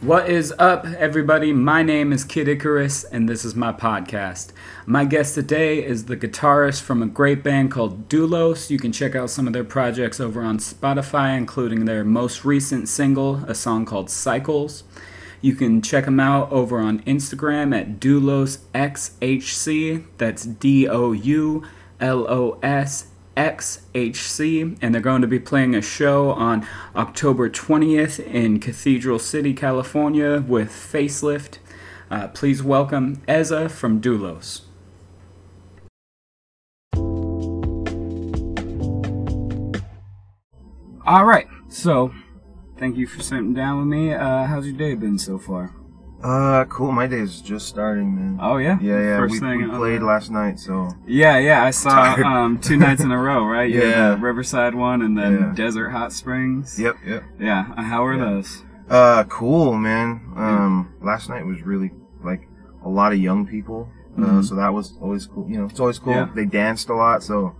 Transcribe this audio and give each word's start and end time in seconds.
What 0.00 0.28
is 0.30 0.54
up, 0.58 0.86
everybody? 0.86 1.52
My 1.52 1.82
name 1.82 2.10
is 2.10 2.24
Kid 2.24 2.48
Icarus, 2.48 3.04
and 3.04 3.28
this 3.28 3.44
is 3.44 3.54
my 3.54 3.70
podcast. 3.70 4.52
My 4.86 5.04
guest 5.04 5.34
today 5.34 5.84
is 5.84 6.06
the 6.06 6.16
guitarist 6.16 6.80
from 6.80 7.02
a 7.02 7.06
great 7.06 7.42
band 7.42 7.70
called 7.70 8.08
Doulos. 8.08 8.70
You 8.70 8.78
can 8.78 8.92
check 8.92 9.14
out 9.14 9.28
some 9.28 9.46
of 9.46 9.52
their 9.52 9.62
projects 9.62 10.18
over 10.18 10.40
on 10.40 10.56
Spotify, 10.56 11.36
including 11.36 11.84
their 11.84 12.02
most 12.02 12.46
recent 12.46 12.88
single, 12.88 13.44
a 13.44 13.54
song 13.54 13.84
called 13.84 14.08
Cycles. 14.08 14.84
You 15.42 15.54
can 15.54 15.82
check 15.82 16.06
them 16.06 16.18
out 16.18 16.50
over 16.50 16.78
on 16.78 17.00
Instagram 17.00 17.78
at 17.78 18.00
DoulosXHC. 18.00 20.04
That's 20.16 20.46
D 20.46 20.88
O 20.88 21.12
U 21.12 21.62
L 22.00 22.26
O 22.26 22.58
S 22.62 23.09
XHC, 23.40 24.76
and 24.82 24.94
they're 24.94 25.00
going 25.00 25.22
to 25.22 25.26
be 25.26 25.38
playing 25.38 25.74
a 25.74 25.80
show 25.80 26.30
on 26.32 26.66
October 26.94 27.48
20th 27.48 28.20
in 28.26 28.60
Cathedral 28.60 29.18
City, 29.18 29.54
California 29.54 30.44
with 30.46 30.68
Facelift. 30.68 31.56
Uh, 32.10 32.28
please 32.28 32.62
welcome 32.62 33.22
Eza 33.26 33.70
from 33.70 33.98
Doulos. 33.98 34.60
All 41.06 41.24
right, 41.24 41.46
so 41.70 42.12
thank 42.78 42.98
you 42.98 43.06
for 43.06 43.22
sitting 43.22 43.54
down 43.54 43.78
with 43.78 43.86
me. 43.86 44.12
Uh, 44.12 44.44
how's 44.44 44.66
your 44.66 44.76
day 44.76 44.94
been 44.94 45.18
so 45.18 45.38
far? 45.38 45.79
Uh, 46.22 46.64
cool. 46.66 46.92
My 46.92 47.06
day 47.06 47.20
is 47.20 47.40
just 47.40 47.66
starting, 47.66 48.14
man. 48.14 48.38
Oh 48.42 48.58
yeah, 48.58 48.78
yeah, 48.80 49.00
yeah. 49.00 49.16
First 49.16 49.32
we, 49.32 49.40
thing 49.40 49.62
we 49.62 49.70
played 49.70 50.02
last 50.02 50.30
night, 50.30 50.58
so 50.58 50.90
Yeah, 51.06 51.38
yeah. 51.38 51.64
I 51.64 51.70
saw 51.70 52.12
um, 52.14 52.58
two 52.58 52.76
nights 52.76 53.00
in 53.02 53.10
a 53.10 53.18
row, 53.18 53.44
right? 53.46 53.70
You 53.70 53.82
Yeah. 53.82 54.18
Riverside 54.20 54.74
one 54.74 55.00
and 55.00 55.16
then 55.16 55.32
Yeah. 55.40 55.52
Desert 55.54 55.90
Hot 55.90 56.12
Springs. 56.12 56.78
yep, 56.78 56.96
yep. 57.06 57.22
Yeah. 57.38 57.62
How 57.82 58.04
are 58.04 58.14
Yeah. 58.14 58.24
those? 58.24 58.62
Uh, 58.90 59.24
cool, 59.24 59.74
man. 59.78 60.20
Um, 60.36 60.92
last 61.00 61.30
night 61.30 61.46
was 61.46 61.62
really 61.62 61.90
like 62.22 62.46
a 62.84 62.88
lot 62.88 63.12
of 63.12 63.18
young 63.18 63.46
people, 63.46 63.88
uh, 64.18 64.20
Mhm. 64.20 64.44
so 64.44 64.56
that 64.56 64.74
was 64.74 64.98
always 65.00 65.24
cool. 65.26 65.48
You 65.48 65.58
know, 65.60 65.64
it's 65.66 65.80
always 65.80 65.98
cool. 65.98 66.12
Yeah. 66.12 66.28
They 66.34 66.44
danced 66.44 66.90
a 66.90 66.94
lot, 66.94 67.22
so 67.22 67.54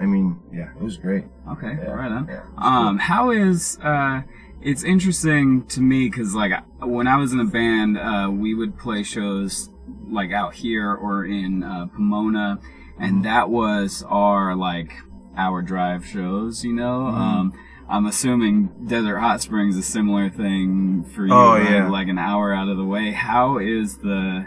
I 0.00 0.06
mean, 0.06 0.36
yeah, 0.52 0.70
it 0.76 0.82
was 0.82 0.98
great. 0.98 1.24
Okay, 1.50 1.78
Yeah, 1.82 1.90
right 1.92 2.10
on. 2.12 2.26
yeah, 2.28 2.40
Um, 2.58 2.98
how 2.98 3.30
is 3.30 3.78
uh, 3.82 4.22
it's 4.64 4.82
interesting 4.82 5.64
to 5.68 5.80
me 5.80 6.08
because 6.08 6.34
like 6.34 6.52
when 6.80 7.06
I 7.06 7.16
was 7.16 7.32
in 7.32 7.38
a 7.40 7.44
band, 7.44 7.98
uh, 7.98 8.28
we 8.32 8.54
would 8.54 8.76
play 8.78 9.02
shows 9.02 9.70
like 10.10 10.32
out 10.32 10.54
here 10.54 10.92
or 10.92 11.24
in 11.24 11.62
uh, 11.62 11.86
Pomona, 11.94 12.58
and 12.98 13.24
that 13.24 13.50
was 13.50 14.04
our 14.08 14.56
like 14.56 14.92
hour 15.36 15.62
drive 15.62 16.06
shows. 16.06 16.64
You 16.64 16.72
know, 16.72 17.10
Mhm. 17.12 17.14
um, 17.14 17.52
I'm 17.88 18.06
assuming 18.06 18.70
Desert 18.86 19.18
Hot 19.18 19.42
Springs 19.42 19.76
is 19.76 19.86
a 19.86 19.90
similar 19.90 20.30
thing 20.30 21.04
for 21.04 21.26
you, 21.26 21.34
Oh, 21.34 21.58
right? 21.58 21.70
yeah. 21.70 21.88
like 21.88 22.08
an 22.08 22.18
hour 22.18 22.52
out 22.54 22.68
of 22.68 22.76
the 22.78 22.84
way. 22.84 23.10
How 23.12 23.58
is 23.58 23.98
the 23.98 24.46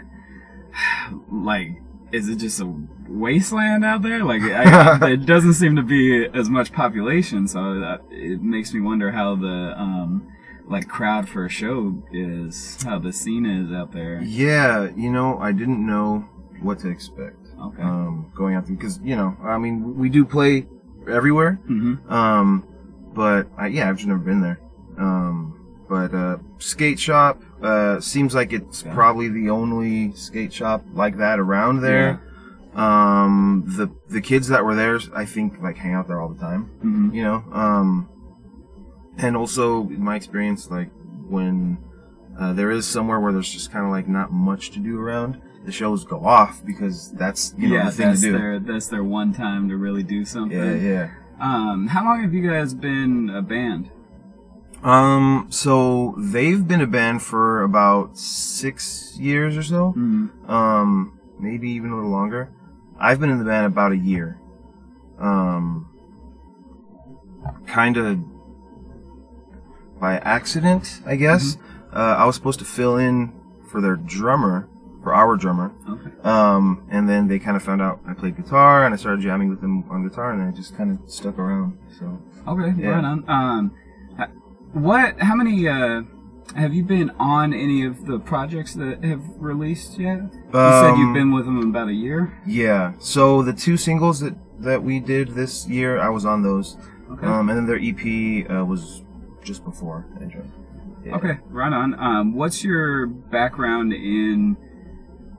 like? 1.30 1.80
Is 2.10 2.28
it 2.28 2.36
just 2.36 2.58
a 2.60 2.64
wasteland 3.08 3.84
out 3.84 4.02
there? 4.02 4.22
Like, 4.24 4.42
I, 4.42 5.10
it 5.12 5.26
doesn't 5.26 5.54
seem 5.54 5.76
to 5.76 5.82
be 5.82 6.26
as 6.26 6.48
much 6.48 6.72
population, 6.72 7.48
so 7.48 7.80
that, 7.80 8.02
it 8.10 8.42
makes 8.42 8.72
me 8.72 8.80
wonder 8.80 9.10
how 9.12 9.34
the 9.36 9.74
um, 9.76 10.28
like 10.66 10.88
crowd 10.88 11.28
for 11.28 11.44
a 11.46 11.48
show 11.48 12.02
is, 12.12 12.82
how 12.84 12.98
the 12.98 13.12
scene 13.12 13.46
is 13.46 13.72
out 13.72 13.92
there. 13.92 14.20
Yeah, 14.22 14.90
you 14.96 15.10
know, 15.10 15.38
I 15.38 15.52
didn't 15.52 15.84
know 15.84 16.28
what 16.60 16.78
to 16.80 16.88
expect. 16.88 17.36
Okay. 17.60 17.82
Um, 17.82 18.30
going 18.36 18.54
out 18.54 18.66
there 18.66 18.76
because 18.76 19.00
you 19.02 19.16
know, 19.16 19.36
I 19.42 19.58
mean, 19.58 19.96
we 19.96 20.08
do 20.08 20.24
play 20.24 20.66
everywhere. 21.10 21.54
hmm 21.66 21.94
Um, 22.08 22.64
but 23.14 23.48
I, 23.56 23.66
yeah, 23.68 23.88
I've 23.88 23.96
just 23.96 24.06
never 24.08 24.20
been 24.20 24.40
there. 24.40 24.60
Um, 24.98 25.54
but 25.88 26.12
uh, 26.14 26.36
skate 26.58 27.00
shop 27.00 27.42
uh, 27.62 27.98
seems 28.00 28.34
like 28.34 28.52
it's 28.52 28.82
Okay. 28.84 28.94
probably 28.94 29.28
the 29.28 29.48
only 29.50 30.12
skate 30.12 30.52
shop 30.52 30.84
like 30.92 31.16
that 31.16 31.38
around 31.40 31.80
there. 31.80 32.20
Um, 32.78 33.64
the 33.66 33.90
the 34.08 34.20
kids 34.20 34.48
that 34.48 34.64
were 34.64 34.74
there, 34.74 35.00
I 35.14 35.24
think, 35.24 35.60
like 35.60 35.76
hang 35.76 35.94
out 35.94 36.06
there 36.06 36.20
all 36.20 36.28
the 36.28 36.38
time. 36.38 36.64
hmm 36.80 37.14
You 37.14 37.24
know. 37.24 37.44
Um, 37.52 38.08
and 39.18 39.36
also 39.36 39.82
in 39.88 40.02
my 40.02 40.14
experience, 40.14 40.70
like 40.70 40.90
when 41.28 41.78
uh, 42.38 42.52
there 42.52 42.70
is 42.70 42.86
somewhere 42.86 43.18
where 43.18 43.32
there's 43.32 43.52
just 43.52 43.72
kind 43.72 43.84
of 43.84 43.90
like 43.90 44.06
not 44.06 44.30
much 44.30 44.70
to 44.70 44.78
do 44.78 44.98
around, 44.98 45.40
the 45.64 45.72
shows 45.72 46.04
go 46.04 46.24
off 46.24 46.64
because 46.64 47.10
that's 47.12 47.52
you 47.58 47.68
know 47.68 47.74
yeah, 47.76 47.86
the 47.86 47.92
thing 47.92 48.14
to 48.14 48.20
do. 48.20 48.32
their 48.32 48.58
that's 48.60 48.86
their 48.86 49.04
one 49.04 49.32
time 49.32 49.68
to 49.68 49.76
really 49.76 50.04
do 50.04 50.24
something. 50.24 50.56
Yeah, 50.56 50.74
yeah. 50.74 51.10
Um, 51.40 51.88
how 51.88 52.04
long 52.04 52.22
have 52.22 52.32
you 52.32 52.48
guys 52.48 52.74
been 52.74 53.30
a 53.30 53.42
band? 53.42 53.90
Um, 54.82 55.48
so 55.50 56.14
they've 56.16 56.66
been 56.66 56.80
a 56.80 56.86
band 56.86 57.22
for 57.22 57.62
about 57.62 58.16
six 58.16 59.16
years 59.18 59.56
or 59.56 59.62
so. 59.64 59.94
Mm. 59.96 60.48
Um, 60.48 61.18
maybe 61.40 61.70
even 61.70 61.90
a 61.90 61.96
little 61.96 62.10
longer. 62.10 62.52
I've 62.98 63.20
been 63.20 63.30
in 63.30 63.38
the 63.38 63.44
band 63.44 63.66
about 63.66 63.92
a 63.92 63.96
year. 63.96 64.38
Um, 65.20 65.88
kind 67.66 67.96
of 67.96 68.18
by 70.00 70.18
accident, 70.18 71.00
I 71.06 71.16
guess. 71.16 71.56
Uh, 71.92 72.16
I 72.18 72.24
was 72.26 72.34
supposed 72.34 72.58
to 72.60 72.64
fill 72.64 72.96
in 72.96 73.32
for 73.70 73.80
their 73.80 73.96
drummer, 73.96 74.68
for 75.02 75.14
our 75.14 75.36
drummer. 75.36 75.72
Okay. 75.88 76.10
Um, 76.22 76.86
and 76.90 77.08
then 77.08 77.28
they 77.28 77.38
kind 77.38 77.56
of 77.56 77.62
found 77.62 77.80
out 77.82 78.00
I 78.06 78.14
played 78.14 78.36
guitar, 78.36 78.84
and 78.84 78.94
I 78.94 78.96
started 78.96 79.20
jamming 79.22 79.48
with 79.48 79.60
them 79.60 79.84
on 79.90 80.06
guitar, 80.06 80.32
and 80.32 80.52
it 80.52 80.56
just 80.56 80.76
kind 80.76 80.98
of 80.98 81.10
stuck 81.10 81.38
around. 81.38 81.78
So. 81.98 82.20
Okay, 82.46 82.80
Yeah. 82.80 82.90
right 82.90 83.04
on. 83.04 83.24
Um, 83.28 83.72
what? 84.72 85.18
How 85.20 85.34
many? 85.34 85.66
Uh, 85.66 86.02
have 86.56 86.72
you 86.74 86.82
been 86.82 87.10
on 87.18 87.52
any 87.52 87.84
of 87.84 88.06
the 88.06 88.18
projects 88.18 88.74
that 88.74 89.04
have 89.04 89.22
released 89.36 89.98
yet? 89.98 90.18
You 90.20 90.30
said 90.52 90.96
you've 90.96 91.08
Um, 91.08 91.14
been 91.14 91.32
with 91.32 91.44
them 91.46 91.58
about 91.68 91.88
a 91.88 91.92
year. 91.94 92.32
Yeah. 92.46 92.92
So 92.98 93.42
the 93.42 93.52
two 93.52 93.76
singles 93.76 94.20
that 94.20 94.34
that 94.60 94.82
we 94.82 94.98
did 94.98 95.28
this 95.36 95.68
year, 95.68 96.00
I 96.00 96.08
was 96.08 96.24
on 96.24 96.42
those. 96.42 96.76
Okay. 97.12 97.26
Um, 97.26 97.48
and 97.48 97.56
then 97.58 97.66
their 97.66 97.78
EP 97.80 98.50
uh, 98.50 98.64
was 98.64 99.04
just 99.44 99.64
before. 99.64 100.04
Yeah. 101.04 101.14
Okay, 101.16 101.38
right 101.48 101.72
on. 101.72 101.94
Um, 101.98 102.34
what's 102.34 102.64
your 102.64 103.06
background 103.06 103.92
in 103.92 104.56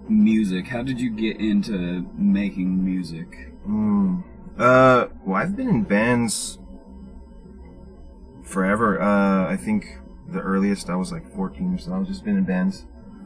music? 0.08 0.68
How 0.68 0.82
did 0.84 1.00
you 1.02 1.10
get 1.12 1.38
into 1.40 2.08
making 2.18 2.84
music? 2.84 3.52
Mm. 3.68 4.24
Uh, 4.58 5.08
well, 5.26 5.36
I've 5.36 5.56
been 5.56 5.70
in 5.70 5.84
bands 5.84 6.60
forever. 8.44 9.02
Uh, 9.02 9.48
I 9.52 9.58
think 9.58 9.98
the 10.32 10.42
earliest 10.42 10.90
I 10.90 10.96
was 10.96 11.12
like 11.12 11.30
14 11.36 11.76
or 11.76 11.78
so. 11.78 11.94
I've 11.94 12.08
just 12.08 12.24
been 12.24 12.38
in 12.38 12.44
bands 12.44 12.86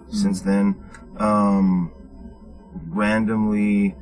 since 0.09 0.41
then. 0.41 0.75
Um, 1.17 1.91
randomly 2.89 3.95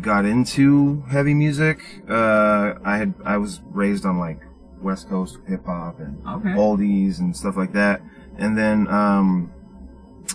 got 0.00 0.24
into 0.24 1.02
heavy 1.08 1.34
music. 1.34 1.78
Uh, 2.08 2.74
I 2.84 2.96
had 2.98 3.14
I 3.24 3.36
was 3.38 3.60
raised 3.70 4.04
on 4.04 4.18
like 4.18 4.40
West 4.80 5.08
Coast 5.08 5.38
hip 5.46 5.64
hop 5.66 5.98
and 6.00 6.18
Okay. 6.26 6.50
oldies 6.50 7.18
and 7.18 7.36
stuff 7.36 7.56
like 7.56 7.72
that. 7.72 8.00
And 8.36 8.56
then 8.56 8.86
um, 8.88 9.50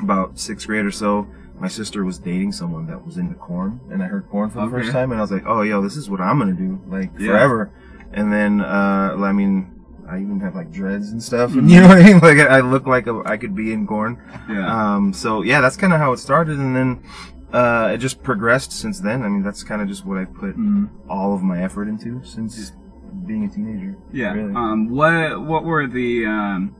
about 0.01 0.37
sixth 0.39 0.67
grade 0.67 0.85
or 0.85 0.91
so, 0.91 1.27
my 1.59 1.67
sister 1.67 2.03
was 2.03 2.17
dating 2.19 2.51
someone 2.51 2.87
that 2.87 3.05
was 3.05 3.17
into 3.17 3.35
Korn, 3.35 3.79
and 3.89 4.03
I 4.03 4.07
heard 4.07 4.27
Korn 4.29 4.49
for 4.49 4.57
the 4.57 4.63
Okay. 4.63 4.71
first 4.71 4.91
time, 4.91 5.11
and 5.11 5.19
I 5.19 5.21
was 5.21 5.31
like, 5.31 5.43
"Oh, 5.45 5.61
yo, 5.61 5.81
this 5.81 5.95
is 5.95 6.09
what 6.09 6.19
I'm 6.19 6.39
gonna 6.39 6.53
do, 6.53 6.81
like 6.87 7.11
Yeah. 7.17 7.27
forever." 7.27 7.71
And 8.11 8.33
then, 8.33 8.59
uh, 8.59 9.15
I 9.19 9.31
mean, 9.31 9.71
I 10.09 10.19
even 10.19 10.39
have 10.41 10.55
like 10.55 10.71
dreads 10.71 11.11
and 11.11 11.21
stuff, 11.21 11.53
and 11.55 11.69
you 11.69 11.81
know 11.81 11.87
what 11.87 11.97
I 11.99 12.03
mean? 12.03 12.19
Like, 12.19 12.37
I 12.39 12.59
look 12.59 12.85
like 12.87 13.07
a, 13.07 13.21
I 13.25 13.37
could 13.37 13.55
be 13.55 13.71
in 13.73 13.87
Korn. 13.87 14.21
Yeah. 14.49 14.95
Um, 14.95 15.13
so 15.13 15.41
yeah, 15.41 15.61
that's 15.61 15.77
kind 15.77 15.93
of 15.93 15.99
how 15.99 16.11
it 16.13 16.17
started, 16.17 16.59
and 16.59 16.75
then 16.75 17.03
uh, 17.53 17.91
it 17.93 17.97
just 17.99 18.23
progressed 18.23 18.71
since 18.71 18.99
then. 18.99 19.23
I 19.23 19.29
mean, 19.29 19.43
that's 19.43 19.63
kind 19.63 19.81
of 19.81 19.87
just 19.87 20.05
what 20.05 20.17
I 20.17 20.25
put 20.25 20.57
Mhm. 20.57 20.89
all 21.09 21.33
of 21.35 21.41
my 21.43 21.61
effort 21.63 21.87
into 21.87 22.23
since 22.23 22.71
being 23.27 23.45
a 23.45 23.47
teenager. 23.49 23.95
Yeah. 24.11 24.33
really. 24.33 24.53
Um, 24.55 24.89
what 24.89 25.41
What 25.41 25.63
were 25.63 25.85
the 25.87 26.25
um, 26.25 26.75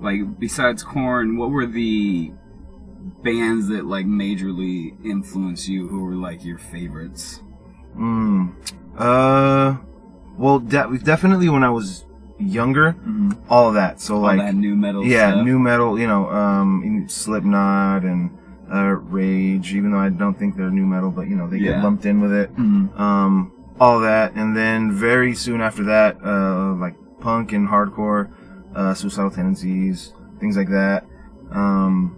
like 0.00 0.38
besides 0.38 0.82
Korn? 0.82 1.36
What 1.38 1.50
were 1.50 1.66
the 1.66 2.32
bands 3.22 3.68
that 3.68 3.86
like 3.86 4.06
majorly 4.06 4.96
influenced 5.04 5.68
you? 5.68 5.86
Who 5.88 6.00
were 6.04 6.14
like 6.16 6.44
your 6.44 6.58
favorites? 6.58 7.42
Mm. 7.96 8.52
Uh, 8.98 9.76
well, 10.36 10.58
de- 10.58 10.98
definitely 10.98 11.48
when 11.48 11.62
I 11.62 11.70
was 11.70 12.04
younger, 12.38 12.92
Mm-hmm. 12.92 13.32
all 13.48 13.68
of 13.68 13.74
that. 13.74 14.00
So 14.00 14.16
All 14.16 14.20
like, 14.22 14.38
that 14.38 14.54
nu 14.54 14.74
metal. 14.76 15.04
yeah, 15.04 15.30
stuff? 15.32 15.44
nu 15.46 15.58
metal. 15.58 15.98
You 15.98 16.06
know, 16.06 16.28
um, 16.30 17.04
Slipknot 17.08 18.02
and 18.04 18.30
uh, 18.72 18.94
Rage. 18.94 19.74
Even 19.74 19.90
though 19.92 19.98
I 19.98 20.08
don't 20.10 20.38
think 20.38 20.56
they're 20.56 20.70
nu 20.70 20.84
metal, 20.86 21.10
but 21.10 21.28
you 21.28 21.36
know 21.36 21.48
they 21.48 21.58
Yeah. 21.58 21.72
get 21.74 21.82
lumped 21.84 22.04
in 22.06 22.20
with 22.20 22.32
it. 22.32 22.54
Mhm. 22.56 22.98
Um, 22.98 23.52
all 23.80 24.00
that, 24.00 24.34
and 24.34 24.56
then 24.56 24.90
very 24.92 25.34
soon 25.34 25.60
after 25.60 25.84
that, 25.84 26.16
uh, 26.24 26.74
like 26.74 26.94
punk 27.20 27.52
and 27.52 27.68
hardcore, 27.68 28.28
uh, 28.74 28.94
suicidal 28.94 29.30
tendencies, 29.30 30.12
things 30.40 30.56
like 30.56 30.68
that. 30.70 31.04
Um, 31.50 32.16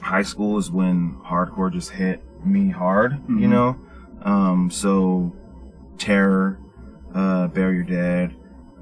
high 0.00 0.22
school 0.22 0.58
is 0.58 0.70
when 0.70 1.16
hardcore 1.26 1.72
just 1.72 1.90
hit 1.90 2.22
me 2.44 2.68
hard, 2.68 3.18
you 3.28 3.46
Mhm. 3.46 3.50
know. 3.50 3.76
Um, 4.22 4.70
so 4.70 5.32
Terror, 5.98 6.58
uh, 7.14 7.48
Bury 7.48 7.76
Your 7.76 7.84
Dead, 7.84 8.34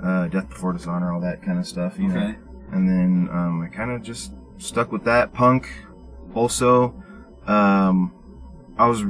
uh, 0.02 0.28
Death 0.28 0.49
Before 0.49 0.72
Dishonor, 0.72 1.12
all 1.12 1.20
that 1.20 1.43
kind 1.43 1.58
of 1.58 1.66
stuff, 1.66 1.99
you 1.99 2.08
know. 2.08 2.34
And 2.72 2.88
then 2.88 3.28
um, 3.31 3.62
I 3.62 3.69
kind 3.69 3.90
of 3.90 4.02
just 4.02 4.32
stuck 4.58 4.93
with 4.93 5.04
that 5.04 5.32
punk. 5.32 5.69
Also, 6.34 6.94
um, 7.46 8.12
I 8.78 8.87
was 8.88 9.04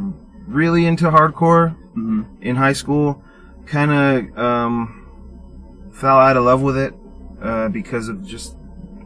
really 0.47 0.87
into 0.87 1.05
hardcore 1.11 1.77
hmm 1.95 2.23
in 2.41 2.57
high 2.57 2.73
school. 2.73 3.23
Kind 3.67 3.93
of 3.93 4.39
um, 4.39 5.91
fell 5.93 6.19
out 6.19 6.37
of 6.37 6.45
love 6.45 6.63
with 6.63 6.77
it 6.77 6.95
uh, 7.41 7.69
because 7.69 8.09
of 8.09 8.25
just 8.27 8.57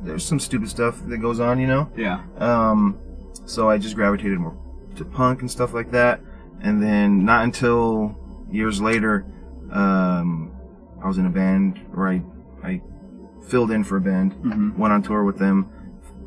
there's 0.03 0.25
some 0.25 0.41
stupid 0.41 0.69
stuff 0.69 1.01
that 1.07 1.19
goes 1.19 1.41
on, 1.41 1.59
you 1.59 1.67
know. 1.67 1.91
Yeah. 1.97 2.23
Um, 2.39 2.99
so 3.45 3.69
I 3.69 3.77
just 3.79 3.95
gravitated 3.95 4.39
more 4.39 4.57
to 4.97 5.05
punk 5.05 5.41
and 5.41 5.51
stuff 5.51 5.75
like 5.75 5.91
that. 5.91 6.21
And 6.61 6.83
then 6.83 7.25
not 7.25 7.45
until 7.45 8.17
years 8.51 8.81
later, 8.81 9.27
um, 9.71 10.46
I 11.07 11.09
was 11.09 11.19
in 11.19 11.27
a 11.27 11.31
band 11.31 11.79
where 11.95 12.09
I, 12.09 12.23
I 12.65 12.83
filled 13.47 13.71
in 13.71 13.85
for 13.85 13.97
a 13.97 14.01
band, 14.01 14.33
hmm 14.33 14.77
went 14.77 14.93
on 14.93 15.05
tour 15.05 15.23
with 15.23 15.39
them, 15.39 15.71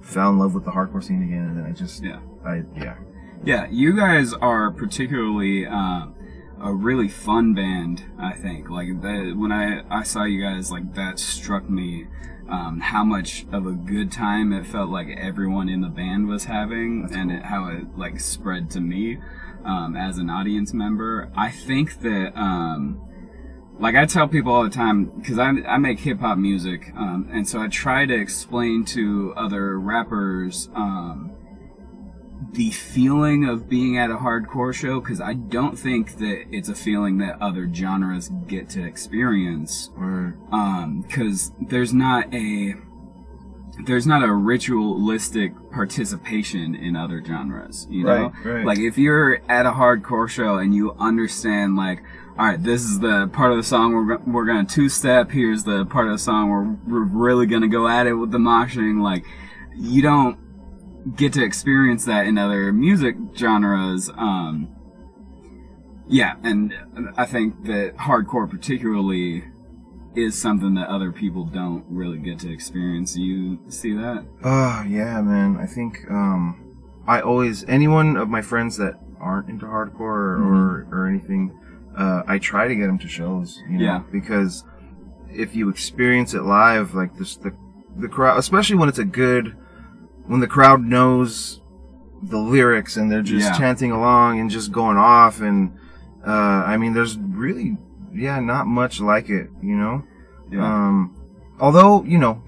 fell 0.01 0.29
in 0.29 0.39
love 0.39 0.53
with 0.53 0.63
the 0.63 0.71
hardcore 0.71 1.03
scene 1.03 1.21
again, 1.21 1.49
and 1.49 1.57
then 1.57 1.65
I 1.65 1.71
just, 1.71 2.01
Yeah. 2.01 2.21
I, 2.45 2.63
yeah. 2.77 2.95
Yeah, 3.43 3.67
you 3.69 3.93
guys 3.93 4.31
are 4.35 4.71
particularly 4.71 5.65
uh, 5.67 6.05
a 6.61 6.73
really 6.73 7.09
fun 7.09 7.53
band. 7.53 8.05
I 8.17 8.31
think 8.31 8.69
like 8.69 9.01
that 9.01 9.33
when 9.37 9.51
I 9.51 9.83
I 9.89 10.03
saw 10.03 10.23
you 10.23 10.41
guys 10.41 10.71
like 10.71 10.93
that 10.95 11.19
struck 11.19 11.69
me 11.69 12.07
um, 12.47 12.79
how 12.79 13.03
much 13.03 13.45
of 13.51 13.65
a 13.65 13.73
good 13.73 14.13
time 14.13 14.53
it 14.53 14.65
felt 14.65 14.89
like 14.89 15.09
everyone 15.09 15.67
in 15.67 15.81
the 15.81 15.89
band 15.89 16.29
was 16.29 16.45
having, 16.45 17.01
That's 17.01 17.15
and 17.15 17.31
cool. 17.31 17.39
it, 17.39 17.45
how 17.45 17.67
it 17.67 17.97
like 17.97 18.21
spread 18.21 18.69
to 18.71 18.79
me 18.79 19.17
um, 19.65 19.97
as 19.97 20.17
an 20.19 20.29
audience 20.29 20.73
member. 20.73 21.29
I 21.35 21.49
think 21.51 21.99
that. 21.99 22.31
Um, 22.39 23.01
like 23.79 23.95
I 23.95 24.05
tell 24.05 24.27
people 24.27 24.53
all 24.53 24.63
the 24.63 24.69
time, 24.69 25.05
because 25.05 25.39
I, 25.39 25.49
I 25.49 25.77
make 25.77 25.99
hip 25.99 26.19
hop 26.19 26.37
music, 26.37 26.91
um, 26.95 27.29
and 27.31 27.47
so 27.47 27.61
I 27.61 27.67
try 27.67 28.05
to 28.05 28.13
explain 28.13 28.83
to 28.85 29.33
other 29.37 29.79
rappers 29.79 30.69
um, 30.75 31.31
the 32.51 32.71
feeling 32.71 33.47
of 33.47 33.69
being 33.69 33.97
at 33.97 34.09
a 34.09 34.17
hardcore 34.17 34.73
show, 34.73 34.99
because 34.99 35.21
I 35.21 35.33
don't 35.33 35.77
think 35.77 36.17
that 36.17 36.45
it's 36.51 36.67
a 36.69 36.75
feeling 36.75 37.17
that 37.19 37.41
other 37.41 37.69
genres 37.73 38.29
get 38.47 38.69
to 38.69 38.83
experience, 38.83 39.91
Or, 39.97 40.35
because 41.07 41.51
there's 41.61 41.93
not 41.93 42.33
a 42.33 42.75
there's 43.85 44.05
not 44.05 44.23
a 44.23 44.33
ritualistic 44.33 45.53
participation 45.71 46.75
in 46.75 46.97
other 46.97 47.23
genres, 47.23 47.87
you 47.89 48.03
know. 48.03 48.33
Right, 48.43 48.45
right. 48.45 48.65
Like 48.65 48.79
if 48.79 48.97
you're 48.97 49.41
at 49.49 49.65
a 49.65 49.71
hardcore 49.71 50.27
show 50.27 50.57
and 50.57 50.75
you 50.75 50.91
understand, 50.99 51.77
like, 51.77 52.03
all 52.39 52.45
right, 52.45 52.63
this 52.63 52.83
is 52.83 53.01
the 53.01 53.29
part 53.33 53.51
of 53.51 53.57
the 53.57 53.63
song 53.63 53.93
we're 53.93 54.17
we're 54.19 54.45
gonna 54.45 54.63
two 54.63 54.87
step. 54.87 55.29
Here's 55.29 55.65
the 55.65 55.85
part 55.85 56.07
of 56.07 56.13
the 56.13 56.19
song 56.19 56.49
where 56.49 56.77
we're 56.87 57.03
really 57.03 57.45
gonna 57.45 57.67
go 57.67 57.85
at 57.85 58.07
it 58.07 58.13
with 58.13 58.31
the 58.31 58.37
moshing. 58.37 59.01
Like, 59.01 59.25
you 59.75 60.01
don't 60.01 60.37
get 61.17 61.33
to 61.33 61.43
experience 61.43 62.05
that 62.05 62.27
in 62.27 62.37
other 62.37 62.71
music 62.71 63.17
genres. 63.35 64.09
Um, 64.15 64.73
yeah, 66.07 66.35
and 66.41 66.73
I 67.17 67.25
think 67.25 67.65
that 67.65 67.97
hardcore 67.97 68.49
particularly 68.49 69.43
is 70.15 70.41
something 70.41 70.75
that 70.75 70.87
other 70.87 71.11
people 71.11 71.43
don't 71.43 71.83
really 71.89 72.19
get 72.19 72.39
to 72.39 72.53
experience. 72.53 73.17
You 73.17 73.59
see 73.67 73.91
that? 73.95 74.25
oh, 74.45 74.85
yeah, 74.87 75.21
man. 75.21 75.57
I 75.57 75.65
think, 75.65 76.09
um, 76.09 76.77
I 77.05 77.19
always, 77.19 77.65
anyone 77.65 78.15
of 78.15 78.29
my 78.29 78.41
friends 78.41 78.77
that 78.77 78.93
aren't 79.19 79.49
into 79.49 79.65
hardcore 79.65 79.99
or, 79.99 80.37
or, 80.41 80.87
or 80.91 81.07
anything, 81.07 81.58
uh, 81.99 82.23
I 82.27 82.39
try 82.39 82.67
to 82.67 82.75
get 82.75 82.87
them 82.87 82.97
to 82.99 83.07
shows, 83.07 83.61
you 83.69 83.77
know, 83.77 83.83
Yeah. 83.83 84.01
because 84.11 84.63
if 85.31 85.55
you 85.55 85.69
experience 85.69 86.33
it 86.33 86.41
live, 86.43 86.95
like 86.95 87.15
this, 87.17 87.35
the, 87.35 87.53
the 87.97 88.07
crowd, 88.07 88.39
especially 88.39 88.77
when 88.77 88.89
it's 88.89 88.97
a 88.99 89.05
good, 89.05 89.55
when 90.25 90.39
the 90.39 90.47
crowd 90.47 90.81
knows 90.81 91.61
the 92.23 92.37
lyrics 92.37 92.97
and 92.97 93.11
they're 93.11 93.21
just 93.21 93.51
Yeah. 93.51 93.57
chanting 93.57 93.91
along 93.91 94.39
and 94.39 94.49
just 94.49 94.71
going 94.71 94.97
off 94.97 95.41
and, 95.41 95.71
uh, 96.25 96.63
I 96.71 96.77
mean, 96.77 96.93
there's 96.93 97.17
really, 97.17 97.77
yeah, 98.13 98.39
not 98.39 98.65
much 98.67 98.99
like 99.01 99.29
it, 99.29 99.49
you 99.61 99.75
know? 99.75 100.03
Um, 100.59 101.15
although 101.59 102.03
you 102.05 102.17
know, 102.17 102.41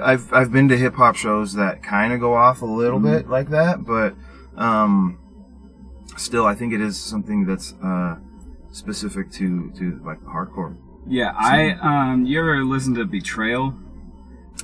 I've 0.00 0.32
I've 0.32 0.50
been 0.50 0.68
to 0.70 0.76
hip 0.78 0.94
hop 0.94 1.16
shows 1.16 1.52
that 1.54 1.82
kind 1.82 2.12
of 2.14 2.20
go 2.20 2.34
off 2.34 2.62
a 2.62 2.66
little 2.66 2.98
Mhm. 2.98 3.02
bit 3.10 3.28
like 3.28 3.50
that, 3.50 3.84
but 3.84 4.14
um, 4.56 5.18
still, 6.16 6.46
I 6.46 6.54
think 6.54 6.72
it 6.72 6.80
is 6.80 6.96
something 6.96 7.44
that's 7.44 7.74
uh, 7.82 8.16
specific 8.72 9.30
to 9.32 9.70
to 9.78 10.00
like 10.04 10.20
hardcore. 10.22 10.76
yeah. 11.06 11.32
I 11.36 11.72
um. 11.80 12.26
You 12.26 12.40
ever 12.40 12.64
listen 12.64 12.94
to 12.94 13.04
Betrayal? 13.04 13.74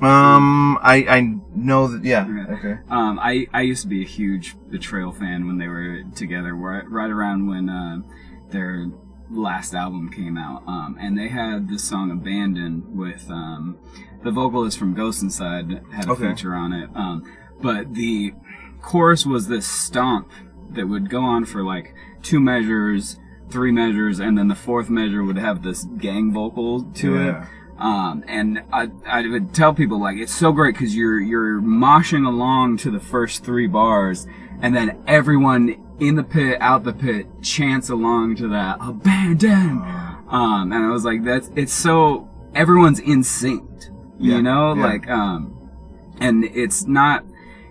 Um, 0.02 0.78
I 0.82 1.04
I 1.08 1.20
know 1.54 1.88
that. 1.88 2.04
Yeah. 2.04 2.26
Yeah. 2.28 2.54
Okay. 2.54 2.78
Um, 2.90 3.18
I, 3.18 3.46
I 3.52 3.62
used 3.62 3.82
to 3.82 3.88
be 3.88 4.02
a 4.02 4.06
huge 4.06 4.54
Betrayal 4.70 5.12
fan 5.12 5.46
when 5.46 5.58
they 5.58 5.66
were 5.66 6.02
together, 6.14 6.54
right, 6.54 6.88
right 6.88 7.10
around 7.10 7.48
when 7.48 7.68
uh, 7.68 7.98
their 8.50 8.86
last 9.30 9.74
album 9.74 10.10
came 10.10 10.36
out. 10.38 10.62
Um, 10.68 10.96
and 11.00 11.18
they 11.18 11.28
had 11.28 11.68
this 11.68 11.82
song 11.84 12.10
Abandoned 12.12 12.96
with 12.96 13.28
um, 13.30 13.78
the 14.22 14.30
vocalist 14.30 14.78
from 14.78 14.94
Ghost 14.94 15.22
Inside 15.22 15.82
had 15.92 16.06
a 16.06 16.12
Okay. 16.12 16.28
feature 16.28 16.54
on 16.54 16.72
it. 16.72 16.90
Um, 16.94 17.24
but 17.60 17.94
the 17.94 18.34
chorus 18.80 19.26
was 19.26 19.48
this 19.48 19.66
stomp 19.66 20.30
that 20.70 20.86
would 20.86 21.10
go 21.10 21.22
on 21.22 21.44
for 21.44 21.64
like 21.64 21.94
two 22.22 22.38
measures, 22.40 23.18
three 23.50 23.72
measures, 23.72 24.18
and 24.20 24.36
then 24.36 24.48
the 24.48 24.54
fourth 24.54 24.88
measure 24.90 25.22
would 25.24 25.38
have 25.38 25.62
this 25.62 25.84
gang 25.84 26.32
vocal 26.32 26.82
to 26.82 27.16
it. 27.16 27.26
Yeah. 27.26 27.46
Um, 27.78 28.24
and 28.26 28.62
I, 28.72 28.90
I 29.06 29.26
would 29.28 29.54
tell 29.54 29.72
people 29.72 30.00
like 30.00 30.16
it's 30.16 30.34
so 30.34 30.50
great 30.50 30.74
because 30.74 30.96
you're 30.96 31.20
you're 31.20 31.60
moshing 31.60 32.26
along 32.26 32.78
to 32.78 32.90
the 32.90 32.98
first 33.00 33.44
three 33.44 33.68
bars, 33.68 34.26
and 34.60 34.74
then 34.74 35.00
everyone 35.06 35.76
in 36.00 36.16
the 36.16 36.24
pit, 36.24 36.58
out 36.60 36.82
the 36.84 36.92
pit, 36.92 37.26
chants 37.42 37.88
along 37.88 38.36
to 38.36 38.48
that 38.48 38.78
abandon. 38.80 39.82
Um, 40.28 40.72
and 40.72 40.84
I 40.84 40.88
was 40.90 41.04
like, 41.04 41.24
that's 41.24 41.50
it's 41.54 41.72
so 41.72 42.28
everyone's 42.54 42.98
in 42.98 43.22
sync, 43.22 43.62
you 44.18 44.34
Yeah, 44.34 44.40
know, 44.40 44.74
yeah. 44.74 44.82
like 44.84 45.08
um, 45.08 45.70
and 46.20 46.44
it's 46.44 46.84
not. 46.86 47.24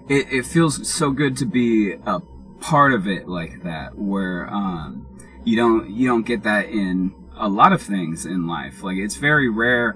It, 0.07 0.31
it 0.31 0.45
feels 0.45 0.89
so 0.89 1.11
good 1.11 1.35
to 1.37 1.45
be 1.45 1.91
a 2.05 2.21
part 2.61 2.93
of 2.93 3.07
it 3.07 3.27
like 3.27 3.63
that, 3.63 3.97
where 3.97 4.47
um, 4.49 5.05
you 5.47 5.55
don't 5.55 5.89
you 5.89 6.09
don't 6.09 6.25
get 6.25 6.43
that 6.43 6.65
in 6.65 7.15
a 7.37 7.47
lot 7.47 7.71
of 7.71 7.81
things 7.81 8.25
in 8.25 8.47
life. 8.47 8.83
Like 8.83 8.97
it's 8.97 9.15
very 9.15 9.49
rare. 9.49 9.95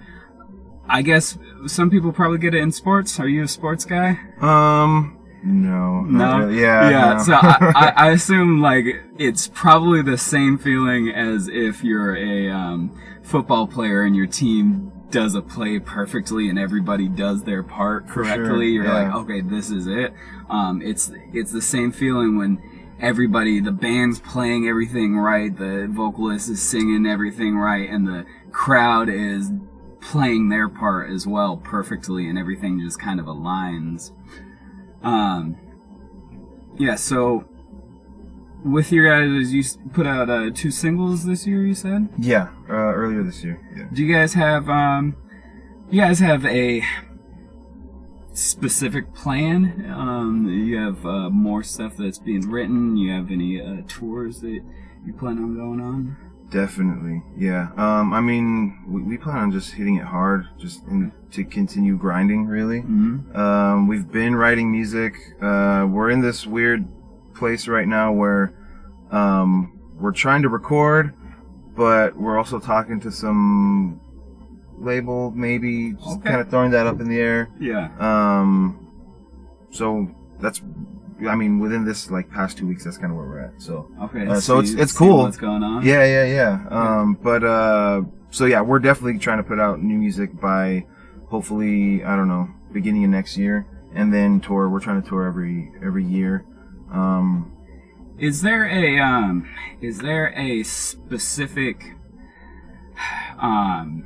I 0.87 1.01
guess 1.01 1.37
some 1.67 1.89
people 1.89 2.13
probably 2.13 2.37
get 2.37 2.55
it 2.55 2.61
in 2.61 2.71
sports. 2.71 3.19
Are 3.19 3.27
you 3.27 3.43
a 3.43 3.47
sports 3.47 3.83
guy? 3.83 4.17
Um. 4.39 5.17
No. 5.43 6.01
No? 6.01 6.39
really. 6.39 6.61
Yeah. 6.61 6.89
yeah. 6.89 7.13
no. 7.13 7.23
So 7.23 7.33
I, 7.33 7.71
I, 7.75 7.93
I 8.07 8.11
assume 8.11 8.61
like 8.61 8.85
it's 9.17 9.49
probably 9.49 10.01
the 10.01 10.17
same 10.17 10.57
feeling 10.57 11.09
as 11.09 11.49
if 11.49 11.83
you're 11.83 12.15
a 12.15 12.49
um, 12.49 12.97
football 13.21 13.67
player 13.67 14.03
and 14.03 14.15
your 14.15 14.27
team 14.27 14.93
does 15.09 15.35
a 15.35 15.41
play 15.41 15.79
perfectly 15.79 16.47
and 16.47 16.57
everybody 16.57 17.09
does 17.09 17.43
their 17.43 17.63
part 17.63 18.07
For 18.07 18.23
sure, 18.23 18.35
correctly. 18.35 18.69
You're 18.69 18.85
yeah. 18.85 19.07
like, 19.09 19.15
okay, 19.23 19.41
this 19.41 19.69
is 19.69 19.85
it. 19.85 20.13
Um, 20.49 20.81
it's 20.81 21.11
it's 21.33 21.51
the 21.51 21.61
same 21.61 21.91
feeling 21.91 22.37
when 22.37 22.61
everybody, 23.01 23.59
the 23.59 23.71
band's 23.71 24.19
playing 24.19 24.67
everything 24.67 25.17
right, 25.17 25.55
the 25.55 25.87
vocalist 25.91 26.49
is 26.49 26.61
singing 26.61 27.05
everything 27.05 27.57
right, 27.57 27.89
and 27.89 28.07
the 28.07 28.25
crowd 28.51 29.09
is 29.09 29.51
playing 29.99 30.49
their 30.49 30.69
part 30.69 31.09
as 31.11 31.27
well 31.27 31.57
perfectly, 31.57 32.27
and 32.29 32.37
everything 32.37 32.79
just 32.79 32.99
kind 32.99 33.19
of 33.19 33.25
aligns. 33.25 34.11
Um, 35.03 35.57
yeah, 36.77 36.95
so 36.95 37.45
with 38.63 38.91
your 38.91 39.07
guys, 39.09 39.51
you 39.53 39.63
put 39.91 40.05
out 40.05 40.29
uh, 40.29 40.51
two 40.53 40.71
singles 40.71 41.25
this 41.25 41.45
year. 41.47 41.65
You 41.65 41.73
said. 41.73 42.09
yeah. 42.17 42.49
Uh, 42.69 42.73
earlier 42.73 43.23
this 43.23 43.43
year. 43.43 43.59
Yeah. 43.75 43.85
Do 43.91 44.03
you 44.03 44.13
guys 44.13 44.33
have 44.35 44.69
um, 44.69 45.15
you 45.89 45.99
guys 46.01 46.19
have 46.19 46.45
a 46.45 46.83
specific 48.33 49.13
plan? 49.13 49.91
Um, 49.93 50.47
you 50.47 50.77
have 50.77 51.05
uh, 51.05 51.29
more 51.29 51.63
stuff 51.63 51.97
that's 51.97 52.19
being 52.19 52.49
written. 52.49 52.97
You 52.97 53.11
have 53.13 53.31
any 53.31 53.61
uh, 53.61 53.81
tours 53.87 54.41
that 54.41 54.61
you 55.05 55.13
plan 55.13 55.37
on 55.37 55.55
going 55.55 55.81
on? 55.81 56.17
Definitely, 56.49 57.23
yeah. 57.37 57.69
Um, 57.77 58.13
I 58.13 58.19
mean, 58.19 58.83
we, 58.85 59.01
we 59.01 59.17
plan 59.17 59.37
on 59.37 59.51
just 59.51 59.71
hitting 59.71 59.95
it 59.95 60.03
hard, 60.03 60.49
just 60.57 60.85
in, 60.87 61.13
to 61.31 61.45
continue 61.45 61.97
grinding, 61.97 62.45
really. 62.45 62.81
Mm-hmm. 62.81 63.35
Um, 63.35 63.87
we've 63.87 64.11
been 64.11 64.35
writing 64.35 64.69
music. 64.69 65.13
Uh, 65.41 65.87
we're 65.89 66.09
in 66.09 66.19
this 66.19 66.45
weird 66.45 66.85
place 67.33 67.69
right 67.69 67.87
now 67.87 68.11
where 68.11 68.53
um, 69.11 69.79
we're 69.97 70.11
trying 70.11 70.41
to 70.41 70.49
record, 70.49 71.13
but 71.73 72.17
we're 72.17 72.37
also 72.37 72.59
talking 72.59 72.99
to 72.99 73.11
some 73.11 74.00
label, 74.83 75.31
maybe 75.31 75.93
just 75.93 76.07
Okay. 76.19 76.29
kind 76.29 76.41
of 76.41 76.49
throwing 76.49 76.71
that 76.71 76.87
up 76.87 76.99
in 76.99 77.07
the 77.09 77.19
air. 77.19 77.49
Yeah. 77.59 77.89
Um, 77.99 78.87
so 79.69 80.09
that's, 80.39 80.61
I 81.27 81.35
mean, 81.35 81.59
within 81.59 81.85
this 81.85 82.09
like 82.11 82.29
past 82.29 82.57
two 82.57 82.67
weeks, 82.67 82.83
that's 82.83 82.97
kind 82.97 83.11
of 83.11 83.17
where 83.17 83.27
we're 83.27 83.39
at. 83.39 83.61
So. 83.61 83.87
Okay. 84.03 84.27
Uh, 84.27 84.39
so 84.39 84.59
it's- 84.59 84.73
it's 84.73 84.91
cool. 84.97 85.19
What's 85.19 85.37
going 85.37 85.63
on? 85.63 85.85
Yeah, 85.85 86.03
yeah, 86.05 86.25
yeah. 86.25 86.67
Um, 86.69 87.17
but 87.21 87.43
uh, 87.43 88.01
so 88.31 88.45
yeah, 88.45 88.61
we're 88.61 88.79
definitely 88.79 89.19
trying 89.19 89.37
to 89.37 89.43
put 89.43 89.59
out 89.59 89.81
new 89.81 89.97
music 89.97 90.39
by 90.39 90.85
hopefully 91.27 92.03
I 92.03 92.15
don't 92.15 92.27
know 92.27 92.49
beginning 92.73 93.03
of 93.05 93.09
next 93.11 93.37
year, 93.37 93.65
and 93.93 94.13
then 94.13 94.39
tour. 94.41 94.69
We're 94.69 94.79
trying 94.79 95.01
to 95.01 95.07
tour 95.07 95.25
every 95.25 95.71
every 95.85 96.03
year. 96.05 96.45
Um, 96.91 97.51
Is 98.17 98.41
there 98.41 98.65
a 98.65 98.99
um 98.99 99.47
is 99.81 99.99
there 99.99 100.33
a 100.37 100.63
specific 100.63 101.95
um 103.39 104.05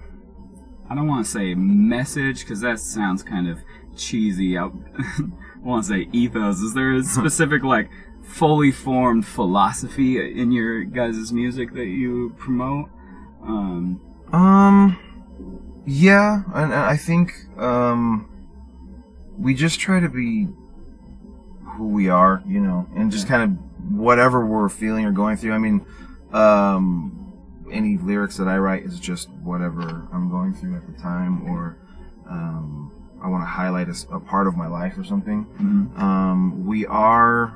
I 0.90 0.96
don't 0.96 1.08
want 1.08 1.26
to 1.26 1.32
say 1.32 1.56
message 1.56 2.42
because 2.42 2.62
that 2.62 2.80
sounds 2.80 3.24
kind 3.24 3.48
of 3.48 3.60
cheesy. 3.96 4.58
I 4.58 4.66
want 5.62 5.84
to 5.86 5.90
say 5.90 6.10
ethos. 6.12 6.60
Is 6.60 6.74
there 6.74 6.94
a 6.94 7.04
specific 7.04 7.64
like 7.64 7.90
fully 8.24 8.72
formed 8.72 9.26
philosophy 9.26 10.20
in 10.40 10.52
your 10.52 10.84
guys' 10.84 11.32
music 11.32 11.74
that 11.74 11.88
you 11.88 12.36
promote? 12.38 12.90
Um, 13.42 14.02
Um, 14.32 14.98
yeah, 15.86 16.44
and, 16.54 16.74
and 16.74 16.74
I 16.74 16.98
think 16.98 17.34
um, 17.58 18.30
we 19.38 19.54
just 19.54 19.80
try 19.80 20.00
to 20.00 20.10
be 20.10 20.48
who 21.78 21.88
we 21.88 22.10
are, 22.10 22.42
you 22.48 22.60
know, 22.60 22.88
and 22.96 23.12
just 23.12 23.28
kind 23.28 23.44
of 23.44 23.92
whatever 23.92 24.46
we're 24.46 24.70
feeling 24.70 25.06
or 25.06 25.12
going 25.12 25.38
through. 25.38 25.54
I 25.54 25.58
mean, 25.58 25.86
um, 26.34 27.25
any 27.72 27.98
lyrics 27.98 28.38
that 28.38 28.48
I 28.48 28.58
write 28.58 28.84
is 28.84 29.00
just 29.00 29.30
whatever 29.44 30.08
I'm 30.14 30.30
going 30.30 30.54
through 30.54 30.76
at 30.76 30.86
the 30.88 31.00
time, 31.02 31.46
or 31.48 31.78
um, 32.30 32.92
I 33.24 33.28
want 33.30 33.42
to 33.44 33.48
highlight 33.48 33.88
a 34.12 34.20
part 34.20 34.48
of 34.48 34.56
my 34.56 34.68
life 34.68 34.98
or 34.98 35.04
something. 35.04 35.46
mhm, 35.60 36.00
Um, 36.00 36.66
we 36.66 36.86
are, 36.86 37.54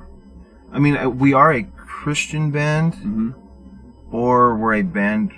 I 0.72 0.80
mean, 0.80 0.98
uh, 0.98 1.10
we 1.10 1.34
are 1.34 1.54
a 1.54 1.64
Christian 1.64 2.52
band, 2.52 2.94
mhm. 2.96 3.34
or 4.12 4.56
we're 4.56 4.76
a 4.76 4.82
band 4.82 5.32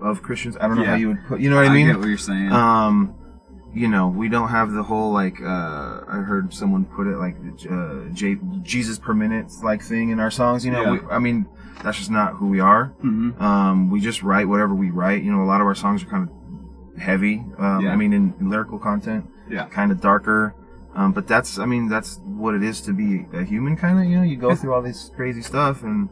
of 0.00 0.22
Christians. 0.22 0.56
I 0.60 0.68
don't 0.68 0.76
know 0.76 0.82
Yeah. 0.82 0.90
how 0.90 0.96
you 0.96 1.08
would 1.08 1.24
put. 1.26 1.40
You 1.40 1.50
know 1.50 1.56
what 1.56 1.66
I 1.66 1.72
mean? 1.72 1.88
I 1.88 1.92
get 1.92 1.98
what 2.00 2.08
you're 2.08 2.18
saying. 2.18 2.52
um 2.52 3.14
you 3.74 3.88
know 3.88 4.08
we 4.08 4.26
don't 4.30 4.48
have 4.48 4.72
the 4.72 4.82
whole 4.82 5.12
like 5.12 5.38
uh 5.42 6.00
i 6.08 6.16
heard 6.24 6.50
someone 6.54 6.86
put 6.86 7.06
it 7.06 7.18
like 7.18 7.36
the 7.44 7.52
uh, 8.08 8.08
J- 8.14 8.38
jesus 8.62 8.98
per 8.98 9.12
minute 9.12 9.52
like 9.62 9.82
thing 9.82 10.08
in 10.08 10.18
our 10.18 10.30
songs 10.30 10.64
you 10.64 10.70
know 10.72 10.80
Yeah. 10.82 10.90
we, 10.92 11.00
i 11.10 11.18
mean 11.18 11.44
that's 11.82 11.98
just 11.98 12.10
not 12.10 12.34
who 12.34 12.46
we 12.48 12.60
are. 12.60 12.92
Mhm. 13.04 13.40
um 13.40 13.90
we 13.90 14.00
just 14.00 14.22
write 14.22 14.48
whatever 14.48 14.74
we 14.74 14.90
write. 14.90 15.22
You 15.22 15.32
know 15.32 15.42
a 15.42 15.48
lot 15.52 15.60
of 15.60 15.66
our 15.66 15.74
songs 15.74 16.02
are 16.02 16.06
kind 16.06 16.28
of 16.28 17.00
heavy. 17.00 17.44
Um 17.58 17.80
Yeah. 17.82 17.92
i 17.92 17.96
mean 17.96 18.12
in, 18.12 18.34
in 18.40 18.50
lyrical 18.50 18.78
content 18.78 19.26
Yeah. 19.48 19.66
kind 19.66 19.90
of 19.92 20.00
darker. 20.00 20.54
Um 20.94 21.12
but 21.12 21.26
that's 21.26 21.58
i 21.58 21.66
mean 21.66 21.88
that's 21.88 22.20
what 22.24 22.54
it 22.54 22.62
is 22.62 22.80
to 22.82 22.92
be 22.92 23.26
a 23.32 23.42
human 23.44 23.76
kind 23.76 23.98
of 23.98 24.04
you 24.06 24.16
know? 24.16 24.22
You 24.22 24.36
go 24.36 24.54
through 24.54 24.72
all 24.74 24.82
this 24.82 25.10
crazy 25.14 25.42
stuff 25.42 25.82
and 25.82 26.08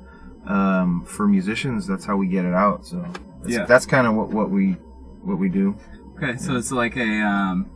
um 0.46 1.04
for 1.06 1.26
musicians 1.26 1.86
that's 1.86 2.04
how 2.04 2.16
we 2.16 2.26
get 2.26 2.44
it 2.44 2.54
out 2.54 2.84
so. 2.86 3.04
That's, 3.42 3.54
Yeah. 3.56 3.64
that's 3.66 3.86
kind 3.86 4.06
of 4.06 4.14
what 4.14 4.28
what 4.30 4.50
we 4.50 4.76
what 5.22 5.38
we 5.38 5.48
do. 5.48 5.74
Okay, 6.16 6.36
so 6.38 6.54
it's 6.56 6.70
like 6.70 6.96
a 6.96 7.20
um, 7.22 7.66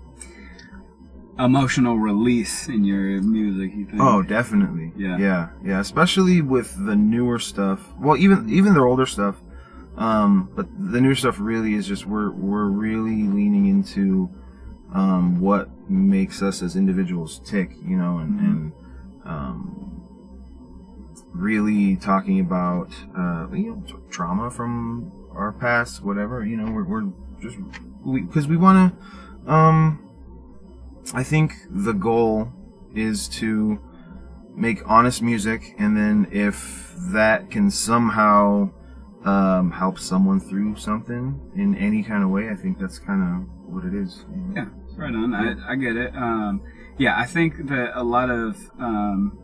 emotional 1.39 1.99
release 1.99 2.69
in 2.69 2.85
your 2.85 3.21
music. 3.23 3.75
You 3.77 3.87
think? 3.87 4.01
Oh, 4.01 4.23
definitely. 4.23 4.93
Yeah. 4.97 5.19
Yeah. 5.19 5.49
Yeah. 5.65 5.81
Especially 5.81 6.41
with 6.43 6.75
the 6.87 6.97
newer 6.97 7.39
stuff. 7.39 7.81
Well, 7.99 8.17
even 8.17 8.49
even 8.49 8.75
their 8.75 8.87
older 8.87 9.07
stuff. 9.07 9.37
Um, 9.97 10.51
but 10.55 10.67
the 10.79 11.01
newer 11.01 11.15
stuff 11.17 11.41
really 11.41 11.75
is 11.75 11.87
just 11.89 12.07
we're 12.07 12.31
we're 12.31 12.67
really 12.67 13.25
leaning 13.25 13.67
into 13.67 14.31
um, 14.95 15.41
what 15.41 15.69
makes 15.91 16.41
us 16.41 16.63
as 16.63 16.77
individuals 16.77 17.41
tick, 17.45 17.73
you 17.85 17.97
know, 17.97 18.19
and, 18.19 18.39
Mhm. 18.41 18.45
and 18.49 18.73
um, 19.25 20.03
really 21.33 21.97
talking 21.97 22.41
about 22.41 22.91
uh, 23.17 23.49
you 23.53 23.71
know 23.71 23.83
tra- 23.87 23.99
trauma 24.11 24.51
from 24.51 25.13
our 25.33 25.53
past, 25.53 26.03
whatever. 26.03 26.45
You 26.45 26.57
know, 26.57 26.71
we're, 26.73 26.85
we're 26.85 27.13
just 27.41 27.57
because 28.27 28.47
we, 28.49 28.57
want 28.57 28.95
to. 29.47 29.53
Um, 29.53 30.08
I 31.15 31.23
think 31.23 31.55
the 31.71 31.93
goal 31.93 32.49
is 32.95 33.29
to 33.29 33.81
make 34.55 34.81
honest 34.87 35.23
music, 35.23 35.75
and 35.79 35.97
then 35.97 36.29
if 36.33 36.95
that 37.13 37.51
can 37.51 37.71
somehow 37.71 38.71
um, 39.25 39.71
help 39.71 39.99
someone 39.99 40.41
through 40.41 40.77
something 40.77 41.41
in 41.55 41.75
any 41.77 42.03
kind 42.03 42.23
of 42.23 42.31
way, 42.31 42.49
I 42.51 42.55
think 42.55 42.79
that's 42.79 42.99
kind 42.99 43.23
of 43.23 43.73
what 43.73 43.85
it 43.85 43.95
is. 43.95 44.25
you 44.31 44.37
know? 44.37 44.53
Yeah, 44.57 44.69
right 44.97 45.15
on. 45.15 45.35
I, 45.35 45.73
I 45.73 45.77
get 45.77 45.97
it. 45.97 46.15
Um, 46.15 46.63
yeah, 46.99 47.19
I 47.19 47.27
think 47.27 47.69
that 47.69 47.93
a 47.95 48.03
lot 48.03 48.31
of 48.31 48.57
um, 48.79 49.39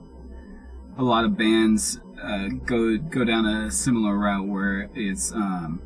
a 0.99 1.03
lot 1.03 1.25
of 1.25 1.37
bands 1.37 2.01
uh, 2.23 2.49
go 2.65 2.97
go 2.99 3.25
down 3.25 3.47
a 3.47 3.71
similar 3.71 4.17
route 4.17 4.47
where 4.47 4.91
it's 4.95 5.33
um, 5.33 5.81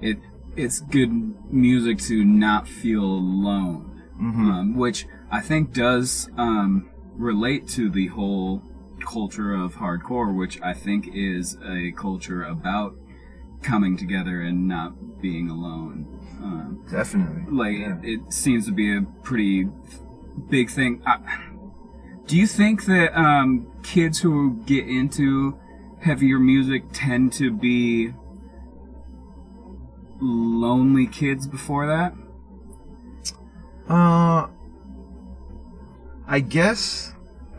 it 0.00 0.18
it's 0.56 0.80
good 0.80 1.10
music 1.52 1.98
to 1.98 2.24
not 2.24 2.68
feel 2.68 3.04
alone. 3.04 3.91
Mhm. 4.22 4.50
um, 4.52 4.74
which 4.76 5.06
I 5.30 5.40
think 5.40 5.72
does 5.72 6.30
um, 6.36 6.88
relate 7.16 7.66
to 7.70 7.90
the 7.90 8.06
whole 8.08 8.62
culture 9.04 9.52
of 9.52 9.74
hardcore, 9.76 10.32
which 10.34 10.60
I 10.62 10.74
think 10.74 11.08
is 11.12 11.58
a 11.66 11.90
culture 11.92 12.44
about 12.44 12.94
coming 13.62 13.96
together 13.96 14.40
and 14.40 14.68
not 14.68 15.20
being 15.20 15.50
alone. 15.50 16.06
Um, 16.42 16.84
Definitely. 16.90 17.44
like 17.50 17.78
Yeah. 17.78 17.98
it, 18.02 18.20
it 18.20 18.32
seems 18.32 18.66
to 18.66 18.72
be 18.72 18.96
a 18.96 19.02
pretty 19.22 19.68
big 20.48 20.70
thing. 20.70 21.02
I, 21.06 21.18
do 22.26 22.36
you 22.36 22.46
think 22.46 22.84
that 22.86 23.18
um, 23.18 23.66
kids 23.82 24.20
who 24.20 24.62
get 24.66 24.86
into 24.88 25.58
heavier 26.00 26.38
music 26.38 26.84
tend 26.92 27.32
to 27.34 27.50
be 27.52 28.12
lonely 30.20 31.06
kids 31.06 31.46
before 31.46 31.86
that? 31.86 32.14
Uh, 33.92 34.46
I 36.26 36.40
guess, 36.40 37.12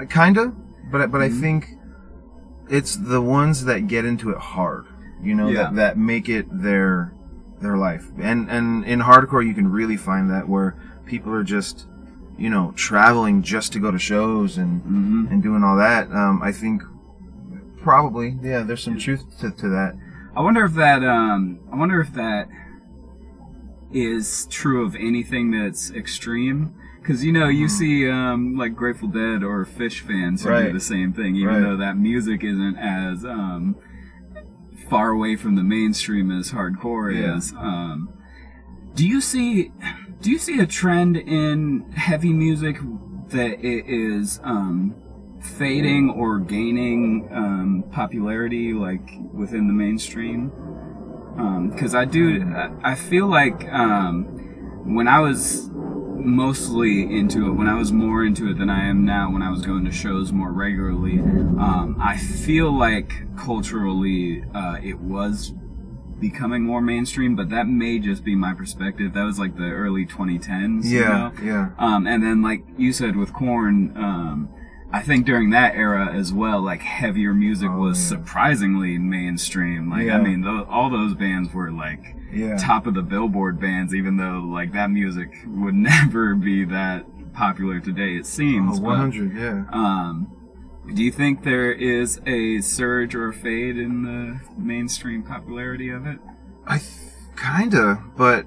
kinda, 0.09 0.51
but 0.91 1.11
but 1.11 1.21
I 1.21 1.29
Mhm. 1.29 1.39
think 1.39 1.77
it's 2.69 2.95
the 2.95 3.21
ones 3.21 3.65
that 3.65 3.87
get 3.87 4.03
into 4.05 4.29
it 4.31 4.37
hard, 4.37 4.85
you 5.21 5.35
know, 5.35 5.49
Yeah. 5.49 5.63
that 5.63 5.75
that 5.75 5.97
make 5.97 6.27
it 6.29 6.47
their 6.51 7.13
their 7.61 7.77
life. 7.77 8.05
And 8.19 8.49
and 8.49 8.83
in 8.85 8.99
hardcore, 9.01 9.45
you 9.45 9.53
can 9.53 9.71
really 9.71 9.95
find 9.97 10.29
that 10.31 10.49
where 10.49 10.75
people 11.05 11.31
are 11.33 11.43
just, 11.43 11.87
you 12.37 12.49
know, 12.49 12.73
traveling 12.75 13.43
just 13.43 13.71
to 13.73 13.79
go 13.79 13.91
to 13.91 13.99
shows 13.99 14.57
and 14.57 14.81
Mm-hmm. 14.81 15.27
and 15.31 15.43
doing 15.43 15.63
all 15.63 15.77
that. 15.77 16.11
Um, 16.11 16.41
I 16.41 16.51
think 16.51 16.81
probably, 17.83 18.37
yeah, 18.41 18.61
there's 18.63 18.81
some 18.83 18.97
truth 18.97 19.23
to, 19.39 19.51
to 19.51 19.69
that. 19.69 19.95
I 20.35 20.41
wonder 20.41 20.65
if 20.65 20.73
that 20.75 21.03
um 21.03 21.59
I 21.71 21.75
wonder 21.75 22.01
if 22.01 22.11
that 22.13 22.47
is 23.93 24.47
true 24.49 24.85
of 24.85 24.95
anything 24.95 25.51
that's 25.51 25.91
extreme 25.91 26.73
cuz 27.03 27.23
you 27.23 27.31
know 27.31 27.47
you 27.47 27.65
Mhm. 27.67 27.69
see 27.69 28.09
um 28.09 28.55
like 28.55 28.75
Grateful 28.75 29.07
Dead 29.09 29.43
or 29.43 29.65
Phish 29.65 29.99
fans 29.99 30.43
who 30.43 30.49
do 30.67 30.73
the 30.73 30.79
same 30.79 31.13
thing 31.13 31.35
even 31.35 31.47
Right. 31.55 31.61
though 31.61 31.77
that 31.77 31.97
music 31.97 32.43
isn't 32.43 32.77
as 32.77 33.23
um 33.25 33.75
far 34.89 35.09
away 35.11 35.35
from 35.35 35.55
the 35.55 35.63
mainstream 35.63 36.31
as 36.31 36.51
hardcore 36.51 37.13
Yeah. 37.13 37.35
is 37.37 37.53
um 37.57 38.09
do 38.95 39.07
you 39.07 39.21
see 39.21 39.71
do 40.21 40.31
you 40.31 40.37
see 40.37 40.59
a 40.59 40.65
trend 40.65 41.17
in 41.17 41.85
heavy 41.93 42.33
music 42.33 42.79
that 43.29 43.63
it 43.63 43.85
is 43.87 44.39
um 44.43 44.93
fading 45.41 46.09
or 46.09 46.39
gaining 46.39 47.27
um, 47.33 47.83
popularity 47.91 48.73
like 48.73 49.09
within 49.33 49.67
the 49.67 49.73
mainstream 49.73 50.49
because 51.35 51.95
I 51.95 52.05
do 52.05 52.43
I, 52.83 52.95
feel 52.95 53.27
like 53.27 53.67
um, 53.71 54.23
when 54.85 55.07
I 55.07 55.19
was 55.19 55.69
mostly 56.15 57.01
into 57.03 57.47
it 57.47 57.51
when 57.53 57.67
I 57.67 57.75
was 57.75 57.91
more 57.91 58.23
into 58.23 58.49
it 58.49 58.57
than 58.57 58.69
I 58.69 58.85
am 58.87 59.03
now 59.05 59.31
when 59.31 59.41
I 59.41 59.49
was 59.49 59.61
going 59.65 59.83
to 59.85 59.91
shows 59.91 60.31
more 60.31 60.51
regularly 60.51 61.19
um, 61.19 61.97
I 61.99 62.17
feel 62.17 62.71
like 62.71 63.11
culturally 63.37 64.43
uh, 64.53 64.77
it 64.81 64.99
was 64.99 65.53
becoming 66.19 66.63
more 66.63 66.81
mainstream 66.81 67.35
but 67.35 67.49
that 67.49 67.67
may 67.67 67.99
just 67.99 68.23
be 68.23 68.35
my 68.35 68.53
perspective 68.53 69.13
that 69.13 69.23
was 69.23 69.37
like 69.39 69.57
the 69.57 69.63
early 69.71 70.05
2010s 70.05 70.85
you 70.85 71.01
Yeah, 71.01 71.07
know? 71.07 71.31
yeah. 71.43 71.69
Um, 71.77 72.07
and 72.07 72.23
then, 72.23 72.41
like 72.41 72.63
you 72.77 72.93
said 72.93 73.15
with 73.17 73.33
Korn, 73.33 73.91
um, 73.97 74.49
I 74.93 75.01
think 75.01 75.25
during 75.25 75.49
that 75.49 75.75
era 75.75 76.13
as 76.13 76.31
well, 76.31 76.61
like 76.61 76.81
heavier 76.81 77.33
music 77.33 77.69
Oh, 77.71 77.79
was 77.79 77.99
yeah. 77.99 78.17
surprisingly 78.17 78.97
mainstream. 78.99 79.89
Like, 79.89 80.05
Yeah. 80.05 80.19
I 80.19 80.21
mean, 80.21 80.41
tho- 80.41 80.67
all 80.69 80.89
those 80.91 81.15
bands 81.15 81.51
were 81.53 81.71
like 81.71 82.15
Yeah. 82.31 82.57
top 82.57 82.85
of 82.85 82.93
the 82.93 83.01
Billboard 83.01 83.59
bands, 83.59 83.95
even 83.95 84.17
though 84.17 84.39
like 84.45 84.71
that 84.73 84.91
music 84.91 85.29
would 85.47 85.73
never 85.91 86.35
be 86.35 86.63
that 86.65 87.05
popular 87.33 87.79
today. 87.79 88.15
It 88.15 88.27
seems. 88.27 88.77
Oh, 88.77 88.81
but, 88.81 88.89
100, 88.89 89.35
yeah. 89.35 89.63
um, 89.71 90.27
do 90.93 91.03
you 91.03 91.11
think 91.11 91.43
there 91.43 91.71
is 91.71 92.21
a 92.27 92.61
surge 92.61 93.15
or 93.15 93.29
a 93.29 93.33
fade 93.33 93.77
in 93.77 94.03
the 94.03 94.39
mainstream 94.57 95.23
popularity 95.23 95.89
of 95.89 96.05
it? 96.05 96.19
I 96.67 96.77
th- 96.77 96.91
kinda, 97.35 98.03
but 98.15 98.45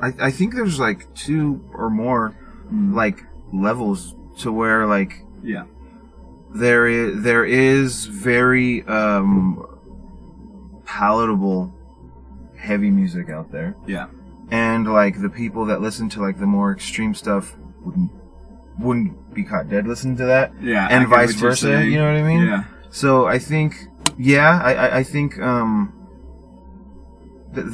I, 0.00 0.12
I 0.20 0.30
think 0.30 0.54
there's 0.54 0.78
like 0.78 1.12
two 1.14 1.64
or 1.74 1.90
more 1.90 2.36
like 2.70 3.24
levels 3.52 4.14
to 4.38 4.52
where 4.52 4.86
like 4.86 5.22
Yeah. 5.44 5.64
there 6.54 6.86
is 6.86 7.22
there 7.22 7.44
is 7.44 8.06
very 8.06 8.82
um 8.86 9.64
palatable 10.84 11.72
heavy 12.56 12.90
music 12.90 13.28
out 13.28 13.50
there 13.52 13.76
Yeah. 13.86 14.06
and 14.50 14.90
like 14.90 15.20
the 15.20 15.28
people 15.28 15.66
that 15.66 15.80
listen 15.80 16.08
to 16.10 16.20
like 16.20 16.38
the 16.38 16.46
more 16.46 16.72
extreme 16.72 17.14
stuff 17.14 17.56
wouldn't 17.84 18.10
wouldn't 18.78 19.34
be 19.34 19.44
caught 19.44 19.68
dead 19.68 19.86
listening 19.86 20.16
to 20.16 20.24
that, 20.24 20.52
Yeah, 20.60 20.88
and 20.90 21.06
vice 21.08 21.34
versa. 21.34 21.84
You 21.84 21.96
know 21.98 22.06
what 22.06 22.16
I 22.16 22.22
mean? 22.24 22.44
Yeah. 22.46 22.64
So 22.90 23.24
I 23.26 23.38
think, 23.38 23.76
yeah, 24.18 24.60
I, 24.60 24.72
I, 24.74 24.96
I 24.98 25.02
think, 25.04 25.38
um, 25.38 25.92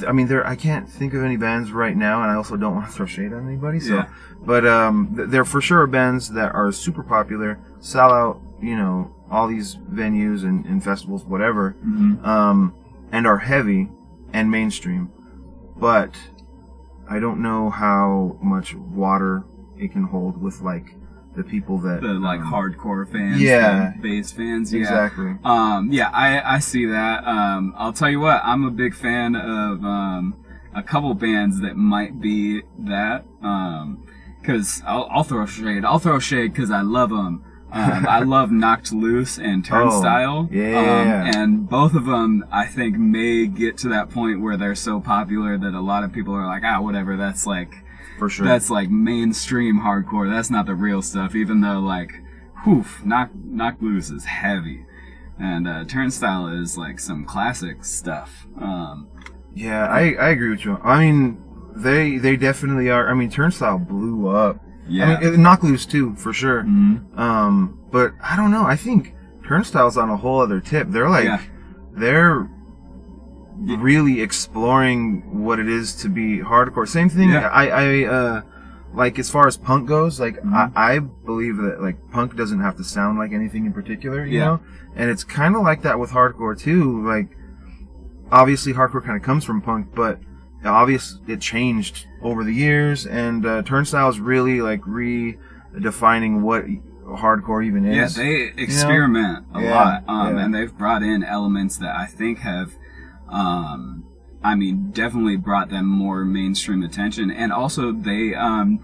I 0.07 0.13
mean, 0.13 0.27
there, 0.27 0.47
I 0.47 0.57
can't 0.57 0.89
think 0.89 1.15
of 1.15 1.23
any 1.23 1.37
bands 1.37 1.73
right 1.73 1.97
now, 1.97 2.23
and 2.23 2.31
I 2.31 2.35
also 2.35 2.57
don't 2.57 2.75
want 2.75 2.87
to 2.87 2.93
throw 2.93 3.07
shade 3.07 3.33
on 3.33 3.47
anybody. 3.47 3.81
So, 3.81 3.95
Yeah. 3.97 4.09
but 4.45 4.67
um, 4.67 5.15
th- 5.17 5.29
there 5.29 5.45
for 5.45 5.61
sure 5.61 5.81
are 5.83 5.87
bands 5.87 6.31
that 6.31 6.55
are 6.55 6.71
super 6.73 7.03
popular, 7.03 7.59
sell 7.81 8.11
out, 8.13 8.41
you 8.61 8.77
know, 8.77 9.15
all 9.31 9.47
these 9.49 9.77
venues 9.77 10.43
and, 10.45 10.65
and 10.67 10.83
festivals, 10.83 11.25
whatever, 11.25 11.77
Mhm. 11.87 12.25
um, 12.27 12.75
and 13.13 13.27
are 13.27 13.39
heavy 13.39 13.89
and 14.33 14.51
mainstream, 14.51 15.11
but 15.79 16.15
I 17.09 17.19
don't 17.19 17.41
know 17.41 17.71
how 17.71 18.37
much 18.43 18.75
water 18.75 19.45
it 19.77 19.93
can 19.93 20.05
hold 20.05 20.41
with 20.41 20.61
like 20.61 20.95
the 21.37 21.45
people 21.45 21.79
that 21.79 22.01
The 22.03 22.09
like 22.15 22.41
um, 22.41 22.53
hardcore 22.53 23.11
fans, 23.11 23.41
Yeah. 23.41 23.93
the 23.97 24.03
bass 24.03 24.33
fans. 24.33 24.73
Yeah. 24.73 24.81
exactly. 24.81 25.35
Um, 25.45 25.89
yeah, 25.93 26.11
I, 26.11 26.57
I 26.57 26.59
see 26.59 26.87
that. 26.87 27.25
Um, 27.27 27.75
I'll 27.77 27.93
tell 27.93 28.11
you 28.11 28.21
what, 28.21 28.41
I'm 28.45 28.65
a 28.65 28.71
big 28.71 28.95
fan 28.95 29.37
of 29.37 29.85
um, 29.85 30.45
a 30.75 30.83
couple 30.83 31.13
bands 31.15 31.61
that 31.61 31.77
might 31.77 32.21
be 32.21 32.63
that. 32.81 33.25
Um, 33.43 34.07
cause 34.43 34.83
I'll, 34.87 35.07
I'll 35.11 35.23
throw 35.25 35.47
shade. 35.47 35.85
I'll 35.85 35.99
throw 36.01 36.19
shade 36.19 36.53
because 36.53 36.71
I 36.71 36.81
love 36.81 37.11
them. 37.11 37.45
Um, 37.73 38.07
I 38.09 38.19
love 38.25 38.51
Knocked 38.51 38.93
Loose 38.93 39.39
and 39.39 39.65
Turnstile. 39.65 40.49
Oh, 40.51 40.55
yeah. 40.55 40.79
Um, 40.81 41.37
and 41.37 41.69
both 41.69 41.95
of 41.95 42.07
them, 42.07 42.45
I 42.51 42.67
think, 42.67 42.97
may 42.99 43.47
get 43.47 43.79
to 43.79 43.89
that 43.91 44.11
point 44.11 44.41
where 44.41 44.57
they're 44.57 44.75
so 44.75 44.99
popular 44.99 45.57
that 45.57 45.75
a 45.75 45.81
lot 45.81 46.03
of 46.03 46.13
people 46.13 46.35
are 46.35 46.47
like, 46.47 46.65
ah, 46.65 46.81
whatever. 46.81 47.17
That's 47.17 47.47
like 47.47 47.73
For 48.21 48.29
sure. 48.31 48.47
that's 48.47 48.71
like 48.71 48.89
mainstream 48.91 49.81
hardcore. 49.81 50.31
That's 50.31 50.51
not 50.51 50.67
the 50.67 50.75
real 50.77 51.03
stuff. 51.03 51.35
Even 51.35 51.61
though 51.61 51.81
like, 51.81 52.13
whew, 52.65 52.85
knock 53.05 53.31
knock 53.35 53.77
loose 53.81 54.11
is 54.11 54.25
heavy, 54.27 54.85
and 55.39 55.67
uh, 55.67 55.85
turnstile 55.87 56.47
is 56.47 56.79
like 56.79 57.01
some 57.01 57.25
classic 57.25 57.85
stuff. 57.85 58.47
Um, 58.61 59.09
Yeah, 59.55 59.87
I, 59.89 60.13
I 60.13 60.29
agree 60.31 60.51
with 60.51 60.65
you. 60.65 60.79
I 60.85 61.01
mean, 61.01 61.43
they 61.75 62.19
they 62.19 62.37
definitely 62.37 62.91
are. 62.91 63.09
I 63.11 63.15
mean, 63.15 63.31
Turnstile 63.31 63.79
blew 63.79 64.29
up. 64.29 64.61
yeah, 64.89 65.17
I 65.19 65.31
mean, 65.31 65.43
Knock 65.43 65.63
Loose 65.63 65.87
too, 65.87 66.15
for 66.17 66.33
sure. 66.33 66.63
Mhm. 66.63 67.19
Um, 67.19 67.81
but 67.91 68.13
I 68.23 68.37
don't 68.37 68.51
know. 68.53 68.65
I 68.65 68.77
think 68.77 69.15
Turnstile's 69.47 69.97
on 69.97 70.11
a 70.11 70.17
whole 70.17 70.41
other 70.41 70.61
tip. 70.61 70.89
They're 70.91 71.09
like, 71.11 71.25
Yeah. 71.25 71.41
they're. 71.93 72.49
Really 73.61 74.21
exploring 74.23 75.43
what 75.45 75.59
it 75.59 75.69
is 75.69 75.95
to 75.97 76.09
be 76.09 76.39
hardcore. 76.39 76.89
Same 76.89 77.09
thing. 77.09 77.31
Yeah. 77.31 77.49
I, 77.49 77.69
I, 77.69 78.05
uh, 78.05 78.43
like 78.95 79.19
as 79.19 79.31
far 79.31 79.47
as 79.47 79.57
punk 79.57 79.87
goes, 79.89 80.19
like 80.19 80.41
Mhm. 80.43 80.73
I, 80.75 80.95
I 80.95 80.99
believe 80.99 81.57
that 81.59 81.81
like 81.83 81.97
punk 82.11 82.37
doesn't 82.37 82.61
have 82.61 82.77
to 82.79 82.85
sound 82.85 83.19
like 83.19 83.33
anything 83.33 83.67
in 83.67 83.73
particular, 83.73 84.25
you 84.25 84.39
Yeah. 84.39 84.45
know. 84.47 84.61
And 84.97 85.11
it's 85.11 85.23
kind 85.25 85.55
of 85.55 85.63
like 85.63 85.83
that 85.83 85.99
with 86.01 86.11
hardcore 86.11 86.59
too. 86.59 87.07
Like, 87.07 87.29
obviously, 88.33 88.73
hardcore 88.73 89.05
kind 89.05 89.17
of 89.17 89.23
comes 89.23 89.45
from 89.45 89.61
punk, 89.61 89.89
but 89.95 90.19
obvious 90.65 91.19
it 91.29 91.41
changed 91.41 92.07
over 92.23 92.43
the 92.45 92.53
years. 92.53 93.07
And 93.07 93.47
uh, 93.47 93.63
Turnstile 93.63 94.09
is 94.09 94.19
really 94.21 94.61
like 94.61 94.81
redefining 95.75 96.41
what 96.41 96.65
hardcore 97.07 97.65
even 97.65 97.85
is. 97.87 98.17
yeah, 98.17 98.23
they 98.25 98.53
experiment 98.57 99.45
a 99.55 99.63
Yeah, 99.63 99.71
lot, 99.75 100.05
um, 100.09 100.37
yeah. 100.37 100.45
and 100.45 100.55
they've 100.55 100.77
brought 100.77 101.03
in 101.03 101.23
elements 101.25 101.77
that 101.79 101.95
I 101.97 102.07
think 102.07 102.39
have. 102.41 102.73
Um, 103.31 104.05
I 104.43 104.55
mean, 104.55 104.91
definitely 104.91 105.37
brought 105.37 105.71
them 105.71 105.87
more 105.87 106.25
mainstream 106.25 106.83
attention, 106.83 107.31
and 107.31 107.53
also 107.53 107.93
they 107.93 108.35
um, 108.35 108.81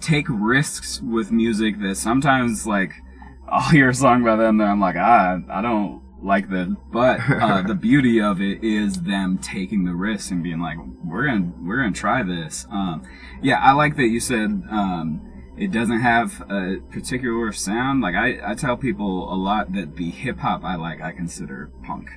take 0.00 0.26
risks 0.28 1.00
with 1.00 1.30
music 1.30 1.80
that 1.80 1.96
sometimes, 1.96 2.66
like, 2.66 2.92
I'll 3.48 3.70
hear 3.70 3.88
a 3.88 3.94
song 3.94 4.24
by 4.24 4.36
them, 4.36 4.60
and 4.60 4.70
I'm 4.70 4.80
like, 4.80 4.96
ah, 4.96 5.38
I 5.50 5.60
don't 5.60 6.02
like 6.22 6.48
this, 6.50 6.68
but 6.92 7.20
uh, 7.28 7.62
the 7.66 7.74
beauty 7.74 8.20
of 8.20 8.40
it 8.40 8.62
is 8.62 9.02
them 9.02 9.38
taking 9.38 9.84
the 9.84 9.94
risk 9.94 10.30
and 10.30 10.42
being 10.42 10.60
like, 10.60 10.78
we're 11.04 11.26
gonna 11.26 11.50
we're 11.62 11.76
gonna 11.76 11.92
try 11.92 12.22
this. 12.22 12.66
Um, 12.70 13.02
yeah, 13.42 13.58
I 13.58 13.72
like 13.72 13.96
that 13.96 14.08
you 14.08 14.20
said 14.20 14.62
um, 14.70 15.22
it 15.56 15.72
doesn't 15.72 16.00
have 16.00 16.40
a 16.50 16.76
particular 16.90 17.52
sound. 17.52 18.00
Like 18.00 18.14
I, 18.14 18.38
I 18.44 18.54
tell 18.54 18.76
people 18.76 19.32
a 19.32 19.36
lot 19.36 19.72
that 19.72 19.96
the 19.96 20.10
hip 20.10 20.38
hop 20.38 20.64
I 20.64 20.76
like, 20.76 21.00
I 21.00 21.12
consider 21.12 21.70
punk. 21.82 22.10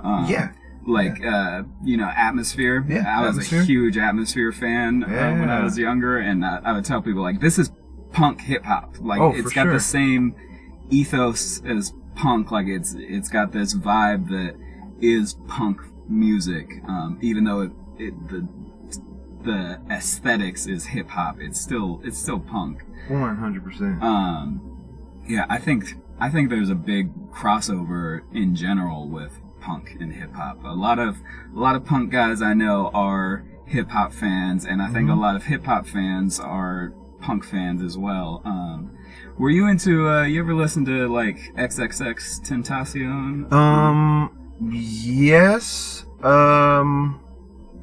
Um, 0.00 0.26
Yeah. 0.28 0.52
Like 0.88 1.22
uh, 1.24 1.62
you 1.84 1.96
know, 1.98 2.10
atmosphere. 2.16 2.84
Yeah, 2.88 3.04
I 3.06 3.20
was 3.26 3.36
Atmosphere. 3.36 3.60
a 3.60 3.64
huge 3.64 3.98
atmosphere 3.98 4.52
fan 4.52 5.04
uh, 5.04 5.08
when 5.38 5.50
I 5.50 5.62
was 5.62 5.76
younger, 5.76 6.18
and 6.18 6.44
I, 6.44 6.60
I 6.64 6.72
would 6.72 6.84
tell 6.84 7.02
people 7.02 7.22
like, 7.22 7.40
this 7.40 7.58
is 7.58 7.70
punk 8.12 8.40
hip 8.40 8.64
hop. 8.64 8.96
Like 9.00 9.20
Oh, 9.20 9.32
it's 9.34 9.52
got 9.52 9.64
sure. 9.64 9.72
the 9.74 9.80
same 9.80 10.34
ethos 10.90 11.62
as 11.64 11.92
punk. 12.14 12.50
Like 12.50 12.66
it's 12.66 12.94
it's 12.98 13.28
got 13.28 13.52
this 13.52 13.74
vibe 13.74 14.28
that 14.30 14.56
is 15.00 15.34
punk 15.46 15.80
music, 16.08 16.66
um, 16.88 17.18
even 17.20 17.44
though 17.44 17.60
it, 17.60 17.72
it 17.98 18.28
the 18.28 18.48
the 19.44 19.80
aesthetics 19.90 20.66
is 20.66 20.86
hip 20.86 21.08
hop. 21.10 21.36
It's 21.40 21.60
still 21.60 22.00
it's 22.04 22.18
still 22.18 22.40
punk. 22.40 22.82
One 23.08 23.36
hundred 23.36 23.62
percent. 23.64 24.02
Um, 24.02 25.22
yeah, 25.28 25.44
I 25.50 25.58
think 25.58 25.94
I 26.18 26.30
think 26.30 26.48
there's 26.50 26.70
a 26.70 26.74
big 26.74 27.12
crossover 27.30 28.22
in 28.32 28.54
general 28.56 29.06
with 29.08 29.38
punk 29.68 29.96
and 30.00 30.12
hip 30.12 30.32
hop. 30.34 30.64
A 30.64 30.68
lot 30.74 30.98
of 30.98 31.18
a 31.54 31.58
lot 31.58 31.76
of 31.76 31.84
punk 31.84 32.10
guys 32.10 32.40
I 32.40 32.54
know 32.54 32.90
are 32.94 33.44
hip 33.66 33.90
hop 33.90 34.12
fans, 34.14 34.64
and 34.64 34.80
I 34.80 34.88
think 34.88 35.10
a 35.10 35.12
Mhm. 35.12 35.20
lot 35.20 35.36
of 35.36 35.44
hip 35.44 35.64
hop 35.66 35.86
fans 35.86 36.40
are 36.40 36.92
punk 37.20 37.44
fans 37.44 37.82
as 37.82 37.98
well. 37.98 38.40
Um, 38.46 38.90
were 39.36 39.50
you 39.50 39.66
into? 39.68 40.08
Uh, 40.08 40.22
you 40.22 40.40
ever 40.40 40.54
listen 40.54 40.84
to 40.86 41.06
like 41.08 41.52
XXXTentacion? 41.56 43.52
Um, 43.52 44.30
yes. 44.70 46.06
Um, 46.22 47.20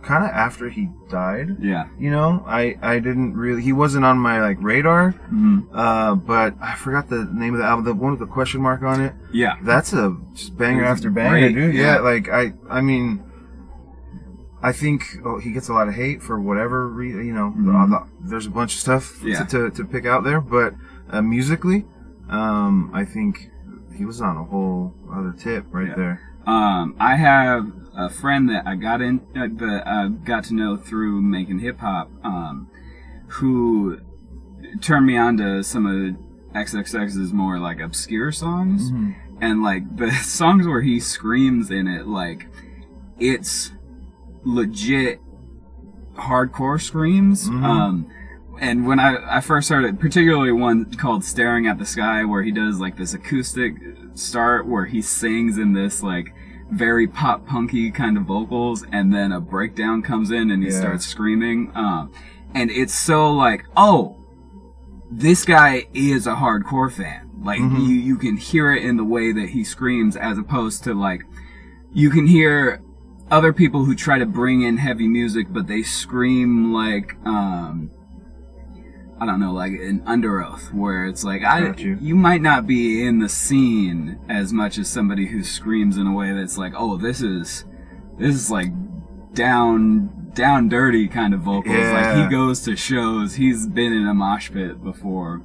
kind 0.06 0.24
of 0.24 0.30
after 0.30 0.70
he 0.70 0.89
died. 1.10 1.58
yeah. 1.60 1.88
You 2.00 2.12
know, 2.12 2.44
I 2.48 2.78
I 2.82 3.00
didn't 3.00 3.34
really. 3.36 3.62
He 3.62 3.74
wasn't 3.74 4.06
on 4.06 4.18
my 4.20 4.39
like 4.41 4.58
radar. 4.62 5.12
hmm 5.12 5.60
Uh, 5.74 6.15
but 6.15 6.54
I 6.62 6.76
forgot 6.76 7.10
the 7.10 7.28
name 7.34 7.54
of 7.56 7.60
the 7.60 7.65
album. 7.65 7.86
The 7.86 7.94
one 7.94 8.12
with 8.12 8.20
the 8.20 8.28
question 8.38 8.62
mark 8.62 8.82
on 8.84 9.02
it. 9.02 9.13
Yeah. 9.34 9.56
That's 9.63 9.91
a 9.94 10.15
just 10.34 10.58
banger 10.58 10.86
after 10.86 11.10
banger, 11.10 11.39
great, 11.52 11.56
dude. 11.56 11.74
yeah. 11.76 11.96
Yeah. 11.96 12.00
like 12.12 12.30
I 12.30 12.54
I 12.70 12.82
mean. 12.82 13.24
I 14.63 14.72
think 14.72 15.04
oh, 15.24 15.38
he 15.38 15.52
gets 15.52 15.70
a 15.70 15.74
lot 15.74 15.88
of 15.88 15.94
hate 15.94 16.24
for 16.24 16.39
whatever 16.39 16.88
reason. 16.88 17.26
You 17.28 17.34
know, 17.34 17.54
Mhm. 17.56 17.89
the- 17.91 18.08
there's 18.30 18.48
a 18.48 18.50
bunch 18.50 18.74
of 18.74 18.80
stuff 18.80 19.22
Yeah. 19.24 19.44
to, 19.44 19.70
to, 19.70 19.70
to 19.78 19.86
pick 19.86 20.06
out 20.08 20.24
there, 20.24 20.41
but 20.41 20.74
uh, 21.12 21.22
musically, 21.22 21.86
um, 22.30 22.89
I 22.91 23.06
think 23.06 23.52
he 23.94 24.06
was 24.06 24.22
on 24.22 24.38
a 24.38 24.44
whole 24.44 24.96
other 25.13 25.34
tip 25.38 25.65
right 25.72 25.89
Yeah. 25.89 25.96
there. 25.96 26.22
Um, 26.45 26.95
I 26.99 27.15
have 27.15 27.71
a 27.95 28.10
friend 28.10 28.49
that 28.49 28.67
I 28.67 28.75
got 28.75 29.01
in 29.01 29.19
uh, 29.36 29.47
that 29.65 29.84
I 29.88 30.08
got 30.10 30.43
to 30.45 30.53
know 30.53 30.77
through 30.77 31.21
making 31.21 31.60
hip 31.60 31.79
hop, 31.79 32.12
um, 32.23 32.69
who 33.27 33.99
turned 34.81 35.05
me 35.05 35.17
on 35.17 35.38
to 35.38 35.63
some 35.63 35.86
of 35.86 36.15
XXX's 36.55 37.34
more 37.34 37.60
like 37.60 37.79
obscure 37.79 38.31
songs, 38.31 38.91
and 39.41 39.63
like 39.63 39.97
the 39.97 40.12
songs 40.23 40.67
where 40.67 40.81
he 40.81 40.99
screams 40.99 41.71
in 41.71 41.88
it, 41.88 42.08
like 42.08 42.47
it's 43.19 43.71
legit 44.43 45.19
hardcore 46.15 46.81
screams. 46.81 47.49
Mhm. 47.49 47.63
Um, 47.63 48.08
and 48.60 48.86
when 48.88 48.99
I, 48.99 49.38
I 49.38 49.41
first 49.41 49.67
heard 49.69 49.84
it, 49.84 49.99
particularly 49.99 50.51
one 50.51 50.86
called 50.93 51.23
Staring 51.25 51.67
at 51.67 51.77
the 51.77 51.86
Sky, 51.86 52.23
where 52.23 52.41
he 52.43 52.51
does 52.51 52.79
like 52.79 52.95
this 52.97 53.13
acoustic 53.13 53.75
start 54.13 54.65
where 54.65 54.86
he 54.86 55.01
sings 55.01 55.58
in 55.58 55.73
this 55.73 56.01
like 56.01 56.34
very 56.71 57.08
pop 57.08 57.45
punky 57.45 57.91
kind 57.91 58.17
of 58.17 58.23
vocals, 58.23 58.86
and 58.91 59.13
then 59.13 59.32
a 59.32 59.39
breakdown 59.39 60.01
comes 60.01 60.32
in 60.32 60.49
and 60.51 60.63
he 60.63 60.69
Yeah. 60.69 60.80
starts 60.80 61.06
screaming. 61.06 61.71
Um, 61.75 62.12
and 62.54 62.71
it's 62.71 62.93
so 62.93 63.32
like, 63.32 63.65
oh, 63.78 64.17
this 65.12 65.45
guy 65.45 65.86
is 65.93 66.25
a 66.28 66.36
hardcore 66.36 66.91
fan. 66.91 67.30
Like 67.43 67.62
Mhm. 67.62 67.88
you, 67.88 67.95
you 67.95 68.15
can 68.17 68.38
hear 68.38 68.71
it 68.71 68.84
in 68.84 68.97
the 68.97 69.04
way 69.04 69.32
that 69.32 69.49
he 69.49 69.63
screams, 69.63 70.15
as 70.15 70.38
opposed 70.38 70.84
to 70.86 70.93
like, 70.93 71.23
you 71.93 72.10
can 72.10 72.25
hear 72.28 72.82
other 73.30 73.54
people 73.54 73.86
who 73.86 73.95
try 73.95 74.17
to 74.19 74.25
bring 74.25 74.62
in 74.63 74.78
heavy 74.78 75.08
music, 75.08 75.47
but 75.51 75.67
they 75.67 75.84
scream 75.84 76.73
like, 76.73 77.15
um, 77.25 77.89
I 79.19 79.25
don't 79.25 79.39
know, 79.39 79.54
like 79.54 79.71
an 79.71 80.01
Underoath, 80.01 80.73
where 80.73 81.06
it's 81.06 81.23
like, 81.23 81.43
I, 81.43 81.73
you. 81.75 81.97
you 82.01 82.15
might 82.15 82.41
not 82.41 82.67
be 82.67 83.06
in 83.06 83.19
the 83.19 83.30
scene 83.30 84.19
as 84.28 84.51
much 84.51 84.78
as 84.78 84.89
somebody 84.89 85.28
who 85.28 85.41
screams 85.41 85.97
in 85.97 86.06
a 86.06 86.13
way 86.13 86.34
that's 86.34 86.58
like, 86.58 86.73
oh, 86.75 86.97
this 86.97 87.21
is, 87.21 87.63
this 88.19 88.36
is 88.36 88.51
like 88.51 88.71
down, 89.34 90.32
down 90.34 90.67
dirty 90.67 91.08
kind 91.08 91.34
of 91.34 91.39
vocals. 91.39 91.75
Like 91.75 92.17
he 92.17 92.30
goes 92.30 92.62
to 92.63 92.75
shows, 92.75 93.36
he's 93.36 93.67
been 93.67 93.93
in 93.93 94.06
a 94.06 94.13
mosh 94.13 94.51
pit 94.51 94.84
before. 94.84 95.41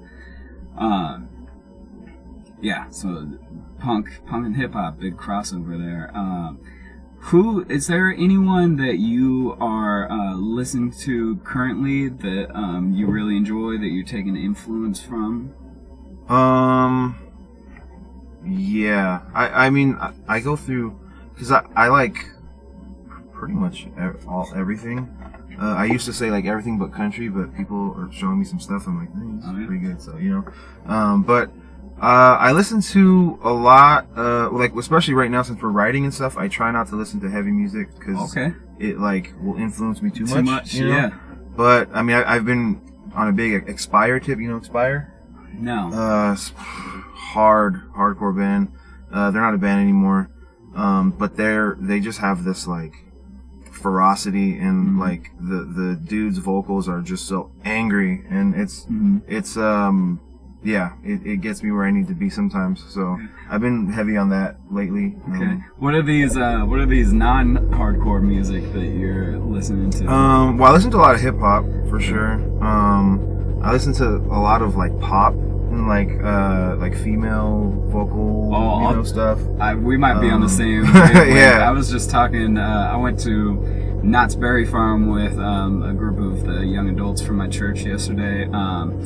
Um, 0.76 1.28
yeah, 2.60 2.90
so 2.90 3.38
punk, 3.78 4.08
punk 4.26 4.46
and 4.46 4.56
hip 4.56 4.72
hop, 4.72 4.98
big 4.98 5.16
crossover 5.16 5.78
there. 5.78 6.10
Um, 6.12 6.60
Who 7.24 7.64
is 7.68 7.86
there 7.86 8.10
anyone 8.12 8.76
that 8.76 8.98
you 8.98 9.56
are 9.60 10.10
uh, 10.10 10.34
listening 10.34 10.90
to 11.00 11.36
currently 11.44 12.08
that 12.08 12.50
um, 12.56 12.92
you 12.92 13.06
really 13.06 13.36
enjoy 13.36 13.78
that 13.78 13.86
you're 13.88 14.04
taking 14.06 14.36
influence 14.36 15.00
from? 15.02 15.52
Um. 16.28 17.16
Yeah, 18.44 19.20
I 19.34 19.66
I 19.66 19.70
mean 19.70 19.96
I, 20.00 20.12
I 20.26 20.40
go 20.40 20.56
through 20.56 20.98
because 21.34 21.52
I 21.52 21.66
I 21.76 21.88
like 21.88 22.16
pretty 23.32 23.54
much 23.54 23.86
ev- 23.98 24.26
all 24.26 24.48
everything. 24.56 25.14
Uh, 25.60 25.74
I 25.74 25.84
used 25.84 26.06
to 26.06 26.12
say 26.14 26.30
like 26.30 26.46
everything 26.46 26.78
but 26.78 26.90
country, 26.90 27.28
but 27.28 27.54
people 27.54 27.94
are 27.98 28.10
showing 28.12 28.38
me 28.38 28.46
some 28.46 28.60
stuff. 28.60 28.86
I'm 28.86 28.98
like, 28.98 29.12
hey, 29.12 29.36
this 29.36 29.44
Oh, 29.46 29.60
is 29.60 29.66
pretty 29.66 29.84
good. 29.84 30.00
So 30.00 30.16
you 30.16 30.30
know, 30.30 30.44
um, 30.92 31.22
but 31.22 31.50
uh, 32.00 32.36
I 32.40 32.52
listen 32.52 32.80
to 32.80 33.38
a 33.42 33.52
lot. 33.52 34.06
Uh, 34.16 34.50
like 34.50 34.74
especially 34.74 35.14
right 35.14 35.30
now 35.30 35.42
since 35.42 35.60
we're 35.62 35.68
writing 35.70 36.04
and 36.04 36.14
stuff, 36.14 36.36
I 36.38 36.48
try 36.48 36.70
not 36.70 36.88
to 36.88 36.96
listen 36.96 37.20
to 37.20 37.30
heavy 37.30 37.50
music 37.50 37.88
because 37.98 38.34
Okay. 38.36 38.54
it 38.78 38.98
like 38.98 39.32
will 39.40 39.56
influence 39.56 40.00
me 40.02 40.10
too, 40.10 40.26
Too 40.26 40.36
much. 40.36 40.44
much, 40.44 40.74
you 40.74 40.86
know? 40.88 40.96
yeah. 40.96 41.10
But 41.56 41.90
I 41.92 42.02
mean, 42.02 42.16
I, 42.16 42.34
I've 42.36 42.44
been 42.46 42.80
on 43.14 43.28
a 43.28 43.32
big 43.32 43.68
Expire 43.68 44.18
tip. 44.20 44.38
You 44.38 44.48
know, 44.48 44.56
Expire. 44.56 45.12
No. 45.52 45.92
Uh, 45.92 46.36
hard, 46.54 47.82
hardcore 47.96 48.36
band. 48.36 48.72
Uh, 49.12 49.30
they're 49.30 49.42
not 49.42 49.54
a 49.54 49.58
band 49.58 49.80
anymore. 49.82 50.30
Um, 50.74 51.10
but 51.10 51.36
they're, 51.36 51.76
they 51.80 51.98
just 52.00 52.20
have 52.20 52.44
this 52.44 52.66
like 52.66 52.94
ferocity 53.72 54.56
and 54.58 54.90
Mhm. 54.96 54.98
like 55.00 55.30
the, 55.40 55.64
the 55.64 55.96
dude's 55.96 56.38
vocals 56.38 56.88
are 56.88 57.00
just 57.00 57.26
so 57.26 57.50
angry 57.64 58.24
and 58.30 58.54
it's, 58.54 58.84
Mhm. 58.86 59.22
it's, 59.26 59.56
um, 59.56 60.20
yeah, 60.62 60.92
it, 61.02 61.26
it 61.26 61.40
gets 61.40 61.62
me 61.62 61.70
where 61.72 61.84
I 61.84 61.90
need 61.90 62.08
to 62.08 62.14
be 62.14 62.28
sometimes. 62.30 62.84
So 62.88 63.18
I've 63.48 63.60
been 63.60 63.90
heavy 63.90 64.16
on 64.16 64.28
that 64.30 64.56
lately. 64.70 65.16
Okay. 65.34 65.44
Um, 65.44 65.64
What 65.78 65.94
are 65.94 66.02
these? 66.02 66.36
Uh, 66.36 66.60
what 66.60 66.78
are 66.80 66.86
these 66.86 67.12
non-hardcore 67.12 68.22
music 68.22 68.70
that 68.72 68.86
you're 68.86 69.38
listening 69.38 69.90
to? 69.92 70.06
Um, 70.06 70.58
well, 70.58 70.70
I 70.70 70.74
listen 70.74 70.90
to 70.92 70.96
a 70.96 70.98
lot 70.98 71.14
of 71.14 71.20
hip 71.20 71.38
hop 71.38 71.64
for 71.88 72.00
sure. 72.00 72.32
Um, 72.62 73.60
I 73.62 73.72
listen 73.72 73.92
to 73.94 74.06
a 74.06 74.40
lot 74.40 74.62
of 74.62 74.76
like 74.76 74.98
pop 75.00 75.34
and 75.34 75.86
like 75.86 76.08
uh 76.24 76.74
like 76.78 76.96
female 76.96 77.70
vocal 77.88 78.50
Oh, 78.54 78.90
you 78.90 78.96
know 78.96 79.02
stuff. 79.04 79.38
I, 79.60 79.74
we 79.74 79.96
might 79.96 80.20
be 80.20 80.28
on 80.30 80.40
the 80.40 80.46
Um, 80.46 80.48
same. 80.48 80.84
yeah. 80.94 81.64
I 81.66 81.70
was 81.70 81.90
just 81.90 82.10
talking. 82.10 82.58
Uh, 82.58 82.90
I 82.92 82.96
went 82.96 83.18
to 83.20 83.54
Knott's 84.02 84.34
Berry 84.34 84.64
Farm 84.66 85.08
with 85.10 85.38
um, 85.38 85.82
a 85.82 85.92
group 85.92 86.18
of 86.18 86.44
the 86.44 86.64
young 86.66 86.88
adults 86.88 87.20
from 87.22 87.36
my 87.36 87.48
church 87.48 87.82
yesterday, 87.84 88.48
um, 88.52 88.98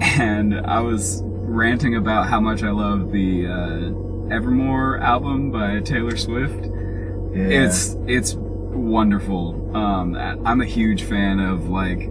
and 0.00 0.54
I 0.66 0.80
was 0.80 1.22
ranting 1.24 1.96
about 1.96 2.28
how 2.28 2.40
much 2.40 2.62
I 2.62 2.70
love 2.70 3.10
the 3.12 3.46
uh, 3.46 4.34
Evermore 4.34 4.98
album 4.98 5.50
by 5.50 5.80
Taylor 5.80 6.16
Swift. 6.16 6.64
Yeah. 7.34 7.64
It's 7.66 7.96
it's 8.06 8.34
wonderful. 8.38 9.76
Um, 9.76 10.14
I'm 10.16 10.60
a 10.60 10.64
huge 10.66 11.02
fan 11.04 11.40
of 11.40 11.68
like 11.68 12.10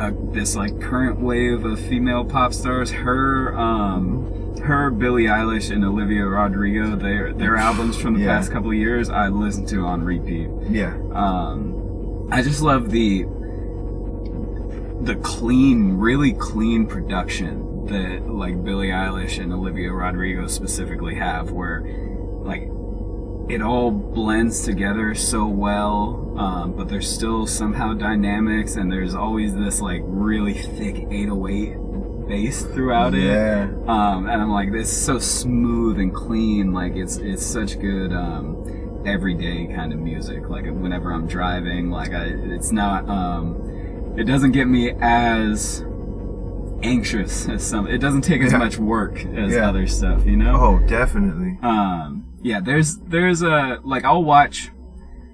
uh, 0.00 0.12
this 0.32 0.54
like 0.56 0.80
current 0.80 1.20
wave 1.20 1.64
of 1.64 1.80
female 1.80 2.24
pop 2.24 2.52
stars. 2.52 2.90
Her, 2.90 3.56
um, 3.58 4.56
her, 4.62 4.90
Billie 4.90 5.24
Eilish, 5.24 5.70
and 5.74 5.84
Olivia 5.84 6.26
Rodrigo. 6.26 6.94
Their 6.96 7.32
their 7.32 7.56
albums 7.56 7.96
from 7.96 8.14
the 8.14 8.20
Yeah. 8.20 8.36
past 8.36 8.50
couple 8.52 8.70
of 8.70 8.76
years 8.76 9.08
I 9.08 9.28
listen 9.28 9.66
to 9.66 9.84
on 9.84 10.02
repeat. 10.04 10.48
yeah. 10.68 10.94
Um, 11.12 12.28
I 12.30 12.42
just 12.42 12.60
love 12.60 12.90
the 12.90 13.24
the 15.00 15.16
clean, 15.16 15.92
really 15.92 16.32
clean 16.32 16.86
production 16.86 17.86
that 17.86 18.28
like 18.28 18.62
Billie 18.64 18.88
Eilish 18.88 19.42
and 19.42 19.52
Olivia 19.52 19.92
Rodrigo 19.92 20.46
specifically 20.46 21.14
have, 21.14 21.50
where 21.50 21.80
like 22.42 22.68
it 23.48 23.62
all 23.62 23.90
blends 23.90 24.62
together 24.64 25.14
so 25.14 25.46
well, 25.46 26.34
um, 26.36 26.72
but 26.72 26.88
there's 26.88 27.10
still 27.10 27.46
somehow 27.46 27.94
dynamics, 27.94 28.76
and 28.76 28.92
there's 28.92 29.14
always 29.14 29.54
this 29.54 29.80
like 29.80 30.02
really 30.04 30.54
thick 30.54 31.06
808 31.10 32.28
bass 32.28 32.62
throughout 32.62 33.14
it. 33.14 33.24
Yeah. 33.24 33.70
Um, 33.86 34.28
and 34.28 34.42
I'm 34.42 34.50
like, 34.50 34.70
this 34.70 34.92
is 34.92 35.04
so 35.04 35.18
smooth 35.18 35.98
and 35.98 36.14
clean. 36.14 36.72
Like 36.72 36.94
it's 36.94 37.16
it's 37.16 37.44
such 37.44 37.80
good 37.80 38.12
um, 38.12 39.02
everyday 39.06 39.66
kind 39.68 39.92
of 39.92 39.98
music. 39.98 40.48
Like 40.48 40.66
whenever 40.66 41.10
I'm 41.10 41.26
driving, 41.26 41.90
like 41.90 42.12
I, 42.12 42.24
it's 42.26 42.72
not. 42.72 43.08
Um, 43.08 43.67
it 44.18 44.24
doesn't 44.24 44.52
get 44.52 44.66
me 44.66 44.92
as 45.00 45.84
anxious 46.82 47.48
as 47.54 47.66
some. 47.66 47.86
It 47.86 47.98
doesn't 47.98 48.22
take 48.22 48.42
as 48.42 48.52
Yeah. 48.52 48.58
much 48.58 48.78
work 48.78 49.24
as 49.24 49.54
Yeah. 49.54 49.68
other 49.68 49.86
stuff, 49.86 50.24
you 50.26 50.36
know. 50.36 50.56
Oh, 50.56 50.78
definitely. 50.86 51.58
Um, 51.62 52.24
yeah, 52.42 52.60
there's 52.60 52.96
there's 52.98 53.42
a 53.42 53.80
like 53.84 54.04
I'll 54.04 54.24
watch. 54.24 54.70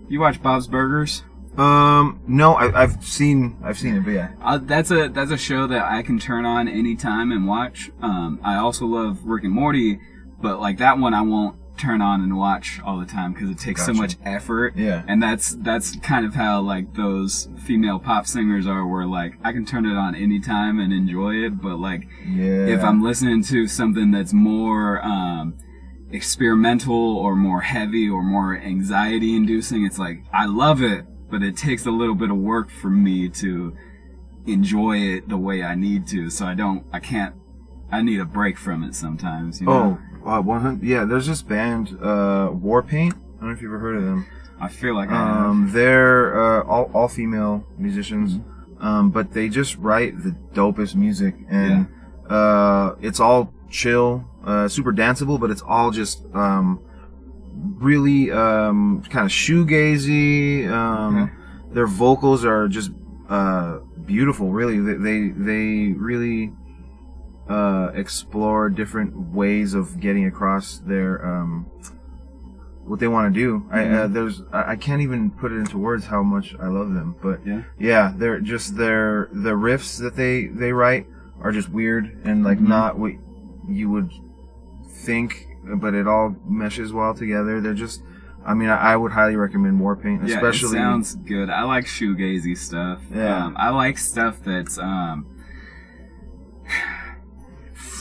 You 0.08 0.20
watch 0.20 0.42
Bob's 0.42 0.66
Burgers? 0.68 1.24
Um, 1.56 2.20
no, 2.26 2.54
I, 2.54 2.82
I've 2.82 3.02
seen, 3.04 3.56
I've 3.62 3.78
seen 3.78 3.94
it, 3.94 4.04
but 4.04 4.10
yeah. 4.10 4.32
Uh, 4.42 4.58
that's 4.58 4.90
a 4.90 5.08
that's 5.08 5.30
a 5.30 5.36
show 5.38 5.66
that 5.68 5.84
I 5.84 6.02
can 6.02 6.18
turn 6.18 6.44
on 6.44 6.66
anytime 6.68 7.30
and 7.30 7.46
watch. 7.46 7.90
Um, 8.02 8.40
I 8.42 8.56
also 8.56 8.86
love 8.86 9.24
Rick 9.24 9.44
and 9.44 9.52
Morty, 9.52 10.00
but 10.42 10.60
like 10.60 10.78
that 10.78 10.98
one 10.98 11.14
I 11.14 11.22
won't 11.22 11.56
turn 11.76 12.00
on 12.00 12.20
and 12.22 12.36
watch 12.36 12.80
all 12.84 12.98
the 13.00 13.06
time 13.06 13.32
because 13.32 13.50
it 13.50 13.58
takes 13.58 13.84
so 13.84 13.92
much 13.92 14.16
effort. 14.24 14.76
Yeah. 14.76 15.02
And 15.08 15.22
that's 15.22 15.56
that's 15.56 15.96
kind 15.96 16.24
of 16.24 16.34
how 16.34 16.60
like 16.60 16.94
those 16.94 17.48
female 17.64 17.98
pop 17.98 18.26
singers 18.26 18.66
are, 18.66 18.86
where 18.86 19.06
like 19.06 19.34
I 19.42 19.52
can 19.52 19.64
turn 19.66 19.84
it 19.84 19.96
on 19.96 20.14
anytime 20.14 20.78
and 20.78 20.92
enjoy 20.92 21.34
it, 21.44 21.60
but 21.60 21.78
like 21.78 22.06
Yeah. 22.26 22.66
if 22.66 22.82
I'm 22.84 23.02
listening 23.02 23.42
to 23.44 23.66
something 23.66 24.10
that's 24.12 24.32
more 24.32 25.04
um, 25.04 25.54
experimental 26.10 27.16
or 27.18 27.34
more 27.36 27.60
heavy 27.60 28.08
or 28.08 28.22
more 28.22 28.56
anxiety 28.56 29.36
inducing, 29.36 29.84
it's 29.84 29.98
like 29.98 30.22
I 30.32 30.46
love 30.46 30.80
it, 30.82 31.04
but 31.30 31.42
it 31.42 31.56
takes 31.56 31.86
a 31.86 31.90
little 31.90 32.14
bit 32.14 32.30
of 32.30 32.36
work 32.36 32.70
for 32.70 32.88
me 32.90 33.28
to 33.30 33.76
enjoy 34.46 34.98
it 34.98 35.28
the 35.28 35.36
way 35.36 35.62
I 35.62 35.74
need 35.74 36.06
to. 36.08 36.30
So 36.30 36.46
I 36.46 36.54
don't, 36.54 36.84
I 36.92 37.00
can't, 37.00 37.34
I 37.90 38.02
need 38.02 38.20
a 38.20 38.24
break 38.24 38.58
from 38.58 38.82
it 38.84 38.94
sometimes. 38.94 39.60
You 39.60 39.66
know? 39.66 39.98
Oh, 40.00 40.13
uh, 40.26 40.40
100, 40.40 40.82
yeah, 40.82 41.04
there's 41.04 41.26
this 41.26 41.42
band, 41.42 41.96
uh, 42.00 42.48
Warpaint. 42.50 43.12
I 43.12 43.40
don't 43.40 43.48
know 43.48 43.50
if 43.50 43.62
you've 43.62 43.70
ever 43.72 43.78
heard 43.78 43.96
of 43.96 44.02
them. 44.04 44.26
I 44.60 44.68
feel 44.68 44.94
like 44.94 45.10
I 45.10 45.14
have. 45.14 45.46
Um, 45.46 45.70
they're 45.72 46.60
uh, 46.60 46.64
all 46.64 46.90
all 46.94 47.08
female 47.08 47.66
musicians, 47.76 48.40
um, 48.80 49.10
but 49.10 49.32
they 49.32 49.48
just 49.48 49.76
write 49.76 50.22
the 50.22 50.34
dopest 50.54 50.94
music, 50.94 51.34
and 51.50 51.88
uh, 52.30 52.94
it's 53.00 53.20
all 53.20 53.52
chill, 53.68 54.24
uh, 54.44 54.68
super 54.68 54.92
danceable, 54.92 55.38
but 55.38 55.50
it's 55.50 55.62
all 55.62 55.90
just 55.90 56.24
um, 56.34 56.80
really 57.52 58.30
um, 58.30 59.02
kind 59.10 59.26
of 59.26 59.32
shoegazy. 59.32 60.68
Um, 60.70 61.22
Okay. 61.24 61.32
Their 61.74 61.86
vocals 61.88 62.44
are 62.44 62.68
just 62.68 62.92
uh, 63.28 63.78
beautiful. 64.06 64.52
Really, 64.52 64.78
they 64.78 64.94
they, 64.94 65.28
they 65.30 65.92
really 65.92 66.52
uh, 67.48 67.90
explore 67.94 68.70
different 68.70 69.14
ways 69.32 69.74
of 69.74 70.00
getting 70.00 70.26
across 70.26 70.78
their 70.78 71.24
um, 71.26 71.66
what 72.86 73.00
they 73.00 73.08
want 73.08 73.32
to 73.32 73.38
do. 73.40 73.66
I 73.70 73.84
uh, 73.84 74.08
Mhm. 74.08 74.12
there's 74.14 74.42
I, 74.52 74.76
can't 74.76 75.00
even 75.02 75.30
put 75.30 75.52
it 75.52 75.56
into 75.56 75.78
words 75.78 76.04
how 76.06 76.22
much 76.22 76.54
I 76.60 76.66
love 76.68 76.92
them, 76.94 77.16
but 77.22 77.46
Yeah. 77.46 77.62
yeah, 77.78 78.12
they're 78.16 78.40
just 78.40 78.76
their 78.76 79.28
the 79.32 79.52
riffs 79.52 79.98
that 80.00 80.16
they 80.16 80.46
they 80.46 80.72
write 80.72 81.06
are 81.40 81.50
just 81.52 81.70
weird 81.70 82.16
and 82.24 82.44
like 82.44 82.58
Mhm. 82.58 82.68
not 82.68 82.98
what 82.98 83.12
you 83.68 83.88
would 83.90 84.10
think, 84.88 85.46
but 85.76 85.94
it 85.94 86.06
all 86.06 86.36
meshes 86.48 86.92
well 86.92 87.14
together. 87.14 87.60
They're 87.60 87.72
just, 87.74 88.02
I 88.44 88.52
mean, 88.54 88.68
I, 88.68 88.92
I 88.92 88.96
would 88.96 89.12
highly 89.12 89.36
recommend 89.36 89.80
Warpaint, 89.80 90.26
Yeah, 90.28 90.34
especially. 90.36 90.68
it 90.78 90.80
sounds 90.80 91.14
good. 91.16 91.48
I 91.50 91.62
like 91.64 91.86
shoegazy 91.86 92.56
stuff. 92.56 93.00
Yeah. 93.14 93.46
Um, 93.46 93.56
I 93.58 93.70
like 93.70 93.96
stuff 93.98 94.40
that's 94.44 94.78
um, 94.78 95.26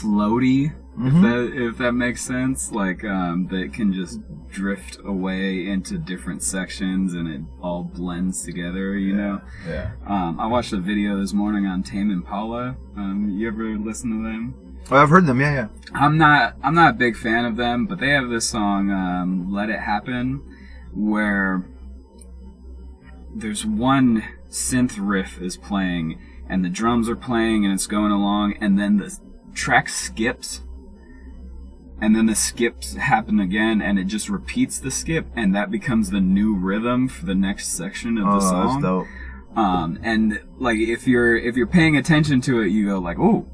floaty. 0.02 0.72
If 0.96 1.12
Mhm. 1.12 1.22
that 1.22 1.62
if 1.68 1.78
that 1.78 1.92
makes 1.92 2.22
sense, 2.22 2.70
like 2.70 3.02
um, 3.04 3.46
that 3.48 3.72
can 3.72 3.92
just 3.92 4.20
drift 4.48 4.98
away 5.04 5.66
into 5.66 5.98
different 5.98 6.40
sections 6.42 7.14
and 7.14 7.26
it 7.26 7.40
all 7.60 7.82
blends 7.82 8.42
together. 8.44 8.96
You 8.96 9.16
know. 9.16 9.40
yeah. 9.68 9.90
Um, 10.06 10.38
I 10.38 10.46
watched 10.46 10.72
a 10.72 10.78
video 10.78 11.18
this 11.18 11.32
morning 11.34 11.66
on 11.66 11.82
Tame 11.82 12.10
Impala. 12.12 12.76
Um, 12.96 13.28
you 13.28 13.48
ever 13.48 13.76
listen 13.76 14.10
to 14.10 14.22
them? 14.22 14.54
Oh, 14.90 14.96
I've 14.98 15.08
heard 15.08 15.26
them. 15.26 15.40
Yeah, 15.40 15.52
yeah. 15.54 15.68
I'm 15.94 16.16
not 16.16 16.54
I'm 16.62 16.74
not 16.74 16.90
a 16.94 16.96
big 16.96 17.16
fan 17.16 17.44
of 17.44 17.56
them, 17.56 17.86
but 17.86 17.98
they 17.98 18.10
have 18.10 18.28
this 18.28 18.48
song 18.48 18.90
um, 18.92 19.52
"Let 19.52 19.70
It 19.70 19.80
Happen," 19.80 20.42
where 20.92 21.66
there's 23.34 23.66
one 23.66 24.22
synth 24.48 24.96
riff 25.00 25.40
is 25.40 25.56
playing 25.56 26.20
and 26.48 26.64
the 26.64 26.68
drums 26.68 27.08
are 27.08 27.16
playing 27.16 27.64
and 27.64 27.72
it's 27.74 27.86
going 27.86 28.12
along, 28.12 28.54
and 28.60 28.78
then 28.78 28.98
the 28.98 29.18
track 29.54 29.88
skips, 29.88 30.62
and 32.00 32.14
then 32.14 32.26
the 32.26 32.34
skips 32.34 32.94
happen 32.94 33.40
again, 33.40 33.80
and 33.80 33.98
it 33.98 34.04
just 34.04 34.28
repeats 34.28 34.78
the 34.78 34.90
skip, 34.90 35.26
and 35.36 35.54
that 35.54 35.70
becomes 35.70 36.10
the 36.10 36.20
new 36.20 36.54
rhythm 36.54 37.08
for 37.08 37.24
the 37.24 37.34
next 37.34 37.68
section 37.68 38.18
of 38.18 38.26
Oh, 38.28 38.34
the 38.34 38.40
song. 38.40 38.66
that's 38.80 38.82
dope. 38.82 39.06
Um, 39.56 39.98
and 40.02 40.40
like 40.58 40.78
if 40.78 41.06
you're 41.06 41.36
if 41.36 41.56
you're 41.56 41.66
paying 41.68 41.96
attention 41.96 42.40
to 42.42 42.60
it, 42.60 42.68
you 42.68 42.86
go 42.86 42.98
like, 42.98 43.18
"Oh, 43.20 43.46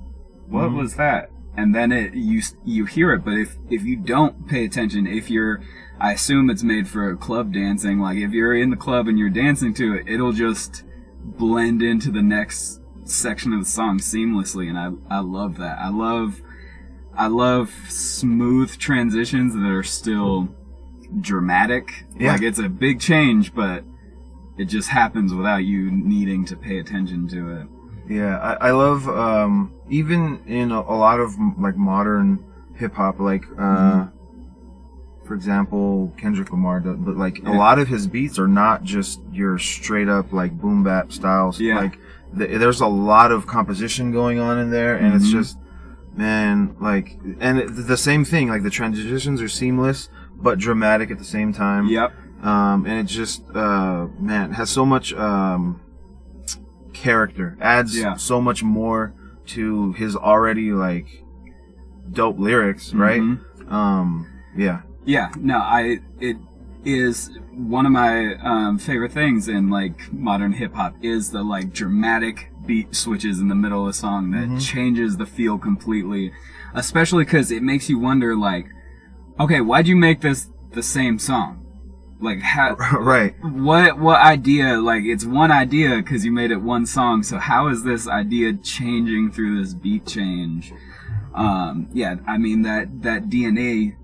what 0.49 0.71
Mhm. 0.71 0.77
was 0.79 0.95
that?" 0.97 1.31
and 1.57 1.75
then 1.75 1.93
it 1.93 2.15
you 2.15 2.41
you 2.65 2.87
hear 2.87 3.13
it. 3.13 3.25
But 3.25 3.35
if 3.35 3.59
if 3.69 3.85
you 3.85 3.97
don't 3.97 4.47
pay 4.49 4.65
attention, 4.65 5.07
if 5.07 5.31
you're 5.31 5.61
I 6.01 6.13
assume 6.13 6.49
it's 6.49 6.63
made 6.63 6.89
for 6.89 7.15
club 7.17 7.53
dancing. 7.53 7.99
Like 7.99 8.17
if 8.17 8.33
you're 8.33 8.55
in 8.55 8.71
the 8.71 8.77
club 8.77 9.09
and 9.09 9.19
you're 9.19 9.29
dancing 9.29 9.75
to 9.75 9.95
it, 9.97 10.05
it'll 10.09 10.33
just 10.33 10.85
blend 11.23 11.83
into 11.83 12.11
the 12.11 12.23
next 12.23 12.80
section 13.11 13.53
of 13.53 13.61
the 13.61 13.66
song 13.70 13.99
seamlessly, 13.99 14.68
and 14.68 14.79
I 14.79 15.16
I 15.16 15.20
love 15.20 15.59
that. 15.59 15.79
I 15.79 15.88
love 15.88 16.40
I 17.14 17.27
love 17.27 17.70
smooth 17.88 18.77
transitions 18.79 19.55
that 19.55 19.64
are 19.68 19.83
still 19.83 20.49
dramatic. 21.20 22.05
Yeah. 22.18 22.33
Like 22.33 22.42
it's 22.42 22.59
a 22.59 22.68
big 22.68 23.01
change, 23.01 23.55
but 23.55 23.85
it 24.57 24.66
just 24.66 24.88
happens 24.88 25.35
without 25.35 25.64
you 25.64 25.90
needing 25.90 26.44
to 26.46 26.57
pay 26.57 26.79
attention 26.79 27.29
to 27.29 27.61
it. 27.61 27.66
Yeah, 28.09 28.38
I, 28.38 28.68
I 28.68 28.70
love 28.73 29.09
um, 29.09 29.73
even 29.88 30.42
in 30.46 30.73
a, 30.73 30.81
a 30.81 30.96
lot 30.96 31.20
of 31.20 31.35
like 31.59 31.77
modern 31.77 32.44
hip 32.75 32.94
hop, 32.94 33.20
like 33.20 33.44
uh, 33.59 34.07
for 35.25 35.35
example, 35.35 36.12
Kendrick 36.16 36.51
Lamar. 36.51 36.81
Does, 36.81 36.96
but 36.99 37.16
like 37.16 37.38
Yeah. 37.42 37.55
a 37.55 37.57
lot 37.57 37.79
of 37.79 37.87
his 37.88 38.07
beats 38.07 38.38
are 38.38 38.49
not 38.49 38.83
just 38.83 39.20
your 39.33 39.59
straight 39.59 40.09
up 40.09 40.33
like 40.33 40.53
boom 40.61 40.83
bap 40.83 41.12
styles. 41.12 41.61
Yeah. 41.61 41.79
Like 41.81 41.99
th- 42.37 42.59
there's 42.59 42.81
a 42.81 42.87
lot 42.87 43.33
of 43.33 43.47
composition 43.47 44.12
going 44.12 44.38
on 44.38 44.59
in 44.59 44.71
there, 44.71 44.97
and 44.97 45.14
it's 45.14 45.27
Mhm. 45.29 45.33
just 45.33 45.59
man, 46.16 46.75
like, 46.81 47.19
and 47.40 47.59
it, 47.59 47.87
the 47.87 47.97
same 47.97 48.25
thing. 48.25 48.49
Like 48.49 48.62
the 48.62 48.71
transitions 48.71 49.40
are 49.40 49.49
seamless 49.49 50.09
but 50.43 50.59
dramatic 50.59 51.11
at 51.11 51.19
the 51.19 51.25
same 51.25 51.53
time 51.53 51.87
Yep. 51.87 52.12
um, 52.43 52.87
and 52.87 52.99
it 52.99 53.05
just 53.07 53.43
uh, 53.55 54.07
man 54.19 54.53
has 54.53 54.71
so 54.71 54.87
much 54.87 55.12
um, 55.12 55.81
character 56.93 57.57
adds 57.61 57.97
Yeah. 57.99 58.16
so 58.16 58.40
much 58.40 58.62
more 58.62 59.12
to 59.49 59.93
his 59.93 60.16
already 60.16 60.73
like 60.73 61.25
dope 62.11 62.38
lyrics 62.38 62.95
right 62.95 63.21
Mhm. 63.21 63.71
um, 63.73 64.27
yeah 64.57 64.81
Yeah, 65.05 65.29
no, 65.38 65.59
I 65.59 66.01
it 66.21 66.37
is 66.85 67.31
one 67.68 67.85
of 67.87 67.92
my 67.92 68.35
um, 68.37 68.79
favorite 68.79 69.12
things 69.12 69.49
in 69.49 69.68
like 69.70 70.12
modern 70.12 70.53
hip 70.53 70.75
hop 70.75 70.94
is 71.03 71.31
the 71.31 71.42
like 71.42 71.73
dramatic 71.73 72.51
beat 72.66 72.94
switches 72.94 73.38
in 73.40 73.49
the 73.49 73.55
middle 73.55 73.83
of 73.83 73.88
a 73.88 73.92
song 73.92 74.31
that 74.31 74.49
Mhm. 74.49 74.61
changes 74.61 75.16
the 75.16 75.27
feel 75.27 75.59
completely, 75.59 76.33
especially 76.75 77.25
because 77.25 77.51
it 77.51 77.62
makes 77.62 77.88
you 77.88 77.99
wonder 77.99 78.35
like, 78.37 78.66
okay, 79.38 79.61
why'd 79.61 79.88
you 79.88 79.96
make 79.96 80.20
this 80.20 80.49
the 80.73 80.83
same 80.83 81.18
song? 81.18 81.57
Like 82.20 82.40
how 82.40 82.75
right 83.01 83.35
what 83.42 83.99
what 83.99 84.20
idea 84.20 84.79
like 84.81 85.05
it's 85.05 85.25
one 85.25 85.51
idea 85.51 85.96
because 85.96 86.23
you 86.25 86.31
made 86.33 86.51
it 86.51 86.61
one 86.61 86.85
song 86.85 87.23
so 87.23 87.38
how 87.38 87.68
is 87.68 87.83
this 87.83 88.07
idea 88.07 88.53
changing 88.53 89.31
through 89.33 89.59
this 89.62 89.73
beat 89.73 90.05
change 90.07 90.70
um 91.35 91.88
yeah 91.94 92.16
i 92.27 92.37
mean 92.37 92.61
that 92.61 93.01
that 93.01 93.31
dna 93.31 93.96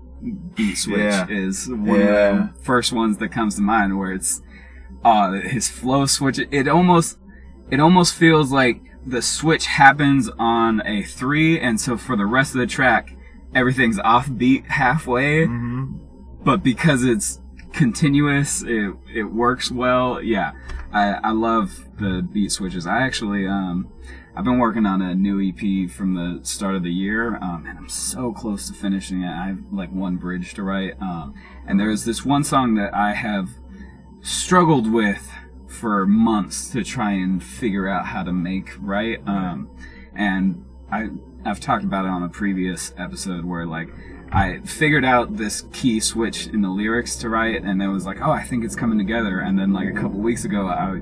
beat 0.55 0.75
switch 0.75 0.97
Yeah. 0.99 1.27
is 1.29 1.67
one 1.69 1.99
Yeah. 1.99 2.05
of 2.49 2.53
the 2.55 2.63
first 2.63 2.91
ones 2.91 3.17
that 3.17 3.29
comes 3.29 3.55
to 3.55 3.61
mind 3.61 3.97
where 3.97 4.11
it's 4.11 4.41
uh 5.03 5.31
his 5.33 5.69
flow 5.69 6.05
switch 6.05 6.39
it 6.51 6.67
almost 6.67 7.17
it 7.69 7.79
almost 7.79 8.15
feels 8.15 8.51
like 8.51 8.81
the 9.05 9.21
switch 9.21 9.67
happens 9.67 10.29
on 10.39 10.81
a 10.85 11.03
three 11.03 11.59
and 11.59 11.79
so 11.79 11.95
for 11.97 12.15
the 12.15 12.25
rest 12.25 12.55
of 12.55 12.59
the 12.59 12.67
track 12.67 13.15
everything's 13.53 13.99
off 13.99 14.27
beat 14.35 14.65
halfway 14.65 15.45
hmm 15.45 15.93
but 16.43 16.63
because 16.63 17.03
it's 17.03 17.41
continuous, 17.73 18.63
it 18.63 18.93
it 19.13 19.23
works 19.23 19.69
well. 19.69 20.21
Yeah, 20.21 20.53
I 20.93 21.15
I 21.15 21.31
love 21.31 21.85
the 21.99 22.21
beat 22.31 22.51
switches. 22.51 22.87
I 22.87 23.01
actually 23.01 23.45
um 23.45 23.89
I've 24.37 24.43
been 24.43 24.59
working 24.59 24.85
on 24.85 25.01
a 25.01 25.15
new 25.15 25.41
EP 25.41 25.89
from 25.89 26.13
the 26.13 26.45
start 26.45 26.75
of 26.75 26.83
the 26.83 26.93
year, 26.93 27.37
um, 27.37 27.65
and 27.67 27.75
I'm 27.75 27.89
so 27.89 28.31
close 28.31 28.67
to 28.67 28.73
finishing 28.75 29.23
it. 29.23 29.31
I 29.31 29.47
have 29.47 29.63
like 29.71 29.91
one 29.91 30.17
bridge 30.17 30.53
to 30.53 30.63
write, 30.63 30.93
um, 31.01 31.33
and 31.65 31.79
there's 31.79 32.05
this 32.05 32.23
one 32.23 32.43
song 32.43 32.75
that 32.75 32.93
I 32.93 33.13
have 33.13 33.49
struggled 34.21 34.93
with 34.93 35.27
for 35.65 36.05
months 36.05 36.69
to 36.69 36.83
try 36.83 37.13
and 37.13 37.43
figure 37.43 37.87
out 37.87 38.05
how 38.05 38.21
to 38.21 38.31
make 38.31 38.69
right. 38.79 39.19
Um, 39.25 39.71
and 40.13 40.63
I 40.91 41.07
I've 41.43 41.59
talked 41.59 41.83
about 41.83 42.05
it 42.05 42.09
on 42.09 42.21
a 42.21 42.29
previous 42.29 42.93
episode 42.95 43.43
where 43.43 43.65
like 43.65 43.89
I 44.31 44.59
figured 44.65 45.05
out 45.05 45.37
this 45.37 45.61
key 45.71 45.99
switch 46.01 46.47
in 46.47 46.61
the 46.61 46.69
lyrics 46.69 47.15
to 47.17 47.29
write, 47.29 47.63
and 47.63 47.81
it 47.81 47.87
was 47.87 48.05
like, 48.05 48.19
oh, 48.21 48.31
I 48.31 48.43
think 48.43 48.65
it's 48.65 48.75
coming 48.75 48.97
together. 48.97 49.39
And 49.39 49.57
then 49.57 49.71
like 49.71 49.87
a 49.87 49.93
couple 49.93 50.19
weeks 50.19 50.43
ago, 50.43 50.67
I 50.67 50.99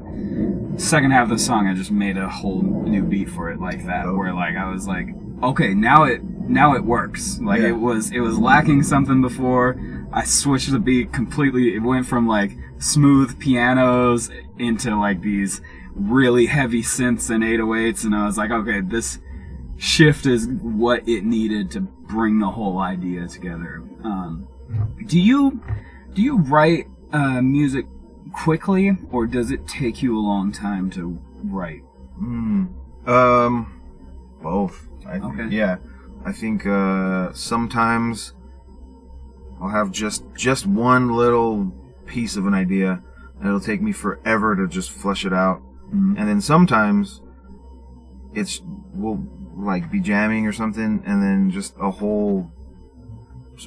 second 0.77 1.11
half 1.11 1.23
of 1.23 1.29
the 1.29 1.39
song, 1.39 1.67
I 1.67 1.73
just 1.73 1.91
made 1.91 2.17
a 2.17 2.29
whole 2.29 2.61
new 2.61 3.03
beat 3.03 3.29
for 3.29 3.49
it 3.51 3.59
like 3.59 3.85
that, 3.87 4.05
Oh. 4.05 4.15
where 4.15 4.33
like 4.33 4.55
I 4.55 4.69
was 4.69 4.87
like, 4.87 5.07
okay, 5.41 5.73
now 5.73 6.03
it 6.03 6.23
now 6.23 6.75
it 6.75 6.83
works. 6.85 7.39
Like 7.39 7.61
Yeah. 7.61 7.69
it 7.69 7.77
was 7.79 8.11
it 8.11 8.19
was 8.19 8.37
lacking 8.37 8.83
something 8.83 9.21
before. 9.21 9.75
I 10.13 10.23
switched 10.23 10.71
the 10.71 10.79
beat 10.79 11.11
completely. 11.11 11.73
It 11.75 11.81
went 11.81 12.05
from 12.05 12.27
like 12.27 12.55
smooth 12.77 13.39
pianos 13.39 14.29
into 14.59 14.95
like 14.95 15.21
these 15.21 15.61
really 15.95 16.45
heavy 16.45 16.83
synths 16.83 17.29
and 17.29 17.43
808s, 17.43 18.05
and 18.05 18.13
I 18.15 18.25
was 18.25 18.37
like, 18.37 18.51
okay, 18.51 18.81
this 18.81 19.17
shift 19.77 20.25
is 20.25 20.47
what 20.47 21.07
it 21.07 21.25
needed 21.25 21.71
to 21.71 21.87
bring 22.07 22.39
the 22.39 22.49
whole 22.51 22.79
idea 22.79 23.27
together. 23.27 23.83
Um, 24.03 24.47
do 25.05 25.19
you 25.19 25.61
do 26.13 26.21
you 26.21 26.37
write 26.37 26.87
uh, 27.11 27.41
music 27.41 27.85
quickly, 28.33 28.97
or 29.11 29.27
does 29.27 29.51
it 29.51 29.67
take 29.67 30.01
you 30.01 30.17
a 30.17 30.21
long 30.21 30.51
time 30.51 30.89
to 30.91 31.19
write? 31.43 31.83
Mm. 32.21 32.69
Um, 33.07 33.81
both. 34.41 34.87
I 35.05 35.19
think, 35.19 35.39
Okay. 35.39 35.47
Yeah, 35.55 35.77
I 36.25 36.31
think 36.31 36.65
uh, 36.65 37.31
sometimes 37.33 38.33
I'll 39.61 39.69
have 39.69 39.91
just 39.91 40.23
just 40.35 40.65
one 40.65 41.09
little 41.09 41.71
piece 42.05 42.35
of 42.35 42.45
an 42.47 42.53
idea, 42.53 43.03
and 43.39 43.47
it'll 43.47 43.59
take 43.59 43.81
me 43.81 43.91
forever 43.91 44.55
to 44.55 44.67
just 44.67 44.91
flesh 44.91 45.25
it 45.25 45.33
out. 45.33 45.61
Mhm. 45.93 46.15
And 46.17 46.27
then 46.27 46.41
sometimes 46.41 47.21
it's 48.33 48.61
we'll 48.93 49.23
like 49.55 49.89
be 49.91 49.99
jamming 49.99 50.45
or 50.45 50.51
something, 50.53 51.01
and 51.05 51.21
then 51.23 51.49
just 51.51 51.75
a 51.79 51.89
whole 51.91 52.51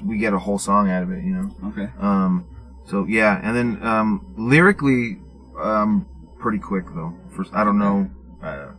we 0.04 0.18
get 0.18 0.34
a 0.34 0.38
whole 0.38 0.58
song 0.58 0.90
out 0.90 1.02
of 1.02 1.10
it, 1.10 1.24
you 1.24 1.32
know. 1.32 1.50
Okay. 1.68 1.88
Um, 1.98 2.44
so 2.84 3.06
yeah, 3.06 3.40
and 3.42 3.56
then 3.56 3.82
um, 3.86 4.34
lyrically, 4.36 5.18
um, 5.58 6.06
pretty 6.38 6.58
quick 6.58 6.84
though. 6.94 7.14
First, 7.34 7.52
I 7.54 7.64
don't 7.64 7.78
know. 7.78 8.10
Uh, 8.42 8.72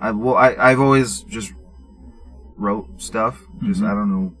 I 0.00 0.10
well, 0.10 0.36
I 0.36 0.54
I've 0.58 0.80
always 0.80 1.20
just 1.22 1.52
wrote 2.56 3.00
stuff. 3.00 3.40
Just 3.62 3.80
Mhm. 3.80 3.86
I 3.90 3.94
don't 3.94 4.10
know 4.10 4.32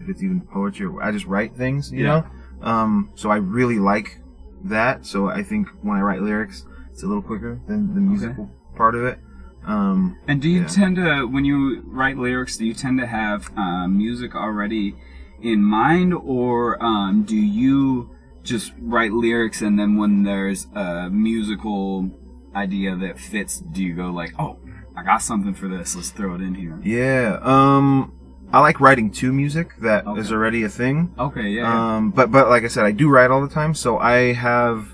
if 0.00 0.08
it's 0.08 0.22
even 0.22 0.40
poetry. 0.42 0.86
or 0.86 1.02
I 1.02 1.10
just 1.12 1.26
write 1.26 1.56
things, 1.56 1.90
you 1.92 2.04
Yeah. 2.04 2.22
know. 2.62 2.66
Um, 2.66 3.10
so 3.14 3.30
I 3.30 3.36
really 3.36 3.78
like 3.78 4.20
that. 4.64 5.06
So 5.06 5.28
I 5.28 5.42
think 5.42 5.68
when 5.82 5.96
I 5.96 6.02
write 6.02 6.20
lyrics, 6.22 6.66
it's 6.90 7.02
a 7.02 7.06
little 7.06 7.22
quicker 7.22 7.58
than 7.66 7.94
the 7.94 8.00
musical 8.00 8.50
part 8.76 8.94
of 8.94 9.04
it. 9.04 9.18
Um, 9.66 10.16
And 10.26 10.40
do 10.40 10.48
you 10.48 10.60
Yeah. 10.62 10.66
tend 10.66 10.96
to, 10.96 11.24
when 11.26 11.44
you 11.44 11.82
write 11.86 12.16
lyrics, 12.16 12.56
do 12.56 12.64
you 12.66 12.74
tend 12.74 12.98
to 13.00 13.06
have 13.06 13.50
uh, 13.56 13.86
music 13.88 14.34
already 14.34 14.94
in 15.42 15.62
mind, 15.62 16.14
or 16.14 16.82
um, 16.82 17.22
do 17.22 17.36
you 17.36 18.10
just 18.42 18.72
write 18.80 19.12
lyrics 19.12 19.60
and 19.62 19.78
then 19.78 19.96
when 19.96 20.22
there's 20.22 20.66
a 20.74 21.10
musical 21.10 22.10
idea 22.54 22.96
that 22.96 23.18
fits, 23.18 23.60
do 23.60 23.82
you 23.84 23.94
go 23.94 24.10
like, 24.10 24.32
oh, 24.38 24.56
I 24.96 25.02
got 25.04 25.22
something 25.22 25.54
for 25.54 25.68
this, 25.68 25.94
let's 25.94 26.10
throw 26.10 26.34
it 26.34 26.40
in 26.40 26.54
here? 26.54 26.78
yeah. 26.82 27.38
Um, 27.42 28.12
I 28.52 28.58
like 28.60 28.80
writing 28.80 29.12
to 29.12 29.32
music 29.32 29.76
that 29.80 30.04
is 30.16 30.26
Okay. 30.26 30.34
already 30.34 30.64
a 30.64 30.68
thing. 30.68 31.14
Okay, 31.18 31.48
yeah. 31.50 31.62
yeah. 31.62 31.96
Um, 31.96 32.10
but 32.10 32.32
but 32.32 32.48
like 32.48 32.64
I 32.64 32.66
said, 32.68 32.84
I 32.84 32.90
do 32.90 33.08
write 33.08 33.30
all 33.30 33.40
the 33.40 33.54
time, 33.54 33.74
so 33.74 33.98
I 33.98 34.32
have 34.32 34.88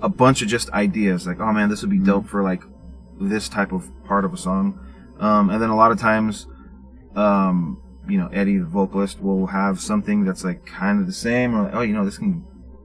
a 0.00 0.08
bunch 0.08 0.40
of 0.40 0.48
just 0.48 0.70
ideas. 0.70 1.26
Like, 1.26 1.38
oh 1.38 1.52
man, 1.52 1.68
this 1.68 1.82
would 1.82 1.90
be 1.90 1.98
dope 1.98 2.26
for 2.26 2.42
like 2.42 2.62
this 3.20 3.48
type 3.48 3.72
of 3.72 3.90
part 4.04 4.24
of 4.24 4.32
a 4.32 4.36
song. 4.36 4.78
Um, 5.18 5.50
and 5.50 5.60
then 5.62 5.70
a 5.70 5.76
lot 5.76 5.90
of 5.92 5.98
times, 5.98 6.46
um, 7.14 7.80
you 8.08 8.18
know, 8.18 8.28
Eddie, 8.28 8.58
the 8.58 8.64
vocalist, 8.66 9.20
will 9.20 9.46
have 9.46 9.80
something 9.80 10.24
that's 10.24 10.44
like 10.44 10.64
kind 10.66 11.00
of 11.00 11.06
the 11.06 11.12
same, 11.12 11.54
or 11.54 11.64
like, 11.64 11.74
oh, 11.74 11.80
you 11.82 11.92
know, 11.94 12.04
this 12.04 12.18
can 12.18 12.44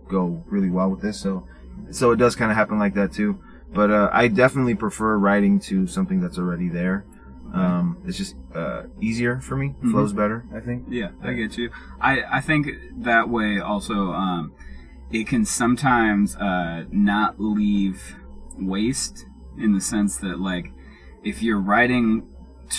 go 0.10 0.44
really 0.48 0.70
well 0.70 0.90
with 0.90 1.02
this. 1.02 1.20
So, 1.20 1.46
so 1.90 2.12
it 2.12 2.18
does 2.18 2.36
kind 2.36 2.52
of 2.52 2.58
happen 2.58 2.80
like 2.80 2.94
that 2.96 3.12
too. 3.12 3.40
But 3.74 3.92
uh, 3.92 4.10
I 4.12 4.28
definitely 4.28 4.76
prefer 4.76 5.18
writing 5.18 5.60
to 5.62 5.88
something 5.88 6.20
that's 6.20 6.38
already 6.38 6.70
there. 6.70 7.06
Um, 7.54 7.98
it's 8.06 8.18
just 8.18 8.36
uh, 8.56 8.84
easier 9.02 9.42
for 9.42 9.58
me, 9.58 9.76
Mhm. 9.84 9.92
flows 9.92 10.14
better, 10.14 10.46
I 10.56 10.62
think. 10.62 10.86
Yeah, 10.88 11.10
I 11.22 11.34
get 11.34 11.58
you. 11.58 11.70
I, 12.00 12.24
I 12.32 12.40
think 12.40 12.70
that 13.00 13.28
way 13.30 13.60
also, 13.60 14.14
um, 14.14 14.54
it 15.12 15.28
can 15.28 15.44
sometimes 15.44 16.38
uh, 16.38 16.86
not 16.92 17.42
leave 17.42 18.16
waste 18.58 19.26
in 19.62 19.74
the 19.74 19.82
sense 19.82 20.18
that, 20.18 20.40
like, 20.40 20.72
if 21.24 21.42
you're 21.44 21.60
writing 21.60 22.28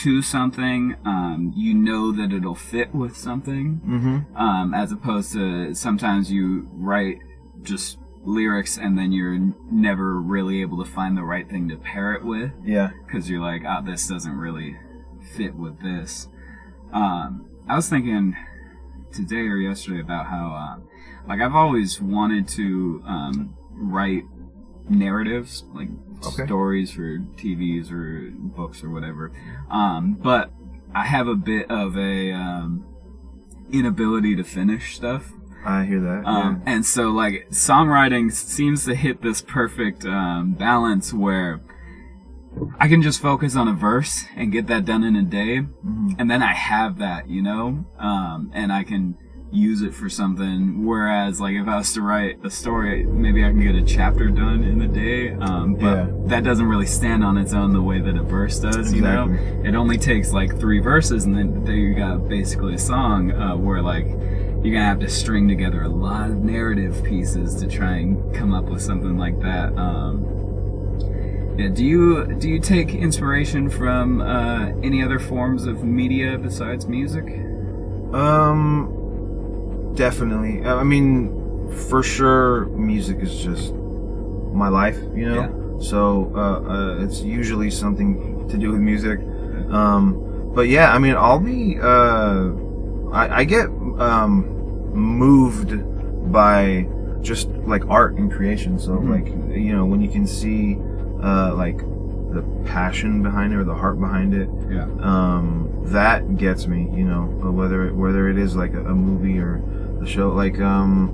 to 0.03 0.23
something, 0.23 0.97
um, 1.05 1.53
you 1.55 1.75
know 1.75 2.13
that 2.13 2.33
it'll 2.33 2.55
fit 2.55 2.95
with 2.95 3.17
something, 3.17 3.81
Mm-hmm. 3.87 4.37
um, 4.37 4.73
as 4.75 4.91
opposed 4.93 5.33
to 5.35 5.75
sometimes 5.75 6.33
you 6.33 6.69
write 6.73 7.19
just 7.63 7.99
lyrics 8.25 8.79
and 8.79 8.97
then 8.97 9.13
you're 9.13 9.39
never 9.71 10.21
really 10.21 10.61
able 10.63 10.83
to 10.83 10.91
find 10.91 11.17
the 11.17 11.23
right 11.25 11.49
thing 11.51 11.69
to 11.69 11.77
pair 11.77 12.15
it 12.15 12.25
with 12.25 12.53
Yeah. 12.65 12.91
because 13.07 13.29
you're 13.29 13.41
like, 13.41 13.63
ah, 13.67 13.81
this 13.81 14.07
doesn't 14.09 14.37
really 14.37 14.77
fit 15.37 15.55
with 15.55 15.81
this. 15.83 16.29
Um, 16.93 17.47
I 17.69 17.77
was 17.77 17.89
thinking 17.89 18.35
today 19.13 19.47
or 19.49 19.57
yesterday 19.57 20.01
about 20.01 20.27
how, 20.27 20.55
uh, 20.55 20.81
like, 21.29 21.41
I've 21.41 21.55
always 21.55 22.01
wanted 22.01 22.49
to 22.49 23.03
um, 23.07 23.57
write 23.73 24.25
narratives, 24.93 25.65
like 25.75 25.89
Okay. 26.25 26.45
stories 26.47 26.93
for 26.93 27.19
TVs 27.37 27.91
or 27.91 28.31
books 28.33 28.85
or 28.85 28.91
whatever. 28.91 29.33
Um, 29.71 30.13
but 30.23 30.53
I 30.95 31.07
have 31.07 31.27
a 31.27 31.35
bit 31.35 31.69
of 31.71 31.97
a 31.99 32.31
um, 32.33 32.85
inability 33.73 34.37
to 34.37 34.45
finish 34.45 34.95
stuff. 34.95 35.33
I 35.65 35.85
hear 35.85 36.01
that. 36.01 36.25
Um, 36.27 36.63
and 36.67 36.85
so 36.87 37.11
like 37.11 37.49
songwriting 37.51 38.31
seems 38.33 38.85
to 38.85 38.95
hit 38.95 39.23
this 39.23 39.41
perfect 39.43 40.05
um, 40.05 40.53
balance 40.53 41.13
where 41.13 41.61
I 42.79 42.87
can 42.89 43.01
just 43.01 43.21
focus 43.21 43.57
on 43.57 43.67
a 43.67 43.73
verse 43.73 44.27
and 44.37 44.53
get 44.53 44.67
that 44.67 44.85
done 44.85 45.03
in 45.05 45.17
a 45.17 45.23
day, 45.23 45.61
Mhm. 45.85 46.17
and 46.19 46.31
then 46.31 46.43
I 46.43 46.53
have 46.53 46.99
that, 46.99 47.29
you 47.29 47.43
know, 47.43 47.87
um, 47.99 48.51
and 48.53 48.71
I 48.73 48.85
can 48.85 49.17
use 49.53 49.83
it 49.83 49.95
for 49.95 50.09
something. 50.09 50.85
Whereas 50.85 51.41
like 51.41 51.55
if 51.55 51.69
I 51.69 51.77
was 51.77 51.93
to 51.93 52.01
write 52.03 52.39
a 52.43 52.51
story, 52.51 53.05
maybe 53.05 53.45
I 53.45 53.49
can 53.49 53.61
get 53.61 53.75
a 53.75 53.85
chapter 53.85 54.29
done 54.29 54.65
in 54.65 54.81
a 54.81 54.89
day, 54.89 55.33
um, 55.35 55.75
but 55.75 55.85
Yeah. 55.85 56.07
that 56.27 56.43
doesn't 56.45 56.67
really 56.67 56.87
stand 56.87 57.23
on 57.23 57.37
its 57.37 57.53
own 57.53 57.73
the 57.73 57.83
way 57.83 58.01
that 58.01 58.17
a 58.17 58.23
verse 58.23 58.59
does, 58.59 58.93
you 58.95 59.03
know. 59.03 59.25
Exactly. 59.27 59.69
It 59.69 59.75
only 59.75 59.99
takes 59.99 60.33
like 60.33 60.59
three 60.59 60.81
verses, 60.81 61.27
and 61.27 61.37
then 61.37 61.65
there 61.65 61.75
you 61.75 61.95
got 61.95 62.29
basically 62.29 62.75
a 62.75 62.79
song 62.79 63.31
uh, 63.33 63.55
where 63.57 63.83
like 63.83 64.07
you're 64.07 64.73
gonna 64.75 64.85
have 64.87 65.01
to 65.01 65.09
string 65.11 65.49
together 65.49 65.83
a 65.83 65.89
lot 65.89 66.31
of 66.31 66.39
narrative 66.39 67.03
pieces 67.05 67.55
to 67.57 67.67
try 67.67 67.97
and 67.97 68.35
come 68.35 68.55
up 68.55 68.65
with 68.67 68.81
something 68.81 69.19
like 69.19 69.39
that. 69.41 69.77
Um, 69.77 70.25
yeah, 71.59 71.69
do 71.69 71.85
you 71.85 72.25
do 72.39 72.49
you 72.49 72.59
take 72.59 72.95
inspiration 72.95 73.69
from 73.69 74.23
uh, 74.23 74.69
any 74.83 75.03
other 75.03 75.19
forms 75.19 75.67
of 75.67 75.85
media 75.85 76.39
besides 76.39 76.87
music? 76.89 77.25
Um, 78.15 79.02
definitely. 79.95 80.65
I 80.65 80.83
mean, 80.83 81.69
for 81.89 82.03
sure, 82.03 82.67
music 82.67 83.19
is 83.21 83.35
just 83.43 83.73
my 84.53 84.69
life. 84.69 84.99
You 85.15 85.29
know, 85.29 85.79
so 85.81 86.33
uh, 86.35 86.41
uh, 87.01 87.05
it's 87.05 87.21
usually 87.23 87.71
something 87.71 88.49
to 88.49 88.59
do 88.59 88.71
with 88.73 88.81
music. 88.81 89.21
Um, 89.71 90.51
but 90.55 90.69
yeah, 90.69 90.93
I 90.93 90.99
mean, 90.99 91.15
I'll 91.17 91.39
be. 91.41 91.79
Uh, 91.81 92.51
I, 93.13 93.41
I 93.41 93.45
get 93.45 93.67
um, 93.99 94.47
moved 94.95 95.73
by 96.33 96.87
just 97.21 97.49
like 97.67 97.85
art 97.89 98.15
and 98.15 98.31
creation. 98.33 98.79
So 98.79 98.93
Mhm. 98.93 99.11
like 99.11 99.57
you 99.57 99.75
know 99.77 99.85
when 99.85 100.01
you 100.01 100.09
can 100.11 100.27
see 100.27 100.79
uh, 101.23 101.55
like 101.55 101.79
the 102.33 102.43
passion 102.65 103.23
behind 103.23 103.53
it 103.53 103.57
or 103.57 103.65
the 103.65 103.75
heart 103.75 104.01
behind 104.01 104.33
it 104.35 104.49
Yeah. 104.71 104.87
um, 105.01 105.69
that 105.91 106.37
gets 106.37 106.67
me, 106.67 106.89
you 106.97 107.05
know, 107.05 107.23
whether 107.51 107.89
it, 107.89 107.95
whether 107.95 108.29
it 108.29 108.39
is 108.39 108.55
like 108.57 108.75
a, 108.75 108.85
a 108.87 108.95
movie 108.95 109.39
or 109.39 109.63
a 110.03 110.07
show. 110.07 110.31
Like, 110.31 110.61
um, 110.61 111.11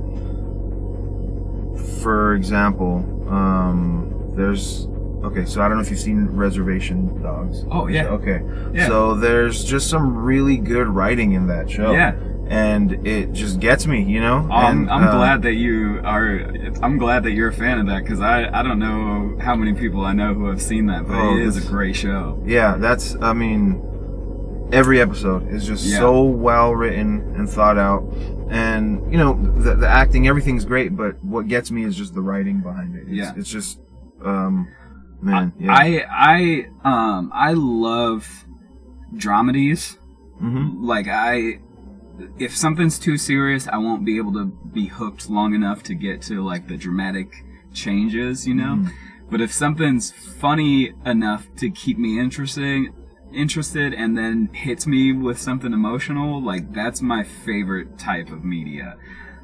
for 2.03 2.35
example, 2.35 3.05
um, 3.29 4.33
there's 4.37 4.87
okay. 5.25 5.45
So 5.45 5.63
I 5.63 5.69
don't 5.69 5.79
know 5.79 5.83
if 5.83 5.91
you've 5.91 5.99
seen 5.99 6.27
Reservation 6.27 7.23
Dogs. 7.23 7.65
Oh 7.71 7.87
yeah. 7.89 8.07
Okay. 8.09 8.41
Yeah. 8.73 8.87
So 8.87 9.15
there's 9.15 9.65
just 9.65 9.89
some 9.91 10.17
really 10.17 10.57
good 10.57 10.87
writing 10.89 11.33
in 11.33 11.47
that 11.49 11.71
show. 11.71 11.93
Yeah. 11.93 12.15
And 12.51 13.07
it 13.07 13.33
just 13.33 13.61
gets 13.61 13.87
me, 13.87 14.03
you 14.03 14.21
know. 14.21 14.49
I'm, 14.51 14.83
And, 14.83 14.91
I'm 14.91 15.05
uh, 15.05 15.13
glad 15.13 15.43
that 15.43 15.55
you 15.55 16.01
are. 16.03 16.41
I'm 16.83 16.97
glad 16.97 17.25
that 17.25 17.33
you're 17.33 17.49
a 17.49 17.53
fan 17.53 17.79
of 17.79 17.87
that 17.89 18.05
because 18.05 18.23
I, 18.23 18.49
I 18.59 18.63
don't 18.63 18.79
know 18.79 19.37
how 19.39 19.55
many 19.55 19.75
people 19.75 20.03
I 20.03 20.15
know 20.15 20.33
who 20.33 20.47
have 20.47 20.63
seen 20.63 20.87
that, 20.87 21.07
but 21.07 21.15
Oh, 21.19 21.37
it 21.37 21.43
is 21.43 21.63
a 21.63 21.69
great 21.69 21.95
show. 21.95 22.43
Yeah, 22.47 22.77
that's. 22.79 23.17
I 23.21 23.35
mean, 23.35 23.83
every 24.73 25.01
episode 25.01 25.49
is 25.49 25.67
just 25.67 25.85
Yeah. 25.87 25.99
so 25.99 26.23
well 26.23 26.75
written 26.75 27.35
and 27.37 27.49
thought 27.49 27.79
out, 27.79 28.03
and 28.51 29.11
you 29.13 29.19
know, 29.19 29.35
the, 29.59 29.75
the 29.75 29.89
acting, 29.89 30.27
everything's 30.29 30.65
great. 30.65 30.97
But 30.97 31.23
what 31.25 31.49
gets 31.49 31.71
me 31.71 31.85
is 31.85 31.97
just 31.97 32.15
the 32.15 32.21
writing 32.23 32.61
behind 32.61 32.95
it. 32.97 33.03
It's, 33.03 33.11
Yeah. 33.11 33.33
it's 33.37 33.51
just, 33.51 33.81
um, 34.25 34.69
man. 35.21 35.53
Yeah. 35.59 35.73
I 35.73 36.05
I 36.11 36.67
um 36.85 37.31
I 37.35 37.53
love 37.55 38.45
dramedies. 39.15 39.97
hmm 40.39 40.85
Like 40.85 41.09
I, 41.09 41.61
if 42.39 42.57
something's 42.57 42.99
too 42.99 43.17
serious, 43.17 43.67
I 43.69 43.79
won't 43.79 44.05
be 44.05 44.17
able 44.19 44.33
to 44.35 44.45
be 44.47 44.87
hooked 44.87 45.31
long 45.31 45.55
enough 45.55 45.83
to 45.85 45.95
get 45.95 46.23
to 46.23 46.45
like 46.45 46.69
the 46.69 46.77
dramatic 46.77 47.29
changes, 47.73 48.47
you 48.47 48.55
know. 48.55 48.77
Mhm. 48.77 48.91
But 49.31 49.41
if 49.43 49.53
something's 49.53 50.11
funny 50.11 50.93
enough 51.05 51.49
to 51.57 51.71
keep 51.71 51.99
me 51.99 52.19
interesting, 52.19 52.93
interested, 53.33 53.93
and 53.95 54.17
then 54.17 54.49
hits 54.53 54.87
me 54.87 55.13
with 55.13 55.39
something 55.39 55.73
emotional, 55.73 56.43
like 56.43 56.73
that's 56.73 57.01
my 57.03 57.23
favorite 57.25 57.99
type 57.99 58.31
of 58.31 58.45
media. 58.45 58.97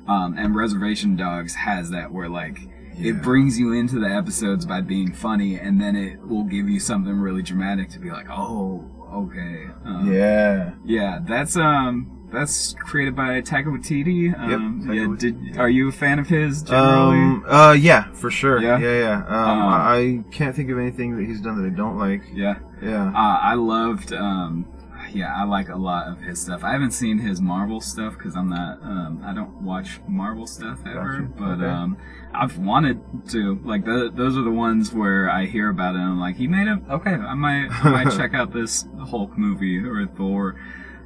Um, 0.07 0.37
and 0.38 0.55
Reservation 0.55 1.16
Dogs 1.16 1.55
has 1.55 1.90
that 1.90 2.12
where 2.12 2.29
like 2.29 2.59
Yeah. 2.97 3.11
it 3.11 3.23
brings 3.23 3.59
you 3.59 3.73
into 3.73 3.99
the 3.99 4.09
episodes 4.09 4.66
by 4.66 4.81
being 4.81 5.12
funny, 5.12 5.57
and 5.59 5.81
then 5.81 5.97
it 5.97 6.20
will 6.27 6.44
give 6.44 6.68
you 6.68 6.79
something 6.81 7.16
really 7.18 7.42
dramatic 7.42 7.88
to 7.90 7.99
be 7.99 8.11
like, 8.11 8.27
oh, 8.31 8.85
okay, 9.12 9.66
um, 9.85 10.12
Yeah. 10.12 10.73
yeah, 10.85 11.20
that's 11.27 11.57
um. 11.57 12.11
That's 12.33 12.73
created 12.81 13.14
by 13.14 13.40
Taika 13.42 13.66
Waititi. 13.66 14.37
Um, 14.37 14.83
Taika 14.83 14.94
yeah, 14.97 15.03
Waititi, 15.07 15.18
did, 15.53 15.57
are 15.57 15.68
you 15.68 15.88
a 15.88 15.92
fan 15.92 16.18
of 16.18 16.27
his 16.27 16.64
generally? 16.64 17.16
Um. 17.16 17.44
Uh. 17.49 17.73
Yeah. 17.79 18.11
For 18.12 18.29
sure. 18.29 18.61
Yeah? 18.61 18.77
Yeah. 18.79 18.99
Yeah. 18.99 19.16
Um, 19.29 19.35
Um, 19.62 19.68
I 19.68 20.25
can't 20.33 20.57
think 20.57 20.68
of 20.70 20.79
anything 20.81 21.16
that 21.16 21.25
he's 21.27 21.40
done 21.40 21.62
that 21.62 21.66
I 21.73 21.77
don't 21.77 21.97
like. 21.97 22.23
yeah. 22.35 22.57
Yeah. 22.85 23.09
Uh, 23.09 23.38
I 23.42 23.55
loved, 23.55 24.12
um, 24.12 24.66
yeah, 25.12 25.35
I 25.35 25.44
like 25.44 25.68
a 25.68 25.77
lot 25.77 26.09
of 26.09 26.20
his 26.20 26.40
stuff. 26.40 26.64
I 26.64 26.73
haven't 26.73 26.90
seen 26.92 27.18
his 27.18 27.40
Marvel 27.40 27.81
stuff 27.81 28.14
because 28.16 28.37
I'm 28.37 28.49
not, 28.49 28.83
um, 28.83 29.23
I 29.25 29.33
don't 29.33 29.62
watch 29.62 30.01
Marvel 30.09 30.47
stuff 30.47 30.79
ever. 30.87 31.20
Gotcha. 31.20 31.33
But 31.38 31.64
Okay. 31.64 31.66
um, 31.66 31.97
I've 32.33 32.59
wanted 32.59 33.01
to. 33.31 33.61
Like, 33.64 33.85
the, 33.85 34.11
those 34.14 34.37
are 34.37 34.42
the 34.42 34.51
ones 34.51 34.92
where 34.92 35.31
I 35.31 35.47
hear 35.47 35.68
about 35.70 35.94
it 35.94 35.99
and 35.99 36.09
I'm 36.11 36.20
like, 36.20 36.37
he 36.37 36.47
made 36.49 36.66
a, 36.68 36.81
okay, 36.90 37.12
I 37.14 37.35
might, 37.35 37.68
I 37.70 37.90
might 38.05 38.11
check 38.16 38.35
out 38.35 38.53
this 38.53 38.87
Hulk 39.09 39.38
movie 39.38 39.79
or 39.79 40.07
Thor. 40.07 40.57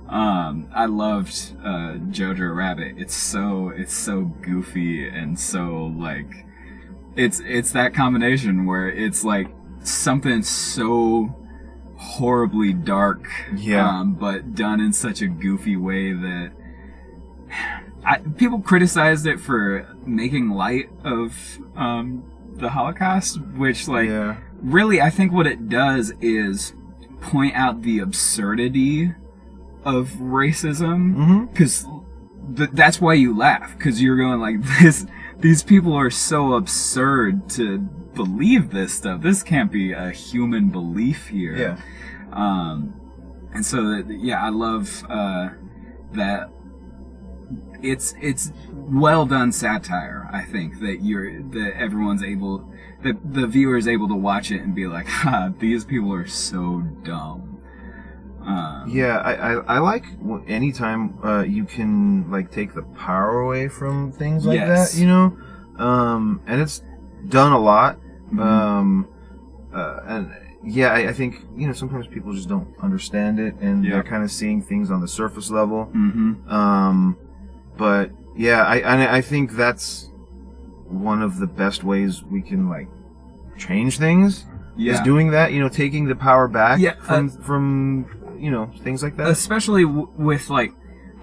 Um, 0.09 0.69
I 0.75 0.87
loved 0.87 1.35
uh, 1.63 1.95
Jojo 2.11 2.55
Rabbit. 2.57 2.95
It's 2.97 3.15
so, 3.15 3.69
it's 3.77 3.93
so 3.95 4.23
goofy 4.43 5.07
and 5.07 5.39
so 5.39 5.93
like, 5.99 6.47
it's 7.17 7.41
it's 7.41 7.73
that 7.73 7.95
combination 7.95 8.65
where 8.65 8.89
it's 8.89 9.25
like 9.25 9.49
something 9.83 10.43
so 10.43 11.35
horribly 11.99 12.73
dark, 12.73 13.27
Yeah. 13.55 13.87
um, 14.01 14.15
but 14.15 14.55
done 14.55 14.81
in 14.81 14.93
such 14.93 15.21
a 15.21 15.27
goofy 15.27 15.77
way 15.77 16.13
that 16.13 16.53
I, 18.05 18.19
people 18.19 18.61
criticized 18.61 19.27
it 19.27 19.41
for 19.41 19.87
making 20.07 20.51
light 20.51 20.91
of 21.05 21.59
um, 21.77 22.23
the 22.55 22.71
Holocaust, 22.71 23.41
which 23.57 23.89
like 23.89 24.09
yeah. 24.09 24.37
really 24.63 25.01
I 25.01 25.11
think 25.11 25.33
what 25.33 25.47
it 25.47 25.69
does 25.69 26.13
is 26.21 26.73
point 27.21 27.55
out 27.57 27.83
the 27.83 27.99
absurdity 27.99 29.13
of 29.85 30.11
racism 30.21 31.15
Mm-hmm. 31.17 31.45
because 31.47 31.87
th- 32.57 32.71
that's 32.73 33.01
why 33.01 33.15
you 33.15 33.37
laugh 33.37 33.77
because 33.77 34.01
you're 34.01 34.17
going 34.17 34.41
like 34.41 34.63
this 34.81 35.07
these 35.41 35.63
people 35.65 35.95
are 35.95 36.11
so 36.11 36.53
absurd 36.55 37.49
to 37.51 37.89
believe 38.23 38.65
this 38.71 38.93
stuff 39.01 39.21
this 39.23 39.43
can't 39.53 39.71
be 39.81 39.87
a 39.93 40.11
human 40.11 40.65
belief 40.79 41.21
here 41.29 41.57
Yeah. 41.65 41.77
um 42.45 42.77
and 43.55 43.65
so 43.65 43.77
that, 43.91 44.05
yeah 44.29 44.39
i 44.49 44.51
love 44.67 44.87
uh 45.09 45.49
that 46.13 46.51
it's 47.83 48.15
it's 48.21 48.53
well 48.75 49.25
done 49.25 49.51
satire 49.53 50.29
i 50.33 50.43
think 50.43 50.81
that 50.81 50.99
you're 51.03 51.31
that 51.57 51.73
everyone's 51.87 52.23
able 52.23 52.55
that 53.05 53.17
the 53.33 53.47
viewer 53.47 53.77
is 53.77 53.87
able 53.87 54.09
to 54.09 54.15
watch 54.31 54.51
it 54.51 54.61
and 54.65 54.75
be 54.75 54.87
like 54.87 55.07
ha 55.23 55.51
these 55.59 55.85
people 55.85 56.13
are 56.13 56.27
so 56.27 56.81
dumb 57.05 57.45
um, 58.41 58.89
Yeah, 58.89 59.19
I, 59.19 59.33
I, 59.35 59.53
I 59.77 59.79
like 59.79 60.07
anytime 60.47 61.19
uh, 61.23 61.43
you 61.43 61.65
can 61.65 62.31
like 62.31 62.51
take 62.51 62.73
the 62.73 62.83
power 63.07 63.41
away 63.41 63.69
from 63.69 64.11
things 64.11 64.47
like 64.47 64.57
Yes. 64.57 64.93
that, 64.95 64.99
you 65.01 65.07
know. 65.07 65.37
Um, 65.77 66.41
and 66.47 66.59
it's 66.65 66.83
done 67.29 67.53
a 67.53 67.59
lot. 67.59 67.99
Mhm. 68.33 68.41
Um, 68.41 69.09
uh, 69.75 70.01
and 70.07 70.31
yeah, 70.65 70.89
I, 70.93 71.09
I 71.09 71.13
think 71.13 71.41
you 71.57 71.67
know 71.67 71.73
sometimes 71.73 72.07
people 72.07 72.33
just 72.33 72.49
don't 72.49 72.69
understand 72.83 73.39
it, 73.39 73.55
and 73.61 73.85
Yeah. 73.85 73.93
they're 73.93 74.03
kind 74.03 74.23
of 74.25 74.31
seeing 74.31 74.63
things 74.63 74.91
on 74.91 75.01
the 75.01 75.09
surface 75.09 75.51
level. 75.51 75.89
Mhm. 75.95 76.51
Um, 76.51 77.17
but 77.77 78.11
yeah, 78.37 78.63
I, 78.65 78.81
I 78.81 79.17
I 79.19 79.21
think 79.21 79.53
that's 79.53 80.11
one 80.89 81.23
of 81.23 81.39
the 81.39 81.47
best 81.47 81.85
ways 81.85 82.23
we 82.25 82.41
can 82.43 82.69
like 82.69 82.89
change 83.59 83.99
things 83.99 84.47
yeah 84.77 84.95
is 84.95 85.01
doing 85.01 85.31
that. 85.33 85.53
You 85.53 85.61
know, 85.61 85.69
taking 85.69 86.07
the 86.07 86.15
power 86.17 86.49
back 86.49 86.79
Yeah, 86.81 86.95
from 87.01 87.29
from 87.29 88.37
you 88.39 88.51
know 88.51 88.71
things 88.85 89.03
like 89.03 89.17
that. 89.17 89.29
especially 89.29 89.83
w- 89.85 90.09
with 90.17 90.49
like 90.49 90.73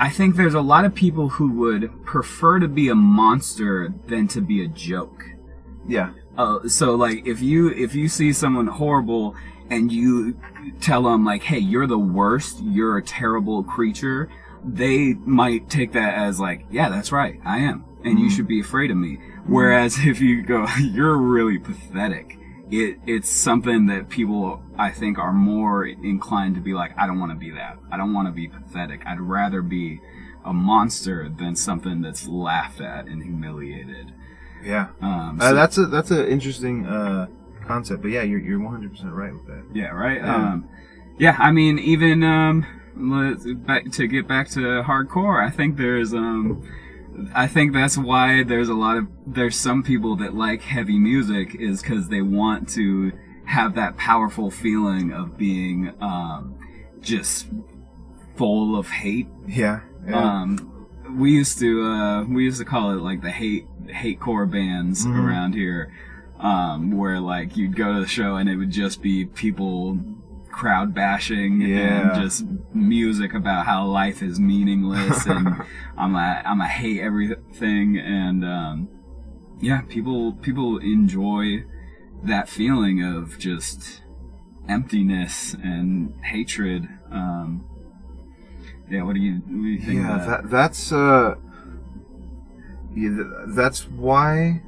i 0.01 0.09
think 0.09 0.35
there's 0.35 0.53
a 0.53 0.59
lot 0.61 0.83
of 0.83 0.93
people 0.93 1.29
who 1.29 1.49
would 1.51 1.89
prefer 2.03 2.59
to 2.59 2.67
be 2.67 2.89
a 2.89 2.95
monster 2.95 3.93
than 4.07 4.27
to 4.27 4.41
be 4.41 4.61
a 4.61 4.67
joke 4.67 5.23
yeah. 5.87 6.09
Uh, 6.37 6.67
so 6.67 6.95
like 6.95 7.25
if 7.25 7.41
you 7.41 7.69
if 7.69 7.95
you 7.95 8.07
see 8.07 8.33
someone 8.33 8.67
horrible 8.67 9.35
and 9.69 9.91
you 9.91 10.37
tell 10.81 11.03
them 11.03 11.25
like, 11.25 11.43
"Hey, 11.43 11.59
you're 11.59 11.87
the 11.87 11.97
worst. 11.99 12.61
You're 12.61 12.97
a 12.97 13.03
terrible 13.03 13.63
creature," 13.63 14.29
they 14.63 15.13
might 15.13 15.69
take 15.69 15.91
that 15.93 16.15
as 16.15 16.39
like, 16.39 16.65
"Yeah, 16.69 16.89
that's 16.89 17.11
right. 17.11 17.39
I 17.45 17.59
am, 17.59 17.83
and 18.03 18.19
you 18.19 18.27
Mhm. 18.27 18.31
should 18.31 18.47
be 18.47 18.59
afraid 18.59 18.91
of 18.91 18.97
me." 18.97 19.19
Whereas 19.47 19.97
if 20.05 20.21
you 20.21 20.41
go, 20.43 20.67
"You're 20.79 21.17
really 21.17 21.57
pathetic," 21.57 22.37
it 22.69 22.99
it's 23.05 23.29
something 23.29 23.85
that 23.87 24.09
people 24.09 24.61
I 24.77 24.91
think 24.91 25.17
are 25.19 25.33
more 25.33 25.85
inclined 25.85 26.55
to 26.55 26.61
be 26.61 26.73
like, 26.73 26.93
"I 26.97 27.07
don't 27.07 27.19
want 27.19 27.31
to 27.31 27.37
be 27.37 27.51
that. 27.51 27.77
I 27.91 27.97
don't 27.97 28.13
want 28.13 28.27
to 28.27 28.31
be 28.33 28.47
pathetic. 28.47 29.05
I'd 29.05 29.19
rather 29.21 29.61
be 29.61 30.01
a 30.43 30.53
monster 30.53 31.27
than 31.29 31.55
something 31.55 32.01
that's 32.01 32.27
laughed 32.27 32.81
at 32.81 33.07
and 33.07 33.23
humiliated." 33.23 34.11
Yeah. 34.65 34.87
Um, 35.01 35.39
Uh, 35.39 35.53
that's 35.53 35.77
a 35.77 35.85
that's 35.85 36.11
an 36.11 36.27
interesting 36.27 36.85
uh, 36.85 37.27
concept, 37.65 38.01
but 38.01 38.11
yeah, 38.11 38.23
you're 38.23 38.39
you're 38.39 38.59
100 38.59 38.91
percent 38.91 39.13
right 39.13 39.33
with 39.33 39.45
that. 39.47 39.63
Yeah, 39.73 39.87
right. 39.87 40.17
Yeah. 40.17 40.35
Um, 40.35 40.69
yeah, 41.17 41.35
I 41.39 41.51
mean, 41.51 41.79
even 41.79 42.23
um, 42.23 42.65
let's, 42.97 43.45
back 43.45 43.89
to 43.91 44.07
get 44.07 44.27
back 44.27 44.49
to 44.49 44.59
hardcore. 44.83 45.45
I 45.45 45.49
think 45.49 45.77
there's 45.77 46.13
um, 46.13 46.67
I 47.33 47.47
think 47.47 47.73
that's 47.73 47.97
why 47.97 48.43
there's 48.43 48.69
a 48.69 48.73
lot 48.73 48.97
of 48.97 49.07
there's 49.25 49.55
some 49.55 49.83
people 49.83 50.15
that 50.17 50.33
like 50.33 50.61
heavy 50.61 50.97
music 50.97 51.55
is 51.55 51.81
because 51.81 52.09
they 52.09 52.21
want 52.21 52.67
to 52.69 53.11
have 53.45 53.75
that 53.75 53.95
powerful 53.97 54.49
feeling 54.49 55.13
of 55.13 55.37
being 55.37 55.93
um, 56.01 56.57
just 56.99 57.47
full 58.35 58.77
of 58.77 58.89
hate. 58.89 59.27
Yeah. 59.47 59.81
yeah. 60.05 60.41
Um, 60.41 60.87
we 61.17 61.31
used 61.31 61.59
to 61.59 61.83
uh, 61.83 62.23
we 62.25 62.43
used 62.43 62.59
to 62.59 62.65
call 62.65 62.91
it 62.91 63.01
like 63.01 63.21
the 63.21 63.31
hate 63.31 63.67
hate 63.89 64.19
core 64.19 64.45
bands 64.45 65.05
Mhm. 65.05 65.25
around 65.25 65.53
here, 65.53 65.91
um, 66.39 66.91
where 66.91 67.19
like 67.19 67.55
you'd 67.57 67.75
go 67.75 67.93
to 67.93 67.99
the 68.01 68.07
show 68.07 68.35
and 68.35 68.49
it 68.49 68.55
would 68.57 68.71
just 68.71 69.01
be 69.01 69.25
people 69.25 69.99
crowd 70.51 70.93
bashing 70.93 71.59
Yeah. 71.61 72.13
and 72.13 72.21
just 72.23 72.45
music 72.73 73.33
about 73.33 73.65
how 73.65 73.85
life 73.87 74.21
is 74.23 74.39
meaningless 74.39 75.25
and 75.35 75.49
I'm 75.97 76.15
a 76.15 76.41
I'm 76.45 76.61
a 76.61 76.67
hate 76.67 77.01
everything 77.01 77.97
and 77.97 78.45
um, 78.45 78.87
yeah 79.59 79.81
people 79.81 80.33
people 80.33 80.77
enjoy 80.77 81.63
that 82.23 82.47
feeling 82.47 83.03
of 83.03 83.37
just 83.37 84.01
emptiness 84.67 85.55
and 85.61 86.13
hatred. 86.23 86.87
Um, 87.11 87.65
yeah, 88.89 89.03
what 89.03 89.13
do 89.15 89.19
you 89.21 89.35
what 89.45 89.61
do 89.63 89.67
you 89.69 89.79
think 89.79 89.99
yeah, 89.99 90.15
about 90.15 90.27
that 90.43 90.49
that's 90.49 90.91
uh, 90.91 91.35
yeah, 92.95 93.23
that's 93.47 93.87
why 93.89 94.61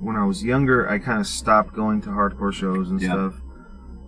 when 0.00 0.16
I 0.16 0.24
was 0.24 0.44
younger, 0.44 0.88
I 0.88 0.98
kind 0.98 1.20
of 1.20 1.26
stopped 1.26 1.74
going 1.74 2.02
to 2.02 2.10
hardcore 2.10 2.52
shows 2.52 2.90
and 2.90 3.00
Yeah. 3.00 3.10
stuff. 3.12 3.34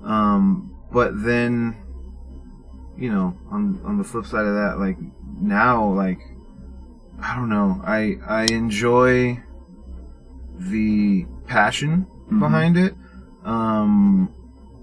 Um, 0.04 0.70
but 0.92 1.22
then, 1.24 1.76
you 2.96 3.10
know, 3.10 3.36
on 3.50 3.80
on 3.84 3.98
the 3.98 4.04
flip 4.04 4.26
side 4.26 4.46
of 4.46 4.54
that, 4.54 4.78
like 4.78 4.98
now, 5.40 5.84
like 5.92 6.20
I 7.20 7.34
don't 7.36 7.48
know, 7.48 7.80
I 7.84 8.18
I 8.26 8.42
enjoy 8.44 9.42
the 10.58 11.26
passion 11.46 12.06
Mhm. 12.30 12.40
behind 12.40 12.76
it. 12.76 12.94
Um, 13.44 14.28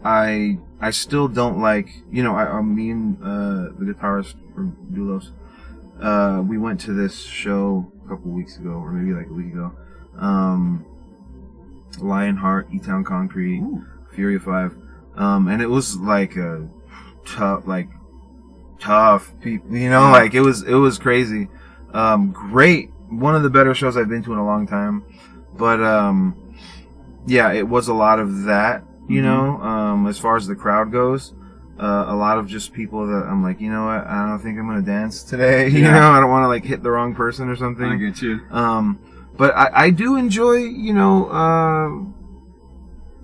I 0.03 0.59
I 0.82 0.91
still 0.91 1.28
don't 1.28 1.59
like 1.59 1.89
you 2.11 2.24
know 2.24 2.36
I, 2.36 2.45
I 2.57 2.61
me 2.61 2.91
and 2.91 3.17
uh, 3.21 3.69
the 3.78 3.86
guitarist 3.93 4.36
from 4.53 4.76
Doulos. 4.91 5.32
Uh, 6.01 6.41
we 6.45 6.57
went 6.57 6.80
to 6.82 6.93
this 6.93 7.15
show 7.21 7.91
a 8.06 8.10
couple 8.10 8.32
weeks 8.32 8.58
ago, 8.58 8.70
or 8.72 8.91
maybe 8.91 9.14
like 9.14 9.28
a 9.30 9.34
week 9.34 9.54
ago. 9.54 9.72
Um, 10.18 10.86
Lionheart, 11.99 12.68
E 12.74 12.80
Town 12.80 13.04
Concrete, 13.04 13.60
Ooh. 13.60 13.86
Fury 14.14 14.36
of 14.36 14.43
Five, 14.43 14.76
um, 15.16 15.47
and 15.47 15.62
it 15.62 15.70
was 15.70 15.97
like 15.97 16.36
a 16.36 16.68
tough, 17.26 17.68
like 17.68 17.89
tough 18.80 19.32
people. 19.41 19.76
You 19.76 19.89
know, 19.89 20.01
Yeah. 20.06 20.12
like 20.12 20.34
it 20.34 20.41
was 20.41 20.64
it 20.64 20.74
was 20.76 20.97
crazy. 20.99 21.49
Um, 21.93 22.32
great, 22.32 22.91
one 23.10 23.36
of 23.36 23.43
the 23.43 23.49
better 23.49 23.74
shows 23.76 23.95
I've 23.97 24.10
been 24.10 24.24
to 24.24 24.34
in 24.34 24.39
a 24.39 24.45
long 24.45 24.66
time. 24.68 25.04
But 25.56 25.82
um, 25.84 26.36
yeah, 27.28 27.51
it 27.54 27.68
was 27.68 27.88
a 27.88 27.93
lot 27.93 28.20
of 28.20 28.43
that. 28.43 28.84
You 29.08 29.22
Mhm. 29.22 29.26
know, 29.26 29.62
um, 29.62 30.08
as 30.08 30.18
far 30.18 30.36
as 30.36 30.47
the 30.47 30.56
crowd 30.56 30.91
goes. 30.91 31.34
Uh, 31.84 32.05
a 32.07 32.15
lot 32.15 32.38
of 32.38 32.47
just 32.47 32.71
people 32.71 33.05
that 33.07 33.25
I'm 33.27 33.43
like, 33.43 33.59
you 33.59 33.69
know 33.69 33.84
what? 33.86 34.07
I 34.07 34.25
don't 34.27 34.39
think 34.39 34.57
I'm 34.57 34.67
gonna 34.67 34.81
dance 34.81 35.21
today. 35.23 35.67
You 35.77 35.81
know, 35.84 36.11
I 36.11 36.19
don't 36.21 36.29
want 36.29 36.43
to 36.45 36.47
like 36.47 36.63
hit 36.63 36.81
the 36.81 36.89
wrong 36.91 37.13
person 37.13 37.49
or 37.49 37.57
something. 37.57 37.86
I 37.86 37.97
get 37.97 38.21
you. 38.21 38.39
Um, 38.51 38.99
but 39.36 39.53
I, 39.53 39.86
I 39.86 39.89
do 39.89 40.15
enjoy, 40.15 40.53
you 40.88 40.93
know, 40.93 41.27
uh, 41.27 41.89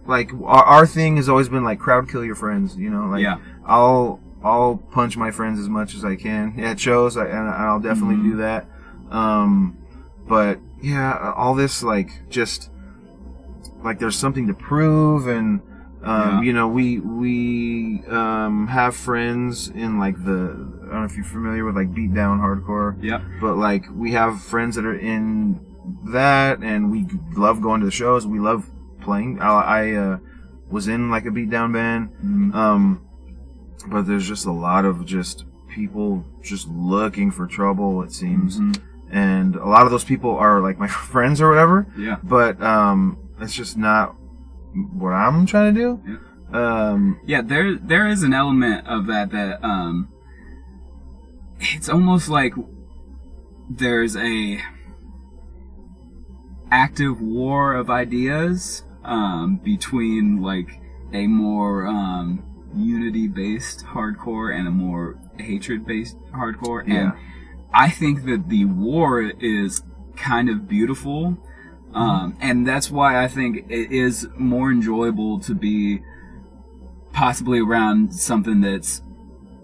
like 0.05 0.31
our, 0.33 0.63
our 0.63 0.85
thing 0.87 1.15
has 1.17 1.29
always 1.29 1.47
been 1.47 1.63
like 1.63 1.79
crowd 1.79 2.09
kill 2.09 2.25
your 2.25 2.35
friends. 2.35 2.75
You 2.75 2.89
know, 2.89 3.05
like 3.05 3.21
yeah. 3.21 3.37
I'll 3.65 4.19
I'll 4.43 4.77
punch 4.91 5.15
my 5.15 5.31
friends 5.31 5.57
as 5.59 5.69
much 5.69 5.93
as 5.95 6.03
I 6.03 6.15
can 6.17 6.59
at 6.59 6.79
shows, 6.81 7.15
I, 7.15 7.27
and 7.27 7.47
I'll 7.49 7.79
definitely 7.79 8.15
Mhm. 8.17 8.31
do 8.31 8.37
that. 8.37 8.65
Um, 9.09 9.77
but 10.27 10.59
yeah, 10.81 11.33
all 11.35 11.55
this 11.55 11.81
like 11.81 12.29
just 12.29 12.71
like 13.83 13.99
there's 13.99 14.17
something 14.17 14.47
to 14.47 14.53
prove 14.53 15.27
and. 15.27 15.61
Um, 16.03 16.19
Yeah. 16.37 16.41
you 16.41 16.53
know, 16.53 16.67
we 16.67 16.99
we 16.99 18.03
um, 18.07 18.67
have 18.67 18.95
friends 18.95 19.67
in 19.69 19.99
like 19.99 20.15
the 20.23 20.55
I 20.87 20.91
don't 20.91 20.99
know 21.01 21.03
if 21.05 21.15
you're 21.15 21.25
familiar 21.25 21.65
with 21.65 21.75
like 21.75 21.91
beatdown 21.93 22.39
hardcore 22.39 22.95
Yeah. 23.01 23.21
but 23.41 23.55
like 23.57 23.85
we 23.93 24.13
have 24.13 24.41
friends 24.41 24.75
that 24.75 24.85
are 24.85 24.95
in 24.97 25.59
that 26.11 26.59
and 26.63 26.89
we 26.91 27.05
love 27.35 27.61
going 27.61 27.79
to 27.81 27.85
the 27.85 27.91
shows 27.91 28.25
we 28.27 28.39
love 28.39 28.65
playing 29.01 29.39
i, 29.41 29.47
I 29.47 29.91
uh, 29.93 30.17
was 30.69 30.87
in 30.87 31.09
like 31.09 31.25
a 31.25 31.29
beatdown 31.29 31.73
band 31.73 32.09
Mhm. 32.23 32.53
um 32.55 33.01
but 33.87 34.03
there's 34.03 34.27
just 34.27 34.45
a 34.45 34.51
lot 34.51 34.85
of 34.85 35.05
just 35.05 35.45
people 35.67 36.25
just 36.43 36.67
looking 36.67 37.31
for 37.31 37.47
trouble 37.47 38.01
it 38.03 38.11
seems 38.13 38.59
Mhm. 38.59 38.77
and 39.11 39.55
a 39.55 39.65
lot 39.67 39.85
of 39.85 39.91
those 39.91 40.03
people 40.03 40.35
are 40.37 40.59
like 40.61 40.77
my 40.79 40.87
friends 41.13 41.39
or 41.41 41.49
whatever 41.49 41.87
Yeah. 41.97 42.17
but 42.23 42.61
um 42.61 43.17
it's 43.39 43.53
just 43.53 43.77
not 43.77 44.15
what 44.93 45.11
i'm 45.11 45.45
trying 45.45 45.73
to 45.73 45.79
do? 45.79 46.19
Um 46.57 47.19
Yeah, 47.25 47.41
there 47.41 47.75
there 47.75 48.07
is 48.07 48.23
an 48.23 48.33
element 48.33 48.87
of 48.87 49.07
that 49.07 49.31
that 49.31 49.63
um 49.63 50.09
it's 51.59 51.89
almost 51.89 52.29
like 52.29 52.53
there's 53.69 54.15
a 54.15 54.59
active 56.71 57.21
war 57.21 57.73
of 57.73 57.89
ideas 57.89 58.83
um 59.03 59.57
between 59.63 60.41
like 60.41 60.79
a 61.13 61.27
more 61.27 61.85
um 61.87 62.43
unity 62.75 63.27
based 63.27 63.83
hardcore 63.85 64.55
and 64.55 64.67
a 64.67 64.71
more 64.71 65.19
hatred 65.37 65.85
based 65.85 66.17
hardcore. 66.31 66.83
And 66.87 67.13
I 67.73 67.89
think 67.89 68.25
that 68.25 68.49
the 68.49 68.65
war 68.65 69.21
is 69.21 69.81
kind 70.15 70.49
of 70.49 70.67
beautiful 70.67 71.37
um, 71.93 72.37
and 72.39 72.67
that's 72.67 72.89
why 72.91 73.21
I 73.23 73.27
think 73.27 73.65
it 73.69 73.91
is 73.91 74.27
more 74.37 74.71
enjoyable 74.71 75.39
to 75.41 75.53
be 75.55 76.01
possibly 77.13 77.59
around 77.59 78.13
something 78.13 78.61
that's 78.61 79.01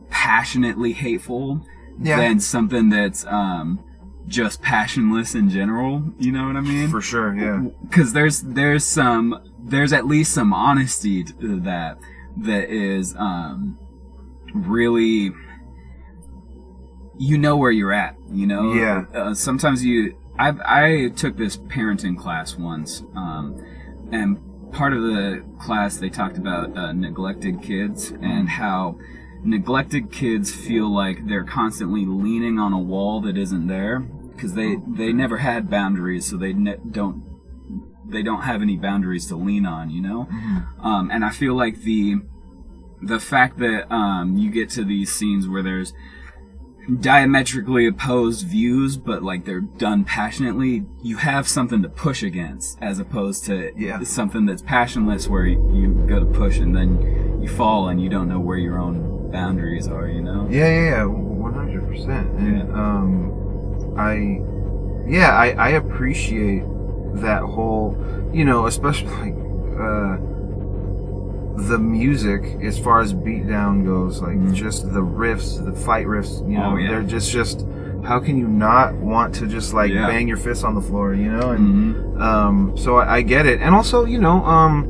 passionately 0.09 0.93
hateful 0.93 1.61
Yeah. 1.99 2.17
than 2.17 2.39
something 2.39 2.89
that's 2.89 3.25
um, 3.27 3.79
just 4.27 4.61
passionless 4.61 5.35
in 5.35 5.49
general. 5.49 6.03
You 6.17 6.31
know 6.31 6.47
what 6.47 6.55
I 6.55 6.61
mean? 6.61 6.89
for 6.89 7.01
sure 7.01 7.35
yeah 7.35 7.69
Because 7.83 8.13
there's 8.13 8.41
there's 8.41 8.83
some 8.85 9.39
there's 9.63 9.93
at 9.93 10.05
least 10.07 10.33
some 10.33 10.53
honesty 10.53 11.23
to 11.23 11.59
that 11.61 11.97
that 12.37 12.69
is 12.69 13.15
um, 13.17 13.77
really 14.53 15.31
you 17.17 17.37
know 17.37 17.55
where 17.55 17.71
you're 17.71 17.93
at. 17.93 18.15
You 18.31 18.47
know. 18.47 18.73
Yeah. 18.73 19.05
Uh, 19.13 19.33
sometimes 19.33 19.85
you 19.85 20.17
I 20.37 20.53
I 20.65 21.09
took 21.09 21.37
this 21.37 21.57
parenting 21.57 22.17
class 22.17 22.55
once, 22.55 23.03
um, 23.15 23.63
and 24.11 24.37
part 24.71 24.93
of 24.93 25.01
the 25.01 25.43
class 25.59 25.97
they 25.97 26.09
talked 26.09 26.37
about 26.37 26.77
uh, 26.77 26.91
neglected 26.91 27.61
kids 27.61 28.11
and 28.21 28.49
how 28.49 28.97
neglected 29.43 30.11
kids 30.11 30.53
feel 30.53 30.89
like 30.93 31.27
they're 31.27 31.43
constantly 31.43 32.05
leaning 32.05 32.59
on 32.59 32.73
a 32.73 32.79
wall 32.79 33.21
that 33.21 33.37
isn't 33.37 33.67
there 33.67 33.99
because 33.99 34.53
they 34.53 34.77
they 34.87 35.13
never 35.13 35.37
had 35.37 35.69
boundaries, 35.69 36.29
so 36.29 36.37
they 36.37 36.53
ne- 36.53 36.77
don't 36.91 37.23
they 38.07 38.21
don't 38.21 38.41
have 38.41 38.61
any 38.61 38.75
boundaries 38.75 39.27
to 39.27 39.35
lean 39.35 39.65
on, 39.65 39.89
you 39.89 40.01
know. 40.01 40.27
Um, 40.81 41.09
and 41.11 41.23
I 41.23 41.29
feel 41.29 41.55
like 41.55 41.81
the 41.81 42.17
the 43.01 43.19
fact 43.19 43.59
that 43.59 43.91
um, 43.93 44.37
you 44.37 44.51
get 44.51 44.69
to 44.71 44.83
these 44.83 45.13
scenes 45.13 45.47
where 45.47 45.63
there's 45.63 45.93
diametrically 46.99 47.87
opposed 47.87 48.45
views, 48.47 48.97
but 48.97 49.23
like 49.23 49.45
they're 49.45 49.61
done 49.61 50.03
passionately, 50.03 50.85
you 51.01 51.17
have 51.17 51.47
something 51.47 51.81
to 51.81 51.89
push 51.89 52.21
against, 52.23 52.77
as 52.81 52.99
opposed 52.99 53.45
to 53.45 53.71
Yeah. 53.75 54.01
something 54.03 54.45
that's 54.45 54.61
passionless 54.61 55.27
where 55.27 55.45
you 55.45 56.05
go 56.07 56.19
to 56.19 56.25
push 56.25 56.59
and 56.59 56.75
then 56.75 57.41
you 57.41 57.47
fall 57.49 57.89
and 57.89 58.01
you 58.01 58.09
don't 58.09 58.29
know 58.29 58.39
where 58.39 58.57
your 58.57 58.77
own 58.79 59.31
boundaries 59.31 59.87
are, 59.87 60.07
you 60.07 60.21
know? 60.21 60.47
Yeah, 60.49 60.67
yeah, 60.67 60.89
yeah, 60.89 61.05
one 61.05 61.53
hundred 61.53 61.87
percent. 61.87 62.29
And 62.39 62.71
um, 62.73 63.95
I, 63.97 64.41
yeah, 65.09 65.31
I, 65.31 65.51
I 65.51 65.69
appreciate 65.69 66.63
that 67.15 67.41
whole, 67.41 67.97
you 68.33 68.45
know, 68.45 68.67
especially 68.67 69.09
like, 69.09 69.33
uh, 69.79 70.17
the 71.57 71.77
music, 71.77 72.57
as 72.61 72.77
far 72.77 72.99
as 73.01 73.13
beatdown 73.13 73.85
goes, 73.85 74.21
like 74.21 74.51
just 74.53 74.91
the 74.93 75.01
riffs, 75.01 75.63
the 75.63 75.71
fight 75.71 76.05
riffs, 76.05 76.41
you 76.49 76.57
know, 76.57 76.71
Oh, 76.73 76.75
yeah. 76.77 76.89
they're 76.89 77.03
just 77.03 77.31
just. 77.31 77.65
How 78.03 78.19
can 78.19 78.37
you 78.37 78.47
not 78.47 78.93
want 78.93 79.33
to 79.35 79.47
just 79.47 79.73
like 79.73 79.91
Yeah. 79.91 80.05
bang 80.05 80.27
your 80.27 80.37
fists 80.37 80.63
on 80.63 80.75
the 80.75 80.81
floor, 80.81 81.15
you 81.15 81.31
know? 81.31 81.49
And 81.51 81.95
Mhm. 81.95 82.21
um, 82.21 82.71
so 82.77 82.97
I, 82.97 83.15
I 83.15 83.21
get 83.23 83.47
it, 83.47 83.61
and 83.61 83.73
also, 83.73 84.05
you 84.05 84.19
know, 84.19 84.45
um, 84.45 84.87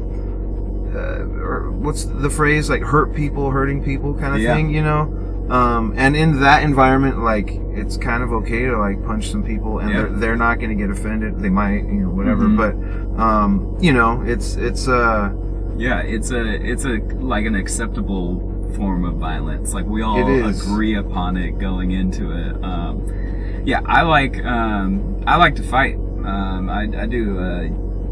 uh, 0.93 1.24
or 1.41 1.72
what's 1.72 2.03
the 2.05 2.30
phrase 2.30 2.70
like 2.70 2.82
hurt 2.82 3.13
people, 3.13 3.51
hurting 3.51 3.84
people, 3.84 4.13
kind 4.16 4.36
of 4.36 4.41
Yeah. 4.41 4.53
thing, 4.55 4.70
you 4.70 4.82
know? 4.82 5.13
Um, 5.49 5.93
and 5.95 6.16
in 6.16 6.39
that 6.41 6.63
environment, 6.63 7.24
like 7.24 7.51
it's 7.74 7.95
kind 7.97 8.24
of 8.24 8.34
okay 8.34 8.66
to 8.66 8.78
like 8.78 9.05
punch 9.05 9.32
some 9.32 9.43
people, 9.43 9.80
and 9.80 9.89
Yeah. 9.91 9.95
they're 9.97 10.09
they're 10.09 10.36
not 10.36 10.59
going 10.59 10.70
to 10.72 10.76
get 10.76 10.89
offended. 10.89 11.39
They 11.39 11.49
might, 11.49 11.86
you 11.86 12.01
know, 12.01 12.09
whatever. 12.09 12.45
Mhm. 12.45 12.57
But 12.57 13.22
um, 13.22 13.78
you 13.80 13.93
know, 13.93 14.24
it's 14.26 14.55
it's 14.55 14.88
uh, 14.88 15.30
Yeah, 15.78 15.99
it's 16.01 16.32
a 16.32 16.41
it's 16.45 16.86
a 16.86 16.97
like 17.19 17.45
an 17.45 17.55
acceptable 17.55 18.51
form 18.76 19.05
of 19.05 19.15
violence. 19.15 19.73
Like 19.73 19.86
we 19.86 20.01
all 20.01 20.17
agree 20.67 20.95
upon 20.95 21.38
it 21.38 21.57
going 21.59 21.91
into 21.91 22.32
it. 22.32 22.63
Um, 22.63 23.61
yeah, 23.65 23.82
I 23.86 24.03
like 24.03 24.43
um, 24.45 25.23
I 25.28 25.38
like 25.38 25.55
to 25.55 25.63
fight. 25.63 25.95
Um, 25.95 26.69
I, 26.69 26.84
I 27.03 27.05
do 27.05 27.38
uh, 27.38 27.67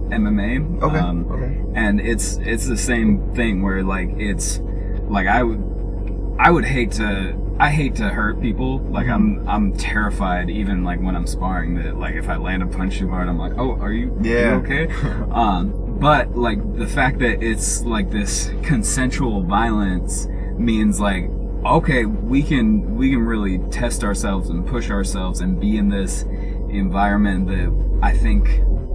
MMA. 0.09 0.81
okay, 0.83 0.97
Um, 0.97 1.31
okay, 1.31 1.61
and 1.73 1.99
it's 1.99 2.37
it's 2.41 2.67
the 2.67 2.77
same 2.77 3.33
thing 3.33 3.61
where 3.63 3.83
like 3.83 4.09
it's 4.17 4.59
like 5.07 5.27
I 5.27 5.43
would 5.43 6.35
I 6.39 6.51
would 6.51 6.65
hate 6.65 6.91
to 6.93 7.35
I 7.59 7.69
hate 7.69 7.95
to 7.95 8.09
hurt 8.09 8.41
people 8.41 8.79
like 8.79 9.07
I'm 9.07 9.47
I'm 9.47 9.73
terrified 9.73 10.49
even 10.49 10.83
like 10.83 10.99
when 11.01 11.15
I'm 11.15 11.27
sparring 11.27 11.75
that 11.75 11.97
like 11.97 12.15
if 12.15 12.27
I 12.29 12.37
land 12.37 12.63
a 12.63 12.67
punch 12.67 12.97
too 12.99 13.09
hard 13.09 13.27
I'm 13.29 13.37
like 13.37 13.53
oh 13.57 13.73
are 13.79 13.91
you, 13.91 14.11
are 14.11 14.23
you 14.25 14.33
Yeah. 14.33 14.55
okay 14.55 14.87
um 15.31 15.73
but 15.99 16.35
like 16.35 16.59
the 16.77 16.87
fact 16.87 17.19
that 17.19 17.41
it's 17.43 17.81
like 17.83 18.09
this 18.11 18.51
consensual 18.63 19.43
violence 19.43 20.27
means 20.57 20.99
like 20.99 21.25
okay 21.65 22.05
we 22.05 22.43
can 22.43 22.95
we 22.97 23.11
can 23.11 23.23
really 23.25 23.57
test 23.69 24.03
ourselves 24.03 24.49
and 24.49 24.67
push 24.67 24.89
ourselves 24.89 25.39
and 25.41 25.59
be 25.59 25.77
in 25.77 25.89
this 25.89 26.23
environment 26.69 27.47
that 27.47 27.99
I 28.01 28.11
think 28.17 28.49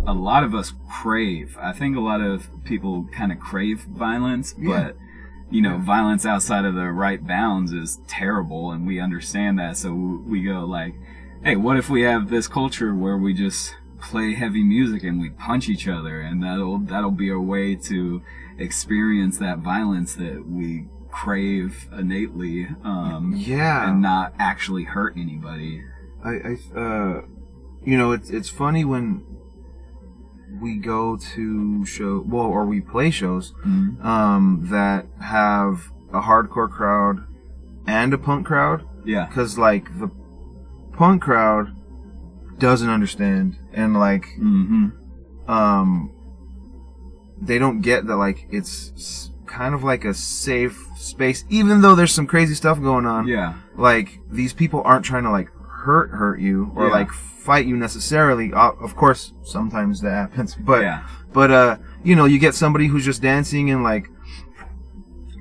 a 0.06 0.12
lot 0.12 0.42
of 0.42 0.54
us 0.54 0.72
crave. 0.90 1.56
I 1.60 1.72
think 1.72 1.96
a 1.96 2.00
lot 2.00 2.20
of 2.20 2.48
people 2.64 3.06
kind 3.12 3.30
of 3.30 3.38
crave 3.38 3.80
violence, 3.82 4.54
Yeah. 4.58 4.68
but 4.84 4.96
you 5.50 5.62
know, 5.62 5.78
violence 5.78 6.26
outside 6.26 6.64
of 6.66 6.74
the 6.74 6.90
right 6.90 7.26
bounds 7.26 7.72
is 7.72 8.00
terrible, 8.06 8.70
and 8.72 8.86
we 8.86 9.00
understand 9.00 9.58
that. 9.58 9.76
So 9.78 9.94
we 9.94 10.42
go 10.42 10.64
like, 10.66 10.94
"Hey, 11.42 11.56
what 11.56 11.76
if 11.78 11.88
we 11.88 12.02
have 12.02 12.28
this 12.28 12.48
culture 12.48 12.94
where 12.94 13.16
we 13.16 13.32
just 13.32 13.74
play 14.00 14.34
heavy 14.34 14.62
music 14.62 15.02
and 15.02 15.20
we 15.20 15.30
punch 15.30 15.68
each 15.68 15.86
other, 15.88 16.20
and 16.20 16.42
that'll 16.42 16.78
that'll 16.78 17.10
be 17.10 17.30
a 17.30 17.38
way 17.40 17.74
to 17.74 18.22
experience 18.58 19.38
that 19.38 19.58
violence 19.58 20.14
that 20.16 20.46
we 20.48 20.86
crave 21.10 21.88
innately, 21.96 22.68
um, 22.84 23.34
yeah. 23.36 23.88
and 23.90 24.00
not 24.02 24.34
actually 24.38 24.84
hurt 24.84 25.14
anybody." 25.16 25.82
I, 26.24 26.30
I 26.30 26.78
uh, 26.78 27.22
you 27.84 27.96
know, 27.96 28.12
it's 28.12 28.30
it's 28.30 28.48
funny 28.48 28.84
when 28.84 29.24
we 30.60 30.76
go 30.76 31.16
to 31.16 31.84
show 31.84 32.24
well, 32.26 32.46
or 32.46 32.64
we 32.66 32.80
play 32.80 33.10
shows 33.10 33.52
Mhm. 33.66 34.02
um, 34.04 34.66
that 34.70 35.06
have 35.20 35.92
a 36.12 36.20
hardcore 36.22 36.70
crowd 36.70 37.24
and 37.86 38.12
a 38.14 38.18
punk 38.18 38.46
crowd 38.46 38.82
Yeah. 39.04 39.26
because 39.26 39.58
like 39.58 39.98
the 39.98 40.10
punk 40.92 41.22
crowd 41.22 41.76
doesn't 42.58 42.88
understand 42.90 43.56
and 43.72 43.94
like 43.98 44.24
hmm 44.36 44.88
um 45.46 46.12
they 47.40 47.58
don't 47.58 47.80
get 47.80 48.06
that 48.06 48.16
like 48.16 48.46
it's 48.50 49.30
kind 49.46 49.74
of 49.74 49.82
like 49.84 50.04
a 50.04 50.12
safe 50.12 50.86
space 50.96 51.44
even 51.48 51.80
though 51.80 51.94
there's 51.94 52.12
some 52.12 52.26
crazy 52.26 52.54
stuff 52.54 52.80
going 52.80 53.06
on 53.06 53.26
Yeah. 53.26 53.54
like 53.76 54.18
these 54.30 54.52
people 54.52 54.82
aren't 54.84 55.04
trying 55.04 55.22
to 55.24 55.30
like 55.30 55.48
hurt 55.84 56.10
hurt 56.10 56.40
you 56.40 56.72
or 56.76 56.86
Yeah. 56.86 56.92
like 56.92 57.10
fight 57.12 57.64
you 57.66 57.76
necessarily 57.76 58.52
uh, 58.52 58.72
of 58.72 58.94
course 58.96 59.32
sometimes 59.42 60.00
that 60.02 60.10
happens 60.10 60.54
but 60.60 60.82
yeah. 60.82 61.06
but 61.32 61.50
uh, 61.50 61.76
you 62.04 62.14
know, 62.16 62.26
you 62.26 62.38
get 62.38 62.54
somebody 62.54 62.86
who's 62.88 63.04
just 63.04 63.22
dancing 63.22 63.70
and 63.70 63.82
like 63.82 64.08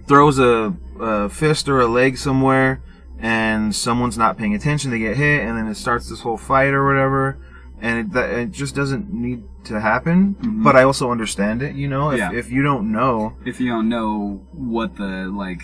throws 0.08 0.40
a, 0.40 0.74
a 1.00 1.30
fist 1.30 1.68
or 1.70 1.82
a 1.82 1.88
leg 1.88 2.18
somewhere, 2.18 2.82
and 3.20 3.76
someone's 3.76 4.18
not 4.18 4.38
paying 4.38 4.54
attention. 4.56 4.92
They 4.92 5.00
get 5.00 5.18
hit, 5.18 5.42
and 5.42 5.58
then 5.58 5.68
it 5.68 5.76
starts 5.76 6.10
this 6.10 6.22
whole 6.22 6.38
fight 6.38 6.74
or 6.74 6.86
whatever. 6.88 7.38
And 7.80 8.00
it, 8.00 8.14
that, 8.14 8.30
it 8.32 8.52
just 8.52 8.74
doesn't 8.76 9.14
need 9.14 9.44
to 9.66 9.80
happen. 9.80 10.36
Mhm. 10.42 10.64
But 10.64 10.76
I 10.76 10.84
also 10.84 11.12
understand 11.12 11.62
it. 11.62 11.76
You 11.76 11.88
know, 11.88 12.10
if 12.12 12.18
Yeah. 12.20 12.32
if 12.32 12.50
you 12.52 12.64
don't 12.64 12.92
know, 12.92 13.34
if 13.46 13.60
you 13.60 13.70
don't 13.70 13.88
know 13.90 14.42
what 14.52 14.96
the 14.96 15.32
like 15.32 15.62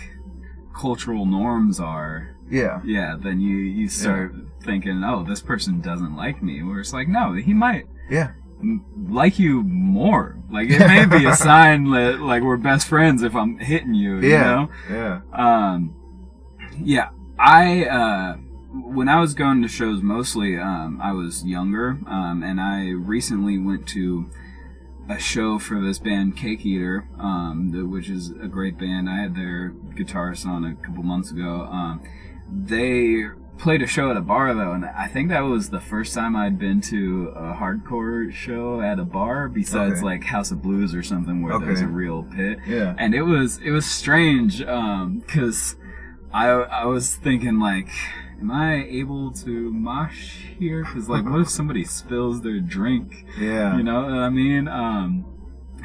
cultural 0.74 1.26
norms 1.26 1.80
are, 1.80 2.36
yeah, 2.50 2.80
yeah, 2.84 3.16
then 3.20 3.40
you 3.40 3.56
you 3.56 3.88
start 3.88 4.32
thinking, 4.62 5.02
oh, 5.04 5.24
this 5.24 5.40
person 5.40 5.80
doesn't 5.80 6.14
like 6.16 6.42
me. 6.42 6.62
Where 6.62 6.80
it's 6.80 6.92
like, 6.92 7.08
no, 7.08 7.32
he 7.32 7.52
might 7.52 7.86
yeah, 8.08 8.30
like 9.08 9.38
you 9.38 9.62
more. 9.64 10.36
Like 10.50 10.70
it 10.70 10.78
may 10.80 11.06
be 11.06 11.24
a 11.24 11.34
sign 11.48 11.90
that 11.90 12.20
like 12.20 12.42
we're 12.44 12.56
best 12.58 12.86
friends 12.86 13.22
if 13.24 13.34
I'm 13.34 13.58
hitting 13.58 13.94
you. 13.94 14.20
You 14.20 14.28
yeah, 14.30 14.44
know? 14.54 14.68
yeah. 14.90 15.20
Um, 15.32 15.94
yeah, 16.82 17.08
I 17.38 17.84
uh, 17.86 18.36
when 18.72 19.08
I 19.08 19.20
was 19.20 19.34
going 19.34 19.62
to 19.62 19.68
shows 19.68 20.02
mostly, 20.02 20.56
um, 20.58 21.00
I 21.02 21.12
was 21.12 21.44
younger, 21.44 21.98
um, 22.06 22.42
and 22.44 22.60
I 22.60 22.88
recently 22.90 23.58
went 23.58 23.86
to 23.88 24.30
a 25.08 25.18
show 25.18 25.58
for 25.58 25.80
this 25.80 25.98
band 25.98 26.36
Cake 26.36 26.64
Eater, 26.64 27.06
um, 27.18 27.70
the, 27.72 27.84
which 27.86 28.08
is 28.08 28.30
a 28.30 28.48
great 28.48 28.78
band. 28.78 29.08
I 29.10 29.16
had 29.18 29.34
their 29.34 29.70
guitarist 29.94 30.46
on 30.46 30.64
a 30.64 30.74
couple 30.74 31.02
months 31.02 31.30
ago. 31.30 31.62
Um, 31.70 32.02
they 32.50 33.24
played 33.58 33.82
a 33.82 33.86
show 33.86 34.10
at 34.10 34.16
a 34.16 34.20
bar 34.22 34.52
though, 34.54 34.72
and 34.72 34.84
I 34.84 35.06
think 35.06 35.28
that 35.28 35.40
was 35.42 35.70
the 35.70 35.80
first 35.80 36.14
time 36.14 36.34
I'd 36.34 36.58
been 36.58 36.80
to 36.82 37.32
a 37.36 37.52
hardcore 37.54 38.32
show 38.32 38.80
at 38.80 38.98
a 38.98 39.04
bar, 39.04 39.48
besides 39.48 39.96
Okay. 39.96 40.02
like 40.04 40.24
House 40.24 40.50
of 40.50 40.62
Blues 40.62 40.94
or 40.94 41.02
something 41.02 41.42
where 41.42 41.54
Okay. 41.54 41.66
there's 41.66 41.80
a 41.80 41.86
real 41.86 42.22
pit 42.24 42.58
Yeah. 42.66 42.94
and 42.98 43.14
it 43.14 43.22
was 43.22 43.58
it 43.58 43.70
was 43.70 43.86
strange 43.86 44.58
because 44.58 45.76
I 46.34 46.48
I 46.48 46.84
was 46.86 47.14
thinking 47.14 47.58
like, 47.60 47.88
am 48.40 48.50
I 48.50 48.84
able 48.84 49.30
to 49.44 49.72
mosh 49.72 50.38
here? 50.58 50.84
Because 50.84 51.08
like, 51.08 51.24
what 51.24 51.40
if 51.40 51.48
somebody 51.58 51.84
spills 51.84 52.42
their 52.42 52.60
drink? 52.60 53.24
Yeah. 53.38 53.76
You 53.76 53.82
know 53.84 54.02
what 54.02 54.12
I 54.12 54.28
mean? 54.30 54.66
Um, 54.68 55.24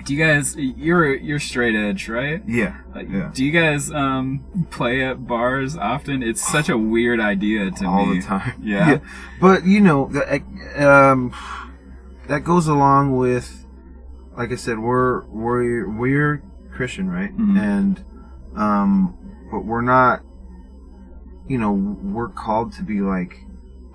do 0.05 0.15
you 0.15 0.23
guys? 0.25 0.55
You're 0.57 1.13
you're 1.15 1.39
straight 1.39 1.75
edge, 1.75 2.09
right? 2.09 2.41
Yeah. 2.47 2.77
Uh, 2.95 2.99
Yeah. 3.01 3.31
Do 3.33 3.45
you 3.45 3.51
guys 3.51 3.91
um 3.91 4.43
play 4.71 5.03
at 5.03 5.27
bars 5.27 5.77
often? 5.77 6.23
It's 6.23 6.41
such 6.41 6.69
a 6.69 6.77
weird 6.77 7.19
idea 7.19 7.69
to 7.69 7.85
All 7.85 8.05
me. 8.05 8.09
All 8.09 8.15
the 8.15 8.21
time. 8.21 8.53
Yeah. 8.63 8.99
But 9.39 9.65
you 9.65 9.81
know, 9.81 10.07
that 10.13 10.41
um, 10.83 11.33
that 12.27 12.43
goes 12.43 12.67
along 12.67 13.15
with, 13.17 13.65
like 14.37 14.51
I 14.51 14.55
said, 14.55 14.79
we're 14.79 15.25
we're 15.27 15.87
we're 15.89 16.43
Christian, 16.71 17.09
right? 17.09 17.35
Mhm. 17.37 17.59
And 17.59 18.05
um, 18.55 19.17
but 19.51 19.65
we're 19.65 19.81
not. 19.81 20.21
You 21.49 21.57
know, 21.57 21.73
we're 21.73 22.29
called 22.29 22.71
to 22.73 22.83
be 22.83 23.01
like 23.01 23.43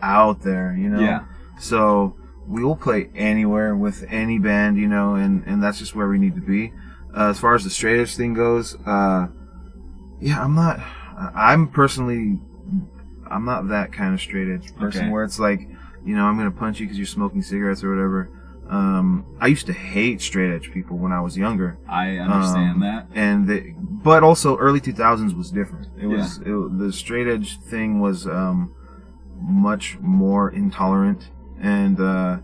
out 0.03 0.43
there. 0.43 0.77
You 0.79 0.91
know. 0.91 1.01
Yeah. 1.01 1.25
So 1.59 2.17
we 2.47 2.63
will 2.63 2.77
play 2.77 3.09
anywhere 3.15 3.75
with 3.75 4.05
any 4.11 4.39
band, 4.39 4.77
you 4.77 4.89
know, 4.89 5.15
and 5.15 5.43
and 5.47 5.63
that's 5.63 5.79
just 5.79 5.95
where 5.95 6.09
we 6.09 6.19
need 6.19 6.35
to 6.35 6.43
be. 6.43 6.73
Uh, 7.17 7.31
as 7.31 7.39
far 7.39 7.55
as 7.55 7.65
the 7.65 7.71
straight 7.71 8.01
edge 8.01 8.17
thing 8.17 8.35
goes, 8.35 8.77
uh, 8.87 9.29
yeah, 10.21 10.43
I'm 10.43 10.55
not. 10.55 10.81
I'm 11.35 11.69
personally, 11.69 12.41
I'm 13.31 13.45
not 13.45 13.69
that 13.69 13.93
kind 13.93 14.13
of 14.15 14.21
straight 14.21 14.49
edge 14.49 14.75
person 14.75 15.03
Okay. 15.03 15.11
where 15.11 15.23
it's 15.23 15.39
like, 15.39 15.61
you 16.05 16.17
know, 16.17 16.25
I'm 16.25 16.37
gonna 16.37 16.51
punch 16.51 16.81
you 16.81 16.87
because 16.87 16.99
you're 16.99 17.07
smoking 17.07 17.41
cigarettes 17.41 17.85
or 17.85 17.91
whatever. 17.91 18.31
Um, 18.69 19.27
I 19.41 19.49
used 19.49 19.67
to 19.67 19.73
hate 19.73 20.21
straight 20.23 20.53
edge 20.55 20.73
people 20.73 20.97
when 20.97 21.13
I 21.13 21.21
was 21.21 21.37
younger, 21.37 21.79
I 21.89 22.17
understand 22.17 22.75
Um, 22.77 22.81
that. 22.81 23.07
and 23.15 23.47
they, 23.47 23.75
but 23.79 24.23
also 24.23 24.57
early 24.57 24.81
2000s 24.81 25.37
was 25.37 25.51
different. 25.51 25.89
It 26.01 26.07
was 26.07 26.39
it, 26.39 26.79
the 26.79 26.93
straight 26.93 27.27
edge 27.27 27.59
thing 27.61 28.01
was 28.01 28.27
um, 28.27 28.73
much 29.41 29.99
more 30.01 30.51
intolerant, 30.51 31.31
and 31.61 32.01
uh, 32.01 32.39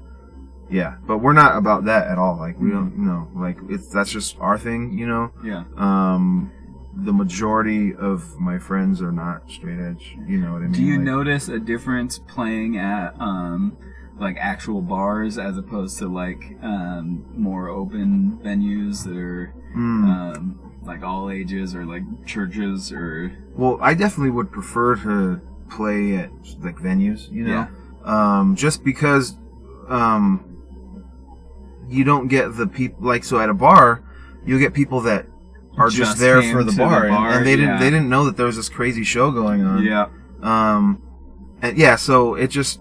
yeah, 0.69 0.97
but 1.07 1.19
we're 1.19 1.33
not 1.33 1.57
about 1.57 1.85
that 1.87 2.07
at 2.09 2.19
all. 2.19 2.37
Like 2.39 2.59
we 2.61 2.71
don't, 2.71 2.93
you 2.97 3.05
know, 3.05 3.29
like 3.35 3.59
it's 3.69 3.89
that's 3.89 4.11
just 4.13 4.37
our 4.41 4.59
thing, 4.59 4.93
you 4.99 5.07
know. 5.07 5.33
Yeah. 5.43 5.65
Um, 5.77 6.53
the 6.95 7.13
majority 7.13 7.95
of 7.95 8.39
my 8.39 8.59
friends 8.59 9.01
are 9.01 9.13
not 9.13 9.49
straight 9.51 9.79
edge. 9.81 10.19
You 10.27 10.39
know 10.39 10.53
what 10.53 10.59
I 10.59 10.65
mean? 10.67 10.73
Do 10.73 10.83
you 10.83 10.97
Like- 10.97 11.05
notice 11.07 11.49
a 11.49 11.59
difference 11.59 12.19
playing 12.19 12.77
at 12.77 13.15
um 13.21 13.77
like 14.21 14.37
actual 14.39 14.83
bars 14.83 15.39
as 15.39 15.57
opposed 15.57 15.99
to 15.99 16.07
like 16.07 16.57
um 16.63 17.25
more 17.37 17.69
open 17.69 18.39
venues 18.45 19.05
that 19.05 19.17
are 19.17 19.55
Mm. 19.75 20.05
um 20.37 20.61
like 20.83 21.03
all 21.03 21.31
ages 21.31 21.75
or 21.77 21.85
like 21.87 22.03
churches 22.27 22.91
or 22.93 23.33
Well, 23.57 23.79
I 23.81 23.95
definitely 23.95 24.31
would 24.31 24.51
prefer 24.51 24.97
to 24.97 25.41
play 25.71 26.17
at 26.17 26.31
like 26.61 26.77
venues, 26.77 27.31
you 27.31 27.45
know, 27.47 27.69
um, 28.05 28.57
just 28.57 28.83
because 28.83 29.37
um, 29.89 30.45
you 31.89 32.03
don't 32.05 32.29
get 32.29 32.57
the 32.57 32.67
people 32.67 33.07
like 33.07 33.25
so 33.25 33.39
at 33.39 33.49
a 33.49 33.55
bar, 33.55 34.03
you'll 34.45 34.59
get 34.59 34.73
people 34.75 35.01
that 35.03 35.27
are 35.77 35.89
just, 35.89 36.13
Just 36.13 36.19
there 36.19 36.43
for 36.43 36.65
the 36.65 36.71
to 36.73 36.77
the 36.77 36.83
bar, 36.83 37.07
and- 37.07 37.15
and, 37.37 37.47
they 37.47 37.55
didn't 37.57 37.75
yeah. 37.75 37.79
they 37.79 37.91
didn't 37.91 38.09
know 38.09 38.25
that 38.25 38.37
there 38.37 38.47
was 38.47 38.57
this 38.57 38.69
crazy 38.69 39.05
show 39.05 39.31
going 39.31 39.63
on. 39.65 39.85
Yeah. 39.85 40.07
Um, 40.43 41.03
and 41.63 41.77
yeah, 41.79 41.97
so 41.97 42.35
it 42.35 42.49
just 42.49 42.81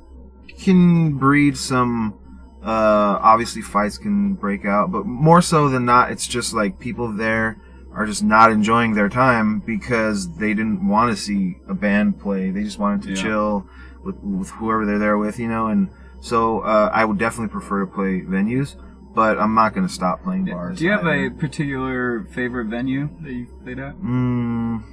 can 0.60 1.18
breed 1.18 1.58
some. 1.58 2.16
Uh, 2.62 3.18
obviously 3.22 3.62
fights 3.62 3.98
can 3.98 4.34
break 4.34 4.66
out, 4.66 4.92
but 4.92 5.06
more 5.06 5.42
so 5.42 5.70
than 5.70 5.86
not, 5.86 6.12
it's 6.12 6.28
just 6.28 6.54
like 6.54 6.78
people 6.78 7.10
there 7.14 7.58
are 7.94 8.06
just 8.06 8.22
not 8.22 8.52
enjoying 8.52 8.94
their 8.94 9.08
time 9.10 9.60
because 9.60 10.36
they 10.36 10.54
didn't 10.54 10.86
want 10.86 11.10
to 11.10 11.16
see 11.16 11.58
a 11.70 11.74
band 11.74 12.20
play. 12.20 12.52
They 12.52 12.64
just 12.64 12.78
wanted 12.78 13.04
to 13.04 13.10
Yeah. 13.12 13.16
chill 13.24 13.68
with, 14.04 14.18
with 14.18 14.50
whoever 14.50 14.86
they're 14.86 15.00
there 15.00 15.18
with, 15.18 15.40
you 15.40 15.48
know. 15.48 15.68
And 15.68 15.90
so 16.20 16.60
uh, 16.60 16.90
I 16.94 17.06
would 17.06 17.18
definitely 17.18 17.48
prefer 17.52 17.86
to 17.86 17.88
play 17.92 18.22
venues, 18.22 18.76
but 19.16 19.40
I'm 19.40 19.56
not 19.56 19.74
going 19.74 19.88
to 19.88 19.94
stop 19.94 20.22
playing 20.22 20.46
bars. 20.46 20.80
Do 20.80 20.84
you 20.86 20.92
have 20.92 21.06
either. 21.08 21.28
a 21.28 21.32
particular 21.32 22.26
favorite 22.26 22.66
venue 22.66 23.10
that 23.22 23.32
you've 23.32 23.64
played 23.64 23.80
at? 23.80 23.96
Mm, 24.02 24.84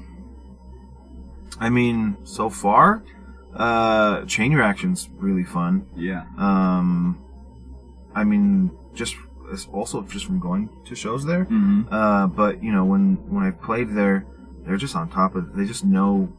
I 1.58 1.68
mean, 1.68 2.16
so 2.24 2.48
far, 2.48 3.02
uh, 3.56 4.24
Chain 4.26 4.52
Reaction's 4.54 5.08
really 5.16 5.44
fun. 5.44 5.86
Yeah. 5.96 6.24
Um, 6.38 7.22
I 8.14 8.24
mean, 8.24 8.70
just 8.94 9.16
also 9.72 10.02
just 10.02 10.24
from 10.26 10.38
going 10.40 10.68
to 10.86 10.94
shows 10.94 11.24
there. 11.24 11.44
hmm 11.44 11.82
Uh, 11.90 12.26
but 12.26 12.62
you 12.62 12.72
know, 12.72 12.84
when 12.84 13.16
when 13.30 13.44
I've 13.44 13.60
played 13.60 13.94
there, 13.94 14.26
they're 14.64 14.76
just 14.76 14.96
on 14.96 15.08
top 15.08 15.34
of. 15.36 15.54
They 15.56 15.64
just 15.64 15.84
know 15.84 16.32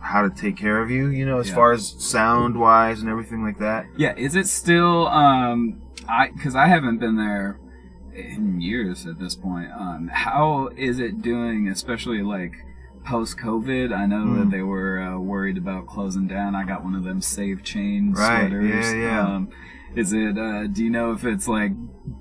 how 0.00 0.22
to 0.22 0.30
take 0.30 0.56
care 0.56 0.82
of 0.82 0.90
you. 0.90 1.08
You 1.08 1.24
know, 1.26 1.38
as 1.38 1.48
Yeah. 1.48 1.54
far 1.54 1.72
as 1.72 1.94
sound 1.98 2.58
wise 2.58 3.00
and 3.00 3.08
everything 3.10 3.42
like 3.44 3.58
that. 3.60 3.86
Yeah. 3.96 4.14
Is 4.16 4.34
it 4.34 4.46
still? 4.48 5.06
Um, 5.08 5.80
I 6.08 6.28
because 6.30 6.56
I 6.56 6.66
haven't 6.66 6.98
been 6.98 7.16
there 7.16 7.58
in 8.14 8.60
years 8.60 9.06
at 9.06 9.18
this 9.18 9.34
point. 9.36 9.70
Um, 9.70 10.08
how 10.12 10.68
is 10.76 10.98
it 10.98 11.22
doing? 11.22 11.68
Especially 11.68 12.22
like 12.22 12.52
post 13.04 13.38
COVID. 13.38 13.92
I 13.96 14.06
know 14.06 14.26
Mm. 14.26 14.38
that 14.38 14.50
they 14.50 14.62
were 14.62 14.98
uh, 15.00 15.18
worried 15.18 15.58
about 15.58 15.86
closing 15.86 16.26
down. 16.26 16.54
I 16.54 16.64
got 16.64 16.84
one 16.84 16.94
of 16.94 17.04
them 17.04 17.20
Save 17.20 17.62
Chain 17.62 18.12
Right, 18.12 18.48
sweaters. 18.48 18.92
yeah, 18.92 19.00
yeah. 19.00 19.34
Um, 19.34 19.48
is 19.94 20.12
it? 20.12 20.38
Uh, 20.38 20.66
do 20.68 20.82
you 20.82 20.90
know 20.90 21.12
if 21.12 21.24
it's 21.24 21.46
like 21.48 21.72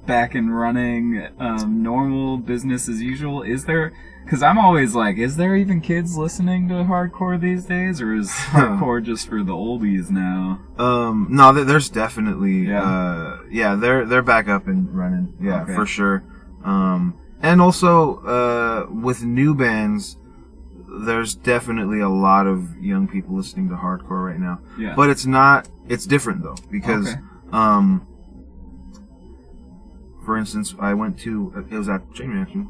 back 0.06 0.36
and 0.36 0.56
running, 0.56 1.26
um, 1.40 1.82
normal 1.82 2.38
business 2.38 2.90
as 2.90 3.02
usual? 3.02 3.42
Is 3.44 3.66
there? 3.66 3.94
Because 4.26 4.44
I'm 4.44 4.58
always 4.60 4.94
like, 4.94 5.18
is 5.18 5.36
there 5.38 5.56
even 5.56 5.82
kids 5.82 6.16
listening 6.16 6.68
to 6.68 6.76
hardcore 6.76 7.40
these 7.42 7.66
days, 7.66 8.02
or 8.02 8.14
is 8.14 8.30
hardcore 8.54 9.02
just 9.02 9.28
for 9.30 9.42
the 9.42 9.54
oldies 9.54 10.10
now? 10.12 10.60
Um, 10.78 11.28
no, 11.32 11.52
there's 11.54 11.90
definitely, 11.90 12.68
Yeah. 12.68 12.84
uh, 12.84 13.38
yeah, 13.50 13.76
they're 13.76 14.06
they're 14.06 14.22
back 14.22 14.48
up 14.48 14.68
and 14.68 14.94
running, 14.96 15.34
yeah, 15.42 15.64
Okay. 15.64 15.74
for 15.74 15.86
sure. 15.86 16.24
Um, 16.64 17.16
and 17.42 17.60
also, 17.62 18.18
uh, 18.20 18.94
with 18.94 19.24
new 19.24 19.56
bands, 19.56 20.18
there's 21.06 21.36
definitely 21.36 22.00
a 22.02 22.10
lot 22.10 22.48
of 22.48 22.78
young 22.78 23.08
people 23.08 23.36
listening 23.36 23.70
to 23.70 23.76
hardcore 23.76 24.26
right 24.30 24.40
now. 24.40 24.60
Yeah. 24.78 24.94
But 24.96 25.10
it's 25.10 25.26
not, 25.26 25.70
it's 25.88 26.06
different 26.06 26.44
though, 26.44 26.58
because, 26.70 27.08
Okay. 27.10 27.20
um, 27.54 28.06
for 30.26 30.38
instance, 30.38 30.76
I 30.80 30.94
went 30.94 31.18
to, 31.20 31.66
it 31.72 31.76
was 31.78 31.90
at 31.90 32.14
Chain 32.14 32.30
Reaction. 32.30 32.70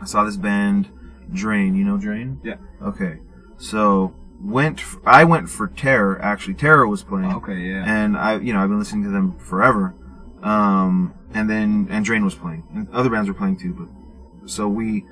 I 0.00 0.04
saw 0.04 0.24
this 0.24 0.36
band, 0.36 0.88
Drain. 1.32 1.74
You 1.74 1.84
know 1.84 1.96
Drain? 1.98 2.40
Yeah. 2.42 2.56
Okay. 2.82 3.18
So 3.56 4.14
went. 4.40 4.80
f- 4.80 4.98
I 5.04 5.24
went 5.24 5.48
for 5.48 5.68
Terror. 5.68 6.20
Actually, 6.20 6.54
Terror 6.54 6.86
was 6.86 7.02
playing, 7.04 7.32
Okay, 7.34 7.58
yeah. 7.70 7.84
and 7.86 8.16
I, 8.16 8.38
you 8.38 8.52
know, 8.52 8.60
I've 8.60 8.68
been 8.68 8.78
listening 8.78 9.04
to 9.04 9.10
them 9.10 9.38
forever. 9.38 9.94
Um, 10.42 11.14
and 11.34 11.48
then 11.48 11.86
and 11.90 12.04
Drain 12.04 12.24
was 12.24 12.34
playing, 12.34 12.64
and 12.74 12.88
other 12.92 13.08
bands 13.10 13.28
were 13.28 13.34
playing 13.34 13.58
too. 13.58 13.72
But 14.42 14.50
so 14.50 14.68
we 14.68 15.04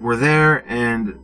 were 0.00 0.16
there, 0.16 0.64
and 0.70 1.18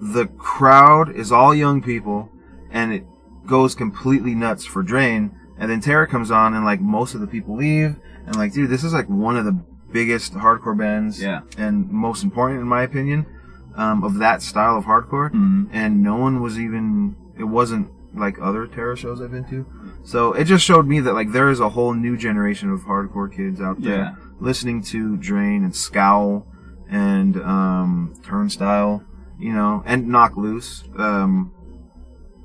the 0.00 0.26
crowd 0.26 1.14
is 1.14 1.32
all 1.32 1.54
young 1.54 1.80
people, 1.82 2.30
and 2.70 2.92
it 2.92 3.06
goes 3.46 3.74
completely 3.74 4.34
nuts 4.34 4.64
for 4.64 4.82
Drain. 4.82 5.30
And 5.58 5.70
then 5.70 5.80
Terror 5.80 6.06
comes 6.06 6.30
on, 6.30 6.54
and 6.54 6.64
like 6.64 6.80
most 6.80 7.14
of 7.14 7.20
the 7.20 7.26
people 7.26 7.56
leave, 7.56 7.96
and 8.26 8.36
like, 8.36 8.52
dude, 8.52 8.70
this 8.70 8.84
is 8.84 8.92
like 8.92 9.08
one 9.08 9.36
of 9.36 9.44
the 9.44 9.58
biggest 9.92 10.34
hardcore 10.34 10.76
bands, 10.76 11.22
Yeah. 11.22 11.42
and 11.56 11.88
most 11.90 12.24
important 12.24 12.60
in 12.60 12.66
my 12.66 12.82
opinion, 12.82 13.26
um, 13.76 14.02
of 14.02 14.14
that 14.18 14.42
style 14.42 14.76
of 14.76 14.84
hardcore 14.84 15.30
Mhm. 15.30 15.68
and 15.72 16.02
no 16.02 16.16
one 16.16 16.40
was 16.40 16.58
even 16.58 17.16
it 17.36 17.44
wasn't 17.44 17.88
like 18.16 18.36
other 18.40 18.66
terror 18.68 18.94
shows 18.94 19.20
I've 19.20 19.32
been 19.32 19.44
to. 19.46 19.66
So 20.04 20.32
it 20.34 20.44
just 20.44 20.64
showed 20.64 20.86
me 20.86 21.00
that 21.00 21.14
like 21.14 21.32
there 21.32 21.48
is 21.50 21.58
a 21.58 21.68
whole 21.70 21.92
new 21.94 22.16
generation 22.16 22.70
of 22.70 22.82
hardcore 22.82 23.30
kids 23.32 23.60
out 23.60 23.82
there 23.82 23.96
Yeah. 23.98 24.14
listening 24.40 24.82
to 24.82 25.16
Drain 25.16 25.64
and 25.64 25.74
Scowl 25.74 26.46
and 26.90 27.36
um, 27.38 28.14
Turnstile, 28.24 29.02
you 29.38 29.52
know, 29.52 29.82
and 29.86 30.08
Knocked 30.08 30.36
Loose. 30.36 30.84
Um, 30.96 31.52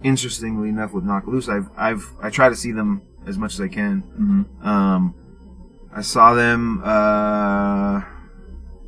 interestingly 0.03 0.69
enough, 0.69 0.93
with 0.93 1.03
Knocked 1.03 1.27
Loose, 1.27 1.49
I've 1.49 1.69
I've 1.77 2.05
I 2.21 2.29
try 2.29 2.49
to 2.49 2.55
see 2.55 2.71
them 2.71 3.01
as 3.27 3.37
much 3.37 3.53
as 3.53 3.61
I 3.61 3.67
can. 3.67 4.03
Mhm. 4.61 4.65
Um, 4.65 5.15
I 5.93 6.01
saw 6.01 6.33
them 6.33 6.81
uh, 6.83 8.01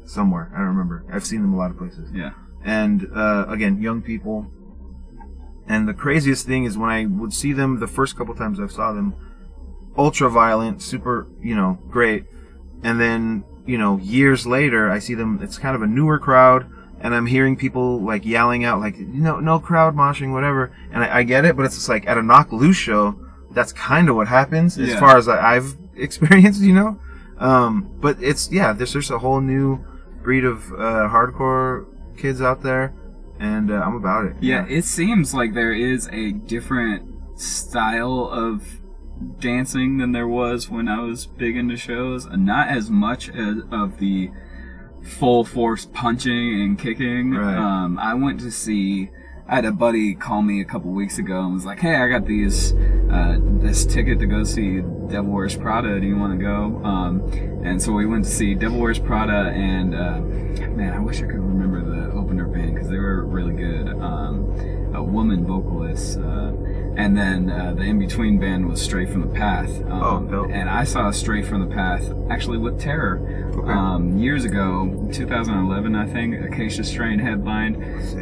somewhere. 0.05 0.51
I 0.53 0.59
don't 0.59 0.67
remember. 0.67 1.03
I've 1.11 1.25
seen 1.25 1.41
them 1.41 1.53
a 1.53 1.57
lot 1.57 1.71
of 1.71 1.77
places 1.77 2.09
Yeah. 2.13 2.31
and 2.63 3.07
uh, 3.15 3.45
again, 3.49 3.81
young 3.81 4.01
people. 4.01 4.51
And 5.67 5.87
the 5.87 5.93
craziest 5.93 6.45
thing 6.45 6.65
is 6.65 6.77
when 6.77 6.89
I 6.89 7.05
would 7.05 7.33
see 7.33 7.53
them 7.53 7.79
the 7.79 7.87
first 7.87 8.17
couple 8.17 8.35
times 8.35 8.59
I 8.59 8.67
saw 8.67 8.91
them, 8.93 9.15
ultra 9.97 10.29
violent, 10.29 10.81
super, 10.81 11.27
you 11.41 11.55
know, 11.55 11.79
great. 11.89 12.25
And 12.83 12.99
then, 12.99 13.43
you 13.65 13.77
know, 13.77 13.97
years 13.97 14.45
later, 14.47 14.89
I 14.89 14.99
see 14.99 15.13
them, 15.13 15.39
it's 15.41 15.57
kind 15.57 15.75
of 15.75 15.81
a 15.81 15.87
newer 15.87 16.19
crowd, 16.19 16.65
and 16.99 17.15
I'm 17.15 17.25
hearing 17.25 17.55
people 17.55 17.99
like 18.01 18.25
yelling 18.25 18.63
out, 18.63 18.79
like, 18.79 18.97
you 18.97 19.05
know, 19.05 19.39
no 19.39 19.59
crowd 19.59 19.95
moshing, 19.95 20.33
whatever. 20.33 20.75
And 20.91 21.03
I, 21.03 21.19
I 21.19 21.23
get 21.23 21.45
it, 21.45 21.55
but 21.55 21.65
it's 21.65 21.75
just 21.75 21.89
like 21.89 22.07
at 22.07 22.17
a 22.17 22.21
Knocked 22.21 22.53
Loose 22.53 22.77
show, 22.77 23.19
that's 23.51 23.73
kind 23.73 24.09
of 24.09 24.15
what 24.15 24.27
happens 24.27 24.77
as 24.77 24.97
far 24.97 25.17
as 25.17 25.27
I, 25.27 25.55
I've 25.55 25.77
experienced, 25.95 26.61
you 26.61 26.73
know? 26.73 26.99
Um, 27.37 27.89
but 27.99 28.21
it's, 28.21 28.51
yeah, 28.51 28.71
there's 28.73 28.93
just 28.93 29.11
a 29.11 29.17
whole 29.17 29.41
new 29.41 29.83
breed 30.21 30.45
of 30.45 30.71
uh, 30.73 31.09
hardcore 31.09 31.85
kids 32.17 32.41
out 32.41 32.61
there, 32.61 32.93
and 33.39 33.71
uh, 33.71 33.75
I'm 33.75 33.95
about 33.95 34.25
it. 34.25 34.35
Yeah, 34.41 34.65
it 34.67 34.85
seems 34.85 35.33
like 35.33 35.53
there 35.53 35.73
is 35.73 36.07
a 36.09 36.31
different 36.31 37.39
style 37.39 38.29
of 38.31 38.80
dancing 39.39 39.97
than 39.97 40.11
there 40.11 40.27
was 40.27 40.69
when 40.69 40.87
I 40.87 41.01
was 41.01 41.25
big 41.25 41.55
into 41.55 41.77
shows. 41.77 42.25
and 42.25 42.45
Not 42.45 42.69
as 42.69 42.89
much 42.89 43.29
as 43.29 43.57
of 43.71 43.99
the 43.99 44.31
full 45.01 45.43
force 45.43 45.87
punching 45.93 46.61
and 46.61 46.77
kicking. 46.77 47.31
Right. 47.31 47.57
Um, 47.57 47.97
I 47.99 48.13
went 48.13 48.39
to 48.41 48.51
see. 48.51 49.09
I 49.47 49.55
had 49.55 49.65
a 49.65 49.71
buddy 49.71 50.15
call 50.15 50.41
me 50.43 50.61
a 50.61 50.65
couple 50.65 50.91
weeks 50.91 51.17
ago 51.17 51.41
and 51.43 51.53
was 51.53 51.65
like, 51.65 51.79
"Hey, 51.79 51.95
I 51.95 52.07
got 52.07 52.25
these 52.25 52.73
uh, 53.11 53.37
this 53.41 53.85
ticket 53.85 54.19
to 54.19 54.25
go 54.25 54.43
see 54.43 54.81
Devil 55.07 55.31
Wears 55.31 55.57
Prada. 55.57 55.99
Do 55.99 56.07
you 56.07 56.15
want 56.17 56.39
to 56.39 56.45
go?" 56.45 56.81
Um, 56.85 57.21
and 57.65 57.81
so 57.81 57.91
we 57.91 58.05
went 58.05 58.23
to 58.25 58.31
see 58.31 58.53
Devil 58.55 58.79
Wears 58.79 58.99
Prada, 58.99 59.51
and 59.51 59.93
uh, 59.93 60.19
man, 60.69 60.93
I 60.93 60.99
wish 60.99 61.17
I 61.17 61.25
could 61.25 61.41
remember 61.41 61.83
the 61.83 62.11
opener 62.13 62.47
band 62.47 62.75
because 62.75 62.89
they 62.89 62.97
were 62.97 63.25
really 63.25 63.53
good. 63.53 63.89
Um, 63.89 64.91
a 64.93 65.03
woman 65.03 65.45
vocalist, 65.45 66.17
uh, 66.17 66.51
and 66.97 67.17
then 67.17 67.49
uh, 67.49 67.73
the 67.73 67.83
in 67.83 67.99
between 67.99 68.37
band 68.39 68.67
was 68.69 68.81
Stray 68.81 69.05
from 69.05 69.21
the 69.21 69.33
Path. 69.33 69.69
Um, 69.85 70.03
Oh, 70.03 70.19
dope. 70.19 70.51
and 70.51 70.69
I 70.69 70.83
saw 70.83 71.09
Stray 71.11 71.41
from 71.41 71.67
the 71.67 71.73
Path 71.73 72.11
actually 72.29 72.57
with 72.57 72.79
Terror 72.79 73.47
Okay. 73.55 73.71
um, 73.71 74.17
years 74.17 74.45
ago, 74.45 75.09
2011, 75.11 75.95
I 75.95 76.05
think. 76.07 76.35
Acacia 76.43 76.83
Strain 76.83 77.19
headlined, 77.19 77.75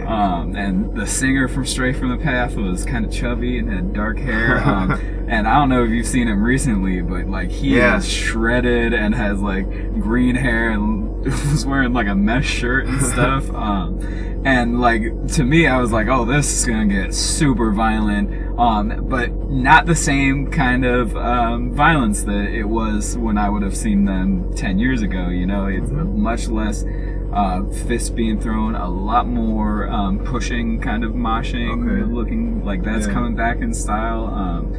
um, 0.08 0.56
and 0.56 0.96
the 0.96 1.06
singer 1.06 1.48
from 1.48 1.66
Stray 1.66 1.94
from 1.94 2.10
the 2.10 2.18
Path 2.18 2.56
was 2.56 2.84
kind 2.86 3.06
of 3.06 3.12
chubby 3.12 3.58
and 3.60 3.70
had 3.72 3.94
dark 3.94 4.18
hair. 4.18 4.60
Um, 4.70 4.92
and 5.30 5.48
I 5.48 5.56
don't 5.60 5.70
know 5.70 5.84
if 5.84 5.92
you've 5.92 6.08
seen 6.08 6.28
him 6.28 6.42
recently, 6.44 7.02
but 7.02 7.28
like 7.28 7.50
he 7.50 7.78
Yeah. 7.78 7.98
is 7.98 8.08
shredded 8.08 8.94
and 8.94 9.14
has 9.16 9.40
like 9.42 9.66
green 10.00 10.36
hair 10.36 10.72
and 10.72 11.24
was 11.26 11.66
wearing 11.66 11.94
like 11.94 12.08
a 12.08 12.16
mesh 12.16 12.48
shirt 12.50 12.86
and 12.88 13.02
stuff. 13.14 13.50
um, 13.52 14.00
and 14.46 14.80
like 14.82 15.04
to 15.34 15.44
me, 15.44 15.68
I 15.68 15.78
was 15.78 15.92
like, 15.92 16.08
oh, 16.08 16.26
this 16.26 16.52
is 16.60 16.66
gonna 16.66 16.86
get 16.88 17.14
super 17.14 17.72
violent. 17.72 18.49
Um, 18.60 19.06
but 19.08 19.32
not 19.50 19.86
the 19.86 19.96
same 19.96 20.52
kind 20.52 20.84
of 20.86 21.16
um, 21.16 21.72
violence 21.74 22.24
that 22.24 22.46
it 22.54 22.66
was 22.66 23.18
when 23.18 23.38
I 23.38 23.50
would 23.50 23.62
have 23.62 23.76
seen 23.78 24.04
them 24.06 24.54
10 24.56 24.80
years 24.80 25.02
ago. 25.02 25.30
You 25.30 25.46
know, 25.48 25.68
it's 25.68 25.90
much 25.92 26.50
less 26.50 26.84
uh, 27.32 27.64
fists 27.88 28.10
being 28.10 28.40
thrown, 28.40 28.76
a 28.76 28.90
lot 28.90 29.28
more 29.28 29.88
um, 29.90 30.20
pushing, 30.20 30.82
kind 30.82 31.04
of 31.06 31.14
moshing, 31.14 31.84
Okay. 31.88 32.12
looking 32.12 32.66
like 32.66 32.84
that's 32.84 33.08
Yeah. 33.08 33.14
coming 33.14 33.36
back 33.36 33.62
in 33.62 33.74
style. 33.74 34.26
Um, 34.28 34.74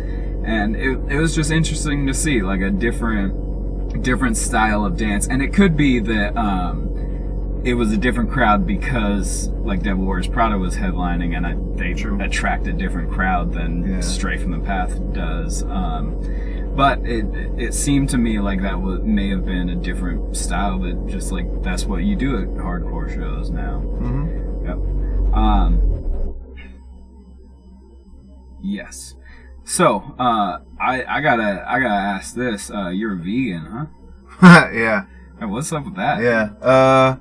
and 0.45 0.77
it, 0.77 0.99
it 1.09 1.19
was 1.19 1.35
just 1.35 1.51
interesting 1.51 2.07
to 2.07 2.13
see 2.15 2.43
like 2.43 2.61
a 2.61 2.71
different, 2.71 4.03
different 4.03 4.37
style 4.37 4.85
of 4.85 4.97
dance. 4.99 5.27
And 5.27 5.41
it 5.41 5.55
could 5.55 5.77
be 5.77 6.01
that 6.01 6.37
um, 6.37 7.10
it 7.65 7.75
was 7.75 7.93
a 7.93 7.97
different 7.97 8.31
crowd 8.31 8.67
because 8.67 9.49
like 9.51 9.83
Devil 9.83 10.05
Wears 10.07 10.27
Prada 10.27 10.57
was 10.59 10.77
headlining, 10.77 11.37
and 11.37 11.47
I, 11.47 11.55
they 11.77 11.95
True. 11.95 12.21
attract 12.21 12.67
a 12.67 12.73
different 12.73 13.11
crowd 13.13 13.53
than 13.53 13.87
Yeah. 13.87 14.01
Stray 14.01 14.39
from 14.39 14.53
the 14.53 14.61
Path 14.61 14.99
does. 15.13 15.63
Um, 15.65 16.73
but 16.75 17.01
it 17.01 17.27
it 17.59 17.75
seemed 17.75 18.09
to 18.11 18.19
me 18.19 18.39
like 18.41 18.63
that 18.63 18.81
was, 18.81 19.01
may 19.03 19.29
have 19.31 19.45
been 19.45 19.69
a 19.69 19.77
different 19.77 20.37
style 20.37 20.79
that 20.81 21.07
just 21.07 21.33
like 21.33 21.63
that's 21.63 21.85
what 21.85 22.05
you 22.05 22.17
do 22.17 22.39
at 22.41 22.49
hardcore 22.51 23.13
shows 23.13 23.51
now. 23.51 23.81
hmm 23.81 24.65
Yep. 24.65 25.35
Um. 25.35 26.35
Yes. 28.63 29.15
So, 29.65 29.99
uh, 30.19 30.59
I 30.81 31.05
I 31.05 31.21
gotta 31.21 31.65
I 31.67 31.81
gotta 31.81 31.95
ask 31.95 32.35
this. 32.35 32.71
Uh, 32.71 32.89
you're 32.89 33.15
a 33.15 33.17
vegan, 33.17 33.67
huh? 34.41 34.71
yeah, 34.73 35.05
what's 35.41 35.73
up 35.73 35.85
with 35.85 35.97
that? 35.97 36.23
yeah. 36.23 36.51
Uh, 36.67 37.17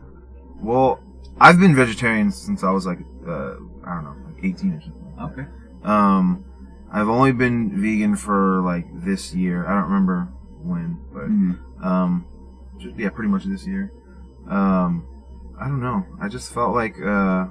well, 0.62 1.00
I've 1.40 1.60
been 1.60 1.76
vegetarian 1.76 2.32
since 2.32 2.64
I 2.64 2.72
was 2.72 2.86
like, 2.86 3.00
uh, 3.28 3.56
I 3.86 3.94
don't 3.96 4.04
know, 4.04 4.16
like 4.34 4.44
18 4.44 4.74
or 4.74 4.82
something. 4.82 5.14
Okay. 5.22 5.46
Um, 5.84 6.46
I've 6.92 7.08
only 7.10 7.32
been 7.32 7.80
vegan 7.82 8.16
for 8.16 8.62
like 8.62 8.86
this 9.06 9.34
year. 9.34 9.66
I 9.66 9.74
don't 9.76 9.84
remember 9.90 10.28
when, 10.64 10.98
but 11.14 11.30
Mhm. 11.30 11.86
um, 11.86 12.26
just, 12.78 12.98
yeah, 12.98 13.10
pretty 13.10 13.30
much 13.30 13.46
this 13.46 13.66
year. 13.68 13.92
Um, 14.48 15.04
I 15.60 15.68
don't 15.68 15.82
know. 15.82 16.06
I 16.20 16.28
just 16.30 16.52
felt 16.54 16.74
like 16.74 16.96
uh, 17.02 17.48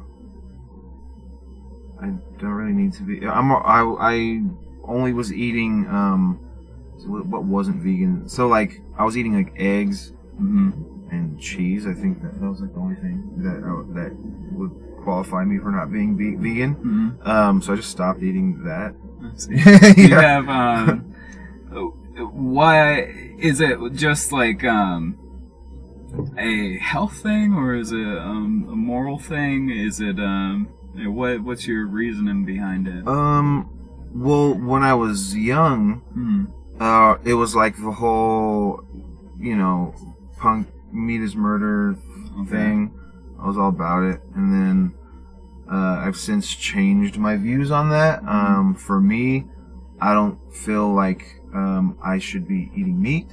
I 2.01 2.07
don't 2.39 2.51
really 2.51 2.73
need 2.73 2.93
to 2.95 3.03
be. 3.03 3.27
I'm 3.27 3.51
I 3.53 3.81
I 4.01 4.43
only 4.85 5.13
was 5.13 5.33
eating 5.33 5.87
um, 5.89 6.41
what 7.07 7.27
what 7.27 7.45
wasn't 7.45 7.77
vegan. 7.83 8.29
So 8.29 8.49
like 8.49 8.81
I 8.97 9.05
was 9.05 9.17
eating 9.17 9.35
like 9.35 9.53
eggs 9.57 10.13
Mhm. 10.41 10.73
And 11.11 11.39
cheese. 11.41 11.87
I 11.87 11.95
think 11.95 12.23
that, 12.23 12.41
that 12.41 12.49
was 12.49 12.61
like 12.61 12.73
the 12.75 12.81
only 12.81 12.97
thing 12.97 13.23
that 13.39 13.57
I, 13.65 14.01
that 14.01 14.17
would 14.53 14.71
qualify 15.03 15.45
me 15.45 15.59
for 15.59 15.71
not 15.71 15.91
being 15.93 16.17
ve- 16.17 16.37
vegan. 16.37 16.75
Mhm. 16.77 17.27
Um, 17.27 17.63
so 17.63 17.73
I 17.73 17.77
just 17.77 17.91
stopped 17.91 18.23
eating 18.23 18.63
that. 18.65 18.95
Do 19.97 20.03
you 20.03 20.15
have 20.15 20.49
um, 20.49 21.15
why 22.33 23.01
is 23.39 23.61
it 23.61 23.79
just 23.95 24.33
like 24.33 24.65
um 24.65 25.17
a 26.37 26.79
health 26.79 27.19
thing 27.23 27.55
or 27.55 27.75
is 27.75 27.93
it 27.93 27.99
um 28.19 28.67
a 28.71 28.77
moral 28.77 29.19
thing? 29.19 29.71
Is 29.71 30.01
it 30.01 30.19
um 30.19 30.69
what 30.97 31.43
what's 31.43 31.67
your 31.67 31.87
reasoning 31.87 32.45
behind 32.45 32.89
it? 32.89 33.07
Um, 33.07 33.69
well, 34.15 34.55
when 34.55 34.83
I 34.83 34.95
was 34.95 35.37
young, 35.37 36.03
Mhm. 36.17 36.47
uh, 36.81 37.19
it 37.25 37.35
was 37.35 37.55
like 37.55 37.77
the 37.77 37.93
whole, 37.93 38.83
you 39.39 39.55
know, 39.57 39.95
punk 40.39 40.67
meat 40.93 41.21
is 41.23 41.35
murder 41.37 41.97
Okay. 42.41 42.51
thing. 42.51 42.93
I 43.41 43.47
was 43.47 43.57
all 43.57 43.69
about 43.69 44.03
it, 44.05 44.21
and 44.35 44.53
then 44.53 44.95
uh, 45.71 46.03
I've 46.05 46.17
since 46.17 46.55
changed 46.55 47.19
my 47.19 47.37
views 47.37 47.71
on 47.71 47.91
that. 47.91 48.23
Um, 48.27 48.75
for 48.75 49.01
me, 49.01 49.45
I 50.01 50.13
don't 50.15 50.39
feel 50.55 50.93
like 50.95 51.41
um, 51.55 51.99
I 52.03 52.19
should 52.19 52.47
be 52.49 52.71
eating 52.75 53.01
meat. 53.01 53.29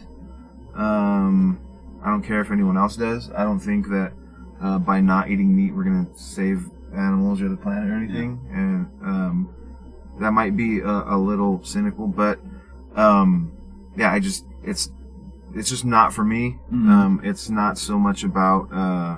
Um, 0.75 1.59
I 2.03 2.09
don't 2.09 2.21
care 2.21 2.41
if 2.41 2.51
anyone 2.51 2.77
else 2.77 2.95
does. 2.95 3.31
I 3.31 3.43
don't 3.43 3.59
think 3.59 3.87
that 3.87 4.13
uh, 4.61 4.79
by 4.79 5.01
not 5.01 5.29
eating 5.29 5.55
meat, 5.55 5.73
we're 5.73 5.83
gonna 5.85 6.07
save 6.15 6.69
animals 6.95 7.41
or 7.41 7.49
the 7.49 7.57
planet 7.57 7.89
or 7.89 7.95
anything. 7.95 8.39
And 8.51 8.87
um, 9.03 9.55
that 10.19 10.31
might 10.31 10.55
be 10.55 10.79
a, 10.79 10.87
a 10.87 11.17
little 11.17 11.63
cynical, 11.63 12.07
but 12.07 12.39
um, 12.95 13.51
yeah, 13.97 14.11
I 14.11 14.19
just 14.19 14.45
it's 14.63 14.91
it's 15.55 15.69
just 15.69 15.85
not 15.85 16.13
for 16.13 16.23
me. 16.23 16.59
Mhm. 16.71 16.89
Um, 16.89 17.21
it's 17.23 17.49
not 17.49 17.77
so 17.77 17.97
much 17.97 18.23
about 18.23 18.67
uh, 18.73 19.17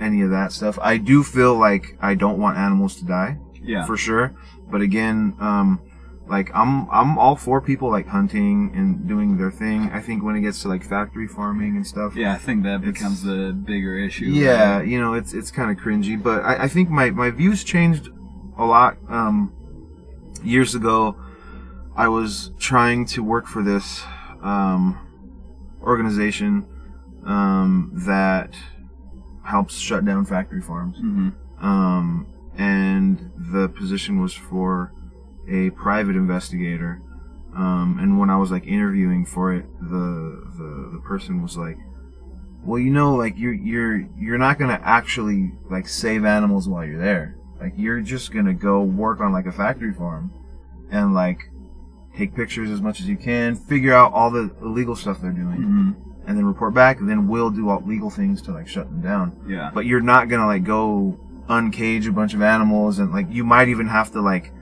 any 0.00 0.22
of 0.22 0.30
that 0.30 0.52
stuff. 0.52 0.78
I 0.80 0.96
do 0.96 1.22
feel 1.22 1.54
like 1.58 1.96
I 2.00 2.14
don't 2.14 2.38
want 2.38 2.56
animals 2.58 2.96
to 2.96 3.04
die 3.04 3.38
Yeah. 3.62 3.84
for 3.84 3.96
sure, 3.96 4.34
but 4.70 4.80
again, 4.80 5.34
um, 5.40 5.80
like 6.28 6.50
I'm 6.54 6.88
I'm 6.90 7.18
all 7.18 7.36
for 7.36 7.60
people 7.60 7.90
like 7.90 8.06
hunting 8.08 8.72
and 8.74 9.06
doing 9.08 9.36
their 9.36 9.50
thing. 9.50 9.90
I 9.92 10.00
think 10.00 10.22
when 10.24 10.34
it 10.36 10.40
gets 10.40 10.62
to 10.62 10.68
like 10.68 10.84
factory 10.84 11.26
farming 11.28 11.76
and 11.76 11.86
stuff, 11.86 12.14
yeah, 12.16 12.32
I 12.32 12.38
think 12.38 12.62
that 12.62 12.80
becomes 12.80 13.22
the 13.22 13.52
bigger 13.52 13.98
issue. 13.98 14.26
yeah, 14.26 14.78
right? 14.78 14.86
you 14.88 15.00
know, 15.00 15.14
it's 15.14 15.34
it's 15.34 15.50
kind 15.50 15.70
of 15.70 15.76
cringy, 15.84 16.20
but 16.20 16.42
I, 16.44 16.64
I 16.64 16.68
think 16.68 16.88
my 16.90 17.10
my 17.10 17.30
views 17.30 17.64
changed 17.64 18.08
a 18.56 18.64
lot. 18.64 18.96
Um, 19.08 19.52
years 20.42 20.74
ago, 20.74 21.16
I 21.96 22.08
was 22.08 22.52
trying 22.58 23.04
to 23.06 23.22
work 23.22 23.46
for 23.46 23.62
this 23.62 24.02
um, 24.42 24.98
organization 25.82 26.64
um, 27.24 27.92
that 28.06 28.54
helps 29.44 29.78
shut 29.78 30.04
down 30.04 30.24
factory 30.24 30.60
farms, 30.60 30.98
Mhm. 31.00 31.32
um, 31.62 32.26
and 32.56 33.30
the 33.52 33.68
position 33.68 34.20
was 34.20 34.34
for 34.34 34.92
a 35.48 35.70
private 35.70 36.16
investigator. 36.16 37.00
Um, 37.54 37.98
and 38.00 38.18
when 38.18 38.30
I 38.30 38.36
was 38.36 38.50
like 38.50 38.66
interviewing 38.66 39.24
for 39.26 39.52
it, 39.52 39.66
the 39.80 40.42
the 40.56 40.90
the 40.94 41.00
person 41.04 41.42
was 41.42 41.56
like, 41.56 41.76
"Well, 42.64 42.78
you 42.78 42.90
know, 42.90 43.14
like 43.14 43.38
you're 43.38 43.52
you're 43.52 44.06
you're 44.16 44.38
not 44.38 44.58
gonna 44.58 44.80
actually 44.82 45.52
like 45.70 45.86
save 45.88 46.24
animals 46.24 46.68
while 46.68 46.84
you're 46.86 46.98
there. 47.00 47.36
Like 47.60 47.74
you're 47.76 48.00
just 48.00 48.32
gonna 48.32 48.54
go 48.54 48.82
work 48.82 49.20
on 49.20 49.32
like 49.32 49.46
a 49.46 49.52
factory 49.52 49.92
farm, 49.92 50.30
and 50.90 51.12
like 51.14 51.50
take 52.16 52.34
pictures 52.34 52.70
as 52.70 52.80
much 52.82 53.00
as 53.00 53.08
you 53.08 53.16
can, 53.16 53.54
figure 53.56 53.94
out 53.94 54.12
all 54.12 54.30
the 54.30 54.50
illegal 54.62 54.94
stuff 54.94 55.20
they're 55.20 55.30
doing, 55.32 55.56
Mhm. 55.58 55.94
and 56.26 56.36
then 56.36 56.44
report 56.44 56.74
back. 56.74 57.00
And 57.00 57.08
then 57.08 57.26
we'll 57.28 57.50
do 57.50 57.68
all 57.70 57.82
legal 57.86 58.10
things 58.10 58.42
to 58.42 58.52
like 58.52 58.68
shut 58.68 58.88
them 58.90 59.00
down. 59.00 59.32
Yeah. 59.48 59.70
But 59.72 59.86
you're 59.86 60.00
not 60.00 60.28
gonna 60.28 60.46
like 60.46 60.64
go 60.64 61.18
uncage 61.48 62.06
a 62.08 62.12
bunch 62.12 62.34
of 62.34 62.42
animals, 62.42 62.98
and 62.98 63.12
like 63.12 63.26
you 63.30 63.44
might 63.44 63.68
even 63.68 63.86
have 63.88 64.12
to 64.12 64.20
like 64.20 64.52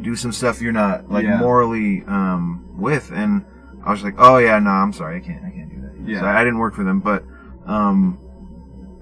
do 0.00 0.14
some 0.14 0.30
stuff 0.32 0.62
you're 0.62 0.72
not 0.72 1.10
like 1.10 1.24
Yeah. 1.24 1.38
morally 1.38 2.04
um 2.06 2.64
with. 2.76 3.10
And 3.12 3.44
I 3.84 3.90
was 3.90 4.02
like, 4.04 4.14
oh 4.18 4.38
yeah, 4.38 4.58
no, 4.58 4.70
I'm 4.70 4.92
sorry, 4.92 5.16
I 5.16 5.20
can't, 5.20 5.44
I 5.44 5.50
can't 5.50 5.68
do 5.70 5.80
that. 5.82 5.92
Yeah. 6.10 6.20
So 6.20 6.26
I, 6.26 6.40
I 6.40 6.44
didn't 6.44 6.58
work 6.60 6.74
for 6.74 6.84
them, 6.84 7.00
but 7.00 7.24
um, 7.66 8.18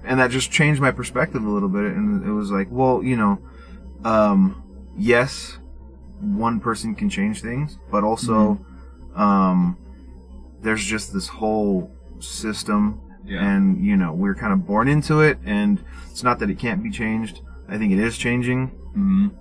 and 0.03 0.19
that 0.19 0.31
just 0.31 0.51
changed 0.51 0.81
my 0.81 0.91
perspective 0.91 1.43
a 1.43 1.49
little 1.49 1.69
bit. 1.69 1.93
And 1.93 2.25
it 2.25 2.31
was 2.31 2.51
like, 2.51 2.67
well, 2.71 3.03
you 3.03 3.15
know, 3.17 3.39
um, 4.03 4.63
yes, 4.97 5.58
one 6.21 6.59
person 6.59 6.95
can 6.95 7.09
change 7.09 7.41
things, 7.41 7.77
but 7.91 8.03
also, 8.03 8.59
um, 9.15 9.77
there's 10.61 10.83
just 10.83 11.13
this 11.13 11.27
whole 11.27 11.91
system 12.19 12.99
Yeah. 13.23 13.43
and 13.45 13.83
you 13.85 13.95
know 13.95 14.11
we're 14.13 14.35
kind 14.35 14.51
of 14.51 14.65
born 14.67 14.87
into 14.89 15.21
it 15.21 15.37
and 15.45 15.81
it's 16.09 16.21
not 16.23 16.39
that 16.39 16.49
it 16.49 16.59
can't 16.59 16.83
be 16.83 16.89
changed 16.91 17.41
i 17.69 17.77
think 17.77 17.93
it 17.93 17.99
is 17.99 18.17
changing 18.17 18.71
Mhm. 18.97 19.31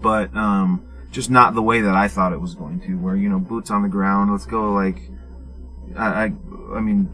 but 0.00 0.34
um 0.36 0.82
just 1.10 1.30
not 1.30 1.54
the 1.54 1.62
way 1.62 1.80
that 1.80 1.94
i 1.96 2.06
thought 2.06 2.32
it 2.32 2.40
was 2.40 2.54
going 2.54 2.78
to 2.82 2.94
where 2.98 3.16
you 3.16 3.28
know 3.28 3.40
boots 3.40 3.70
on 3.72 3.82
the 3.82 3.88
ground 3.88 4.30
let's 4.30 4.46
go 4.46 4.72
like 4.72 5.00
i 5.96 6.06
i, 6.26 6.32
I 6.76 6.80
mean 6.80 7.10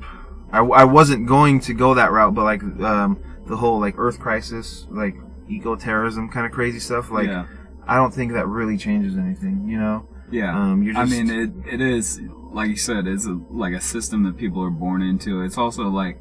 I, 0.53 0.59
I 0.59 0.85
wasn't 0.85 1.27
going 1.27 1.61
to 1.61 1.73
go 1.73 1.95
that 1.95 2.13
route 2.13 2.35
but 2.35 2.45
like 2.45 2.63
um 2.63 3.19
the 3.47 3.57
whole 3.57 3.81
like 3.81 3.95
earth 3.97 4.19
crisis 4.21 4.87
like 4.91 5.17
eco-terrorism 5.49 6.29
kind 6.29 6.45
of 6.45 6.53
crazy 6.53 6.81
stuff 6.81 7.11
like 7.11 7.29
yeah. 7.29 7.47
I 7.87 7.97
don't 7.97 8.13
think 8.15 8.33
that 8.33 8.47
really 8.47 8.77
changes 8.77 9.17
anything 9.17 9.67
you 9.69 9.79
know 9.79 10.07
Yeah. 10.31 10.55
um 10.59 10.83
you're 10.83 10.97
I 10.97 11.05
mean, 11.05 11.31
it 11.31 11.51
it 11.75 11.81
is 11.81 12.21
like 12.53 12.71
you 12.71 12.77
said, 12.77 13.09
it's 13.09 13.27
a, 13.27 13.37
like 13.51 13.75
a 13.75 13.81
system 13.81 14.23
that 14.25 14.37
people 14.37 14.63
are 14.63 14.71
born 14.71 15.03
into. 15.03 15.43
It's 15.43 15.59
also 15.59 15.89
like 15.89 16.21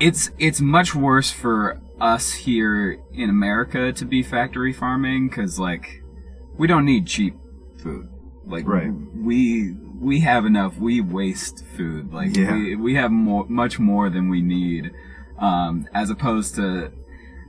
it's 0.00 0.30
it's 0.38 0.60
much 0.60 0.94
worse 0.94 1.30
for 1.30 1.80
us 2.00 2.32
here 2.32 3.00
in 3.12 3.30
America 3.30 3.92
to 3.92 4.04
be 4.04 4.22
factory 4.22 4.72
farming 4.72 5.28
because 5.28 5.58
like 5.58 6.02
we 6.56 6.66
don't 6.66 6.84
need 6.84 7.06
cheap 7.06 7.36
food. 7.82 8.08
Like 8.46 8.66
Right. 8.66 8.90
we 9.14 9.74
we 10.00 10.20
have 10.20 10.44
enough. 10.44 10.78
We 10.78 11.00
waste 11.00 11.64
food. 11.76 12.12
Like 12.12 12.36
Yeah. 12.36 12.52
we 12.52 12.76
we 12.76 12.94
have 12.94 13.10
more 13.10 13.46
much 13.48 13.78
more 13.78 14.10
than 14.10 14.28
we 14.28 14.42
need. 14.42 14.90
Um, 15.38 15.86
as 15.94 16.10
opposed 16.10 16.56
to 16.56 16.90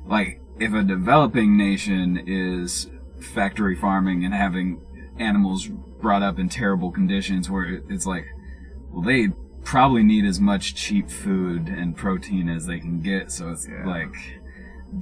like 0.05 0.41
if 0.59 0.73
a 0.73 0.83
developing 0.83 1.57
nation 1.57 2.21
is 2.27 2.89
factory 3.19 3.75
farming 3.75 4.23
and 4.25 4.33
having 4.33 4.81
animals 5.19 5.67
brought 6.01 6.21
up 6.23 6.39
in 6.39 6.47
terrible 6.49 6.91
conditions 6.91 7.49
where 7.49 7.81
it's 7.89 8.05
like 8.05 8.25
well 8.91 9.01
they 9.01 9.27
probably 9.63 10.03
need 10.03 10.23
as 10.25 10.39
much 10.39 10.73
cheap 10.73 11.09
food 11.09 11.67
and 11.67 11.95
protein 11.97 12.47
as 12.47 12.65
they 12.65 12.79
can 12.79 13.01
get 13.01 13.29
so 13.31 13.49
it's 13.49 13.67
Yeah. 13.67 13.85
like 13.85 14.15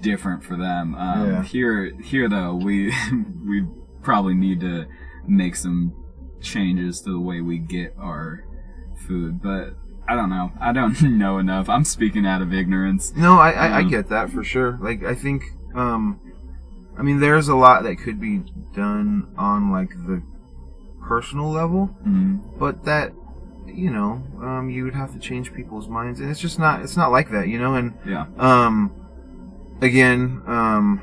different 0.02 0.44
for 0.44 0.56
them 0.58 0.96
um, 0.96 1.28
Yeah. 1.30 1.44
here 1.44 1.92
here 2.02 2.28
though 2.28 2.56
we 2.56 2.92
we 3.48 3.66
probably 4.02 4.34
need 4.34 4.60
to 4.62 4.86
make 5.28 5.56
some 5.56 5.94
changes 6.42 7.02
to 7.02 7.12
the 7.12 7.20
way 7.20 7.42
we 7.42 7.60
get 7.60 7.94
our 8.00 8.44
food 9.08 9.42
but 9.42 9.76
i 10.08 10.16
don't 10.16 10.30
know 10.30 10.52
i 10.60 10.72
don't 10.72 11.02
know 11.24 11.38
enough 11.38 11.68
i'm 11.70 11.84
speaking 11.84 12.26
out 12.26 12.42
of 12.42 12.54
ignorance 12.54 13.14
No, 13.16 13.38
I, 13.40 13.52
I, 13.52 13.68
I 13.68 13.82
Um, 13.82 13.90
get 13.90 14.10
that 14.10 14.30
for 14.30 14.44
sure. 14.44 14.78
Like, 14.82 15.04
I 15.04 15.16
think, 15.16 15.44
um, 15.76 16.20
I 16.98 17.02
mean, 17.04 17.20
there's 17.20 17.48
a 17.48 17.56
lot 17.56 17.84
that 17.84 17.98
could 17.98 18.20
be 18.20 18.44
done 18.74 19.28
on 19.38 19.72
like 19.72 19.90
the 19.90 20.22
personal 21.02 21.50
level, 21.52 21.96
Mhm. 22.08 22.42
but 22.60 22.84
that, 22.86 23.14
you 23.68 23.92
know, 23.92 24.24
um, 24.42 24.70
you 24.70 24.84
would 24.86 24.96
have 24.96 25.14
to 25.14 25.20
change 25.20 25.54
people's 25.54 25.88
minds, 25.88 26.20
and 26.20 26.30
it's 26.32 26.40
just 26.40 26.58
not, 26.58 26.82
it's 26.82 26.98
not 26.98 27.12
like 27.12 27.30
that, 27.32 27.48
you 27.48 27.60
know. 27.60 27.76
And 27.76 27.94
yeah 28.06 28.26
um, 28.40 28.92
again, 29.82 30.42
um, 30.48 31.02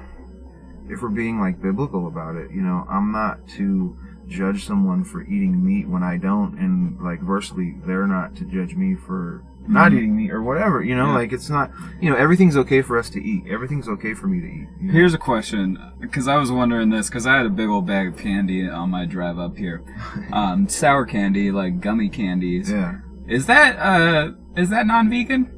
if 0.89 1.01
we're 1.03 1.09
being 1.09 1.41
like 1.41 1.61
biblical 1.63 2.07
about 2.09 2.37
it, 2.37 2.51
you 2.51 2.63
know, 2.63 2.87
I'm 2.91 3.13
not 3.13 3.47
to 3.57 3.97
judge 4.29 4.65
someone 4.65 5.05
for 5.05 5.23
eating 5.23 5.65
meat 5.65 5.89
when 5.89 6.03
I 6.03 6.17
don't, 6.19 6.59
and 6.59 6.99
like 7.01 7.21
versely, 7.21 7.75
they're 7.87 8.07
not 8.07 8.35
to 8.37 8.45
judge 8.45 8.75
me 8.75 8.95
for 8.95 9.43
not 9.67 9.93
Mhm. 9.93 9.97
eating 9.97 10.17
meat 10.17 10.31
or 10.31 10.43
whatever. 10.43 10.83
You 10.83 10.95
know, 10.95 11.07
Yeah. 11.07 11.15
like 11.15 11.33
it's 11.33 11.49
not. 11.49 11.71
You 12.01 12.11
know, 12.11 12.17
everything's 12.17 12.57
okay 12.57 12.83
for 12.83 12.99
us 12.99 13.09
to 13.11 13.23
eat. 13.23 13.45
Everything's 13.49 13.89
okay 13.89 14.13
for 14.15 14.27
me 14.27 14.41
to 14.41 14.47
eat. 14.47 14.69
you 14.81 14.87
know? 14.89 14.93
Here's 14.93 15.15
a 15.15 15.19
question, 15.19 15.79
because 16.01 16.29
I 16.29 16.37
was 16.37 16.53
wondering 16.53 16.91
this, 16.91 17.09
because 17.09 17.27
I 17.27 17.37
had 17.39 17.47
a 17.47 17.51
big 17.51 17.69
old 17.69 17.87
bag 17.87 18.09
of 18.09 18.17
candy 18.19 18.69
on 18.69 18.91
my 18.91 19.07
drive 19.07 19.39
up 19.39 19.57
here. 19.57 19.83
Um, 20.33 20.69
sour 20.69 21.07
candy, 21.07 21.51
like 21.51 21.81
gummy 21.81 22.09
candies. 22.11 22.71
yeah, 22.71 22.97
Is 23.27 23.47
that 23.47 23.77
uh, 23.79 24.33
is 24.57 24.69
that 24.71 24.87
non-vegan? 24.87 25.51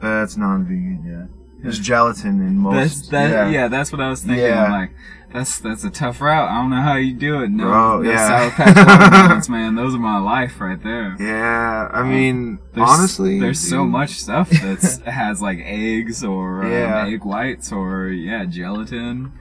that's 0.00 0.36
non-vegan. 0.36 1.04
Yeah, 1.06 1.26
there's 1.62 1.78
gelatin 1.78 2.40
in 2.46 2.58
most. 2.58 2.74
That's 2.76 3.08
that. 3.08 3.30
Yeah. 3.30 3.48
yeah. 3.62 3.68
that's 3.68 3.90
what 3.92 4.00
I 4.00 4.08
was 4.10 4.22
thinking. 4.22 4.44
Yeah. 4.44 4.70
Like, 4.70 4.90
that's 5.32 5.58
that's 5.60 5.84
a 5.84 5.90
tough 5.90 6.20
route. 6.20 6.48
I 6.50 6.54
don't 6.60 6.70
know 6.70 6.80
how 6.80 6.94
you 6.96 7.12
do 7.14 7.42
it. 7.42 7.50
No, 7.50 7.64
Bro, 7.64 8.02
no 8.02 8.10
yeah. 8.10 8.26
sour 8.26 8.50
patch 8.50 9.48
man. 9.50 9.74
Those 9.74 9.94
are 9.94 9.98
my 9.98 10.18
life 10.18 10.60
right 10.60 10.82
there. 10.82 11.16
Yeah, 11.20 11.88
I 11.92 12.02
mean, 12.02 12.58
There's, 12.72 12.88
honestly, 12.88 13.38
there's 13.38 13.60
so 13.60 13.84
much 13.84 14.10
stuff 14.12 14.48
that 14.50 15.02
has 15.06 15.42
like 15.42 15.58
eggs 15.62 16.24
or 16.24 16.62
um, 16.64 16.72
egg 17.12 17.24
whites 17.24 17.72
or 17.72 18.08
yeah, 18.08 18.44
gelatin. 18.46 19.32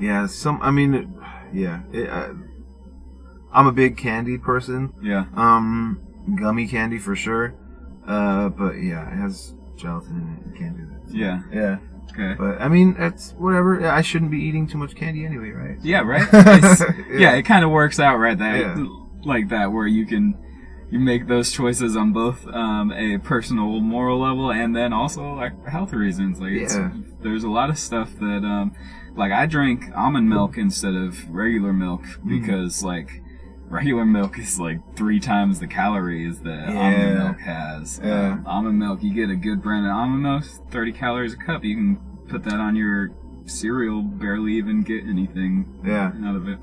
Yeah, 0.00 0.26
some. 0.26 0.60
I 0.62 0.70
mean, 0.70 1.14
yeah. 1.52 1.82
It, 1.92 2.08
uh, 2.08 2.32
I'm 3.52 3.66
a 3.66 3.72
big 3.72 3.96
candy 3.98 4.38
person. 4.38 4.92
Yeah, 5.02 5.24
Um, 5.34 6.00
gummy 6.38 6.66
candy 6.68 6.98
for 6.98 7.16
sure. 7.16 7.54
Uh, 8.06 8.48
but 8.48 8.74
yeah, 8.74 9.06
it 9.12 9.16
has 9.16 9.54
gelatin 9.76 10.16
in 10.16 10.36
it. 10.38 10.52
You 10.54 10.58
can't 10.58 10.76
do 10.76 10.86
that. 10.86 11.14
yeah. 11.14 11.40
Yeah, 11.52 11.76
Okay. 12.12 12.34
but 12.38 12.60
I 12.60 12.68
mean, 12.68 12.96
it's 12.98 13.32
whatever. 13.32 13.86
I 13.88 14.02
shouldn't 14.02 14.30
be 14.30 14.38
eating 14.42 14.66
too 14.66 14.78
much 14.78 14.94
candy 14.94 15.24
anyway, 15.24 15.50
right? 15.50 15.78
Yeah, 15.82 16.00
right. 16.04 16.28
Yeah. 16.32 16.92
Yeah. 17.10 17.32
it 17.34 17.42
kind 17.42 17.64
of 17.64 17.70
works 17.70 17.98
out 18.00 18.16
right 18.18 18.36
that 18.38 18.58
Yeah. 18.58 18.86
like 19.24 19.48
that 19.50 19.72
where 19.72 19.86
you 19.86 20.06
can 20.06 20.36
you 20.90 20.98
make 20.98 21.28
those 21.28 21.52
choices 21.52 21.96
on 21.96 22.12
both 22.12 22.44
um, 22.48 22.90
a 22.92 23.16
personal 23.18 23.80
moral 23.80 24.18
level 24.18 24.50
and 24.50 24.74
then 24.74 24.92
also 24.92 25.34
like 25.34 25.52
health 25.66 25.92
reasons. 25.92 26.40
Like 26.40 26.52
Yeah. 26.52 26.90
there's 27.22 27.44
a 27.44 27.48
lot 27.50 27.70
of 27.70 27.78
stuff 27.78 28.12
that 28.18 28.42
um, 28.44 28.72
like 29.14 29.30
I 29.32 29.46
drink 29.46 29.84
almond 29.94 30.28
milk 30.28 30.58
instead 30.58 30.94
of 30.94 31.28
regular 31.30 31.72
milk 31.72 32.02
Mm. 32.02 32.28
because 32.40 32.82
like 32.82 33.19
regular 33.70 34.04
milk 34.04 34.38
is 34.38 34.58
like 34.60 34.80
three 34.96 35.20
times 35.20 35.60
the 35.60 35.66
calories 35.66 36.40
that 36.40 36.68
Yeah. 36.68 36.78
almond 36.78 37.18
milk 37.18 37.40
has. 37.40 38.00
Yeah. 38.02 38.32
Um, 38.32 38.42
almond 38.46 38.78
milk, 38.78 39.02
you 39.02 39.14
get 39.14 39.30
a 39.30 39.36
good 39.36 39.62
brand 39.62 39.86
of 39.86 39.92
almond 39.92 40.22
milk, 40.22 40.44
30 40.70 40.92
calories 40.92 41.34
a 41.34 41.36
cup. 41.36 41.64
You 41.64 41.76
can 41.76 41.96
put 42.28 42.42
that 42.44 42.54
on 42.60 42.74
your 42.76 43.10
cereal, 43.46 44.02
barely 44.02 44.54
even 44.54 44.82
get 44.82 45.04
anything 45.06 45.66
Yeah. 45.84 46.12
out 46.24 46.36
of 46.36 46.48
it. 46.48 46.58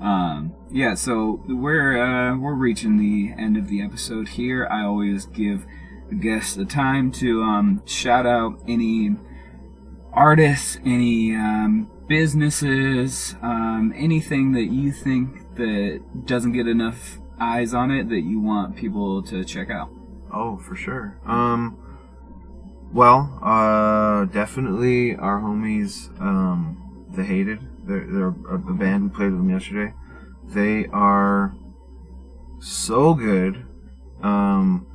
Um, 0.00 0.52
yeah, 0.70 0.94
so 0.94 1.42
we're 1.48 1.96
uh, 2.02 2.36
we're 2.36 2.54
reaching 2.54 2.98
the 2.98 3.32
end 3.40 3.56
of 3.56 3.68
the 3.68 3.80
episode 3.80 4.28
here. 4.28 4.66
I 4.70 4.82
always 4.84 5.24
give 5.26 5.64
the 6.10 6.16
guests 6.16 6.54
the 6.54 6.64
time 6.66 7.10
to 7.12 7.42
um, 7.42 7.80
shout 7.86 8.26
out 8.26 8.60
any 8.68 9.16
artists, 10.12 10.78
any 10.84 11.34
um, 11.34 11.88
businesses, 12.08 13.36
um, 13.42 13.92
anything 13.96 14.52
that 14.52 14.66
you 14.66 14.92
think 14.92 15.43
that 15.56 16.26
doesn't 16.26 16.52
get 16.52 16.66
enough 16.66 17.18
eyes 17.38 17.74
on 17.74 17.90
it 17.90 18.08
that 18.08 18.20
you 18.20 18.40
want 18.40 18.76
people 18.76 19.22
to 19.24 19.44
check 19.44 19.70
out. 19.70 19.90
Oh, 20.32 20.58
for 20.58 20.76
sure. 20.76 21.18
Um, 21.26 21.78
well, 22.92 23.38
uh, 23.42 24.24
definitely 24.26 25.16
our 25.16 25.40
homies, 25.40 26.08
um, 26.20 27.06
the 27.10 27.24
Hated. 27.24 27.60
They're, 27.86 28.06
they're 28.06 28.28
a, 28.28 28.54
a 28.54 28.74
band 28.74 29.04
we 29.04 29.08
played 29.16 29.30
with 29.30 29.38
them 29.38 29.50
yesterday. 29.50 29.94
They 30.44 30.86
are 30.86 31.54
so 32.60 33.14
good. 33.14 33.66
Um, 34.22 34.86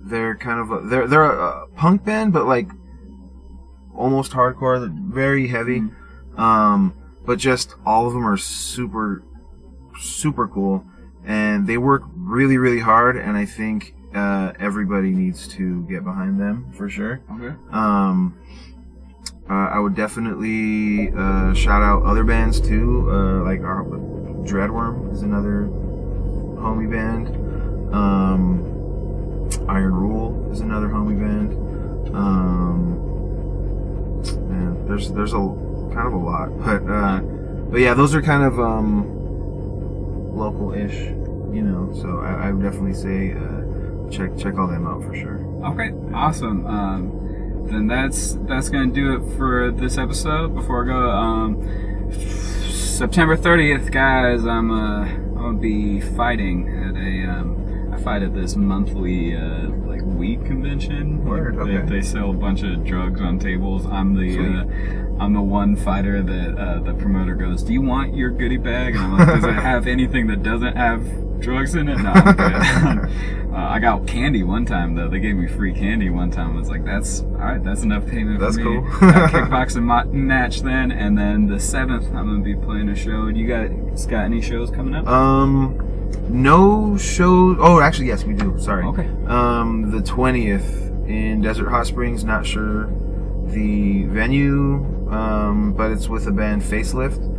they're 0.00 0.36
kind 0.36 0.60
of 0.60 0.70
a, 0.70 0.86
they're 0.88 1.06
they're 1.06 1.24
a, 1.24 1.66
punk 1.68 2.04
band, 2.04 2.32
but 2.32 2.46
like 2.46 2.68
almost 3.94 4.32
hardcore. 4.32 4.80
They're 4.80 5.14
very 5.14 5.48
heavy. 5.48 5.82
Um, 6.36 6.94
but 7.24 7.38
just 7.38 7.74
all 7.84 8.06
of 8.06 8.12
them 8.12 8.26
are 8.26 8.36
super, 8.36 9.22
super 10.00 10.48
cool, 10.48 10.84
and 11.24 11.66
they 11.66 11.78
work 11.78 12.02
really, 12.14 12.58
really 12.58 12.80
hard. 12.80 13.16
And 13.16 13.36
I 13.36 13.46
think 13.46 13.94
uh, 14.14 14.52
everybody 14.58 15.10
needs 15.10 15.46
to 15.48 15.82
get 15.86 16.04
behind 16.04 16.40
them 16.40 16.72
for 16.72 16.88
sure. 16.88 17.20
Okay. 17.32 17.54
Um, 17.70 18.38
uh, 19.48 19.52
I 19.52 19.78
would 19.78 19.94
definitely 19.94 21.12
uh, 21.16 21.54
shout 21.54 21.82
out 21.82 22.02
other 22.02 22.24
bands 22.24 22.60
too, 22.60 23.08
uh, 23.10 23.44
like 23.44 23.60
our 23.60 23.84
Dreadworm 24.44 25.12
is 25.12 25.22
another 25.22 25.68
homie 26.60 26.90
band. 26.90 27.28
Um, 27.94 28.62
Iron 29.68 29.94
Rule 29.94 30.50
is 30.52 30.60
another 30.60 30.88
homie 30.88 31.18
band. 31.18 31.52
Um, 32.14 32.98
man, 34.48 34.86
there's 34.86 35.10
there's 35.12 35.32
a 35.32 35.38
kind 35.94 36.06
of 36.06 36.12
a 36.12 36.16
lot, 36.16 36.48
but 36.58 36.90
uh, 36.90 37.20
but 37.70 37.80
yeah, 37.80 37.94
those 37.94 38.14
are 38.14 38.22
kind 38.22 38.42
of 38.42 38.58
um, 38.58 39.04
local-ish, 40.36 40.94
you 41.54 41.62
know. 41.62 41.92
So 41.94 42.20
I, 42.20 42.48
I 42.48 42.52
would 42.52 42.62
definitely 42.62 42.94
say 42.94 43.32
uh, 43.32 44.10
check 44.10 44.36
check 44.36 44.58
all 44.58 44.68
them 44.68 44.86
out 44.86 45.02
for 45.02 45.14
sure. 45.14 45.38
Okay, 45.64 45.90
awesome. 46.14 46.66
Um, 46.66 47.66
then 47.66 47.86
that's 47.86 48.34
that's 48.46 48.68
gonna 48.68 48.92
do 48.92 49.14
it 49.14 49.36
for 49.36 49.72
this 49.72 49.98
episode. 49.98 50.54
Before 50.54 50.84
I 50.84 50.86
go, 50.86 51.10
um, 51.10 52.12
September 52.12 53.36
thirtieth, 53.36 53.90
guys, 53.90 54.46
I'm 54.46 54.70
uh, 54.70 55.04
I'm 55.04 55.34
gonna 55.34 55.58
be 55.58 56.00
fighting 56.00 56.68
at 56.68 56.96
a 56.96 57.40
um, 57.40 57.92
I 57.92 57.98
fight 57.98 58.22
at 58.22 58.34
this 58.34 58.56
monthly 58.56 59.34
uh, 59.34 59.68
weed 60.16 60.44
convention 60.44 61.24
where 61.24 61.52
Word, 61.52 61.56
they, 61.66 61.78
okay. 61.78 61.86
they 61.88 62.02
sell 62.02 62.30
a 62.30 62.34
bunch 62.34 62.62
of 62.62 62.84
drugs 62.84 63.20
on 63.20 63.38
tables. 63.38 63.86
I'm 63.86 64.14
the 64.14 64.38
uh, 64.38 65.22
I'm 65.22 65.32
the 65.32 65.42
one 65.42 65.76
fighter 65.76 66.22
that 66.22 66.58
uh, 66.58 66.80
the 66.80 66.94
promoter 66.94 67.34
goes, 67.34 67.62
"Do 67.62 67.72
you 67.72 67.82
want 67.82 68.14
your 68.14 68.30
goodie 68.30 68.56
bag?" 68.56 68.94
And 68.96 69.04
I'm 69.04 69.18
like, 69.18 69.26
"Does 69.26 69.44
it 69.44 69.54
have 69.54 69.86
anything 69.86 70.26
that 70.28 70.42
doesn't 70.42 70.76
have 70.76 71.40
drugs 71.40 71.74
in 71.74 71.88
it?" 71.88 71.98
No, 71.98 72.12
uh, 72.12 73.08
I 73.52 73.78
got 73.78 74.06
candy 74.06 74.42
one 74.42 74.66
time 74.66 74.94
though. 74.94 75.08
They 75.08 75.20
gave 75.20 75.36
me 75.36 75.46
free 75.46 75.72
candy 75.72 76.10
one 76.10 76.30
time. 76.30 76.56
I 76.56 76.58
was 76.60 76.68
like, 76.68 76.84
"That's 76.84 77.20
all 77.20 77.28
right. 77.38 77.62
That's 77.62 77.82
enough 77.82 78.06
payment 78.06 78.40
That's 78.40 78.56
for 78.56 78.64
me." 78.64 78.90
cool. 78.90 79.00
got 79.12 79.30
kickboxing 79.30 79.82
ma- 79.82 80.04
match 80.04 80.60
then, 80.62 80.90
and 80.92 81.16
then 81.16 81.46
the 81.46 81.60
seventh, 81.60 82.06
I'm 82.08 82.26
gonna 82.26 82.40
be 82.40 82.54
playing 82.54 82.88
a 82.88 82.96
show. 82.96 83.30
Do 83.30 83.38
you 83.38 83.46
got 83.46 83.68
got 84.08 84.24
any 84.24 84.40
shows 84.40 84.70
coming 84.70 84.94
up? 84.94 85.06
Um, 85.06 85.85
no 86.28 86.96
show. 86.96 87.56
Oh, 87.58 87.80
actually, 87.80 88.08
yes, 88.08 88.24
we 88.24 88.34
do. 88.34 88.58
Sorry. 88.58 88.84
okay. 88.84 89.08
Um, 89.26 89.90
the 89.90 90.02
twentieth 90.02 90.90
in 91.06 91.40
Desert 91.40 91.68
Hot 91.70 91.86
Springs. 91.86 92.24
Not 92.24 92.46
sure 92.46 92.90
the 93.46 94.04
venue, 94.04 94.84
um, 95.10 95.72
but 95.76 95.90
it's 95.92 96.08
with 96.08 96.24
the 96.24 96.32
band 96.32 96.62
Facelift. 96.62 97.32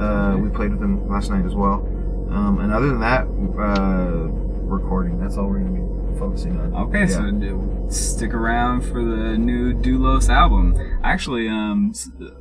Uh, 0.00 0.38
we 0.38 0.48
played 0.48 0.70
with 0.70 0.80
them 0.80 1.08
last 1.10 1.30
night 1.30 1.44
as 1.44 1.54
well. 1.54 1.86
Um, 2.30 2.60
and 2.60 2.72
other 2.72 2.88
than 2.88 3.00
that, 3.00 3.22
uh, 3.60 4.28
recording. 4.64 5.20
That's 5.20 5.36
all 5.36 5.48
we're 5.48 5.58
gonna 5.58 5.80
be 6.12 6.18
focusing 6.18 6.58
on. 6.58 6.74
Okay, 6.74 7.00
Yeah. 7.00 7.06
so 7.06 7.86
stick 7.88 8.32
around 8.32 8.82
for 8.82 9.02
the 9.04 9.36
new 9.36 9.74
Doulos 9.74 10.28
album. 10.30 10.74
Actually, 11.02 11.48
um, 11.48 11.92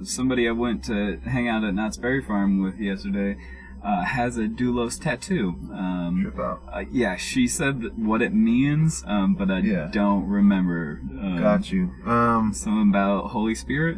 somebody 0.03 0.47
I 0.47 0.51
went 0.51 0.83
to 0.85 1.17
hang 1.25 1.47
out 1.49 1.63
at 1.63 1.73
Knott's 1.73 1.97
Berry 1.97 2.21
Farm 2.21 2.61
with 2.61 2.79
yesterday 2.79 3.35
uh, 3.83 4.03
has 4.03 4.37
a 4.37 4.47
Doulos 4.47 4.99
tattoo. 4.99 5.55
Um, 5.73 6.33
out. 6.39 6.61
uh, 6.71 6.83
yeah, 6.91 7.15
she 7.15 7.47
said 7.47 7.97
what 7.97 8.21
it 8.21 8.33
means, 8.33 9.03
um, 9.07 9.35
but 9.35 9.49
I 9.49 9.59
Yeah. 9.59 9.89
don't 9.91 10.27
remember. 10.27 10.99
Um, 11.19 11.37
Got 11.39 11.71
you. 11.71 11.91
Um, 12.05 12.53
Something 12.53 12.89
about 12.89 13.27
Holy 13.31 13.55
Spirit. 13.55 13.97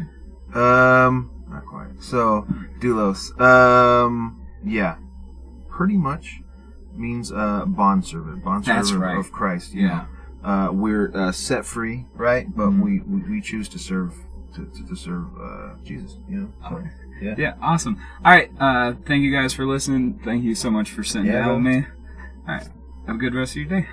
Um, 0.53 1.31
not 1.49 1.65
quite. 1.65 1.87
So, 1.99 2.45
doulos. 2.79 3.39
Um, 3.39 4.41
yeah, 4.63 4.95
pretty 5.69 5.97
much 5.97 6.41
means 6.93 7.31
uh 7.31 7.65
bond 7.65 8.05
servant, 8.05 8.43
bond 8.43 8.65
servant 8.65 8.99
right. 8.99 9.17
of 9.17 9.31
Christ. 9.31 9.73
You 9.73 9.83
Yeah. 9.83 10.05
know. 10.43 10.49
Uh, 10.49 10.71
we're 10.71 11.11
uh, 11.15 11.31
set 11.31 11.65
free, 11.65 12.05
right? 12.15 12.47
But 12.55 12.69
Mhm. 12.71 12.79
we, 12.81 12.99
we 13.01 13.21
we 13.29 13.41
choose 13.41 13.69
to 13.69 13.79
serve 13.79 14.13
to, 14.55 14.65
to, 14.65 14.87
to 14.87 14.95
serve 14.95 15.25
uh 15.39 15.75
Jesus. 15.83 16.17
You 16.27 16.37
know. 16.41 16.49
So, 16.69 16.75
Okay. 16.77 16.89
Yeah. 17.21 17.35
Yeah, 17.37 17.53
awesome. 17.61 18.01
All 18.25 18.31
right, 18.31 18.51
uh, 18.59 18.93
thank 19.05 19.23
you 19.23 19.31
guys 19.31 19.53
for 19.53 19.65
listening. 19.65 20.19
Thank 20.23 20.43
you 20.43 20.55
so 20.55 20.71
much 20.71 20.91
for 20.91 21.03
sitting 21.03 21.27
Yeah, 21.27 21.45
down 21.45 21.63
with 21.63 21.73
me. 21.73 21.85
All 22.47 22.55
right, 22.55 22.67
have 23.07 23.15
a 23.15 23.19
good 23.19 23.35
rest 23.35 23.51
of 23.55 23.57
your 23.61 23.81
day. 23.81 23.87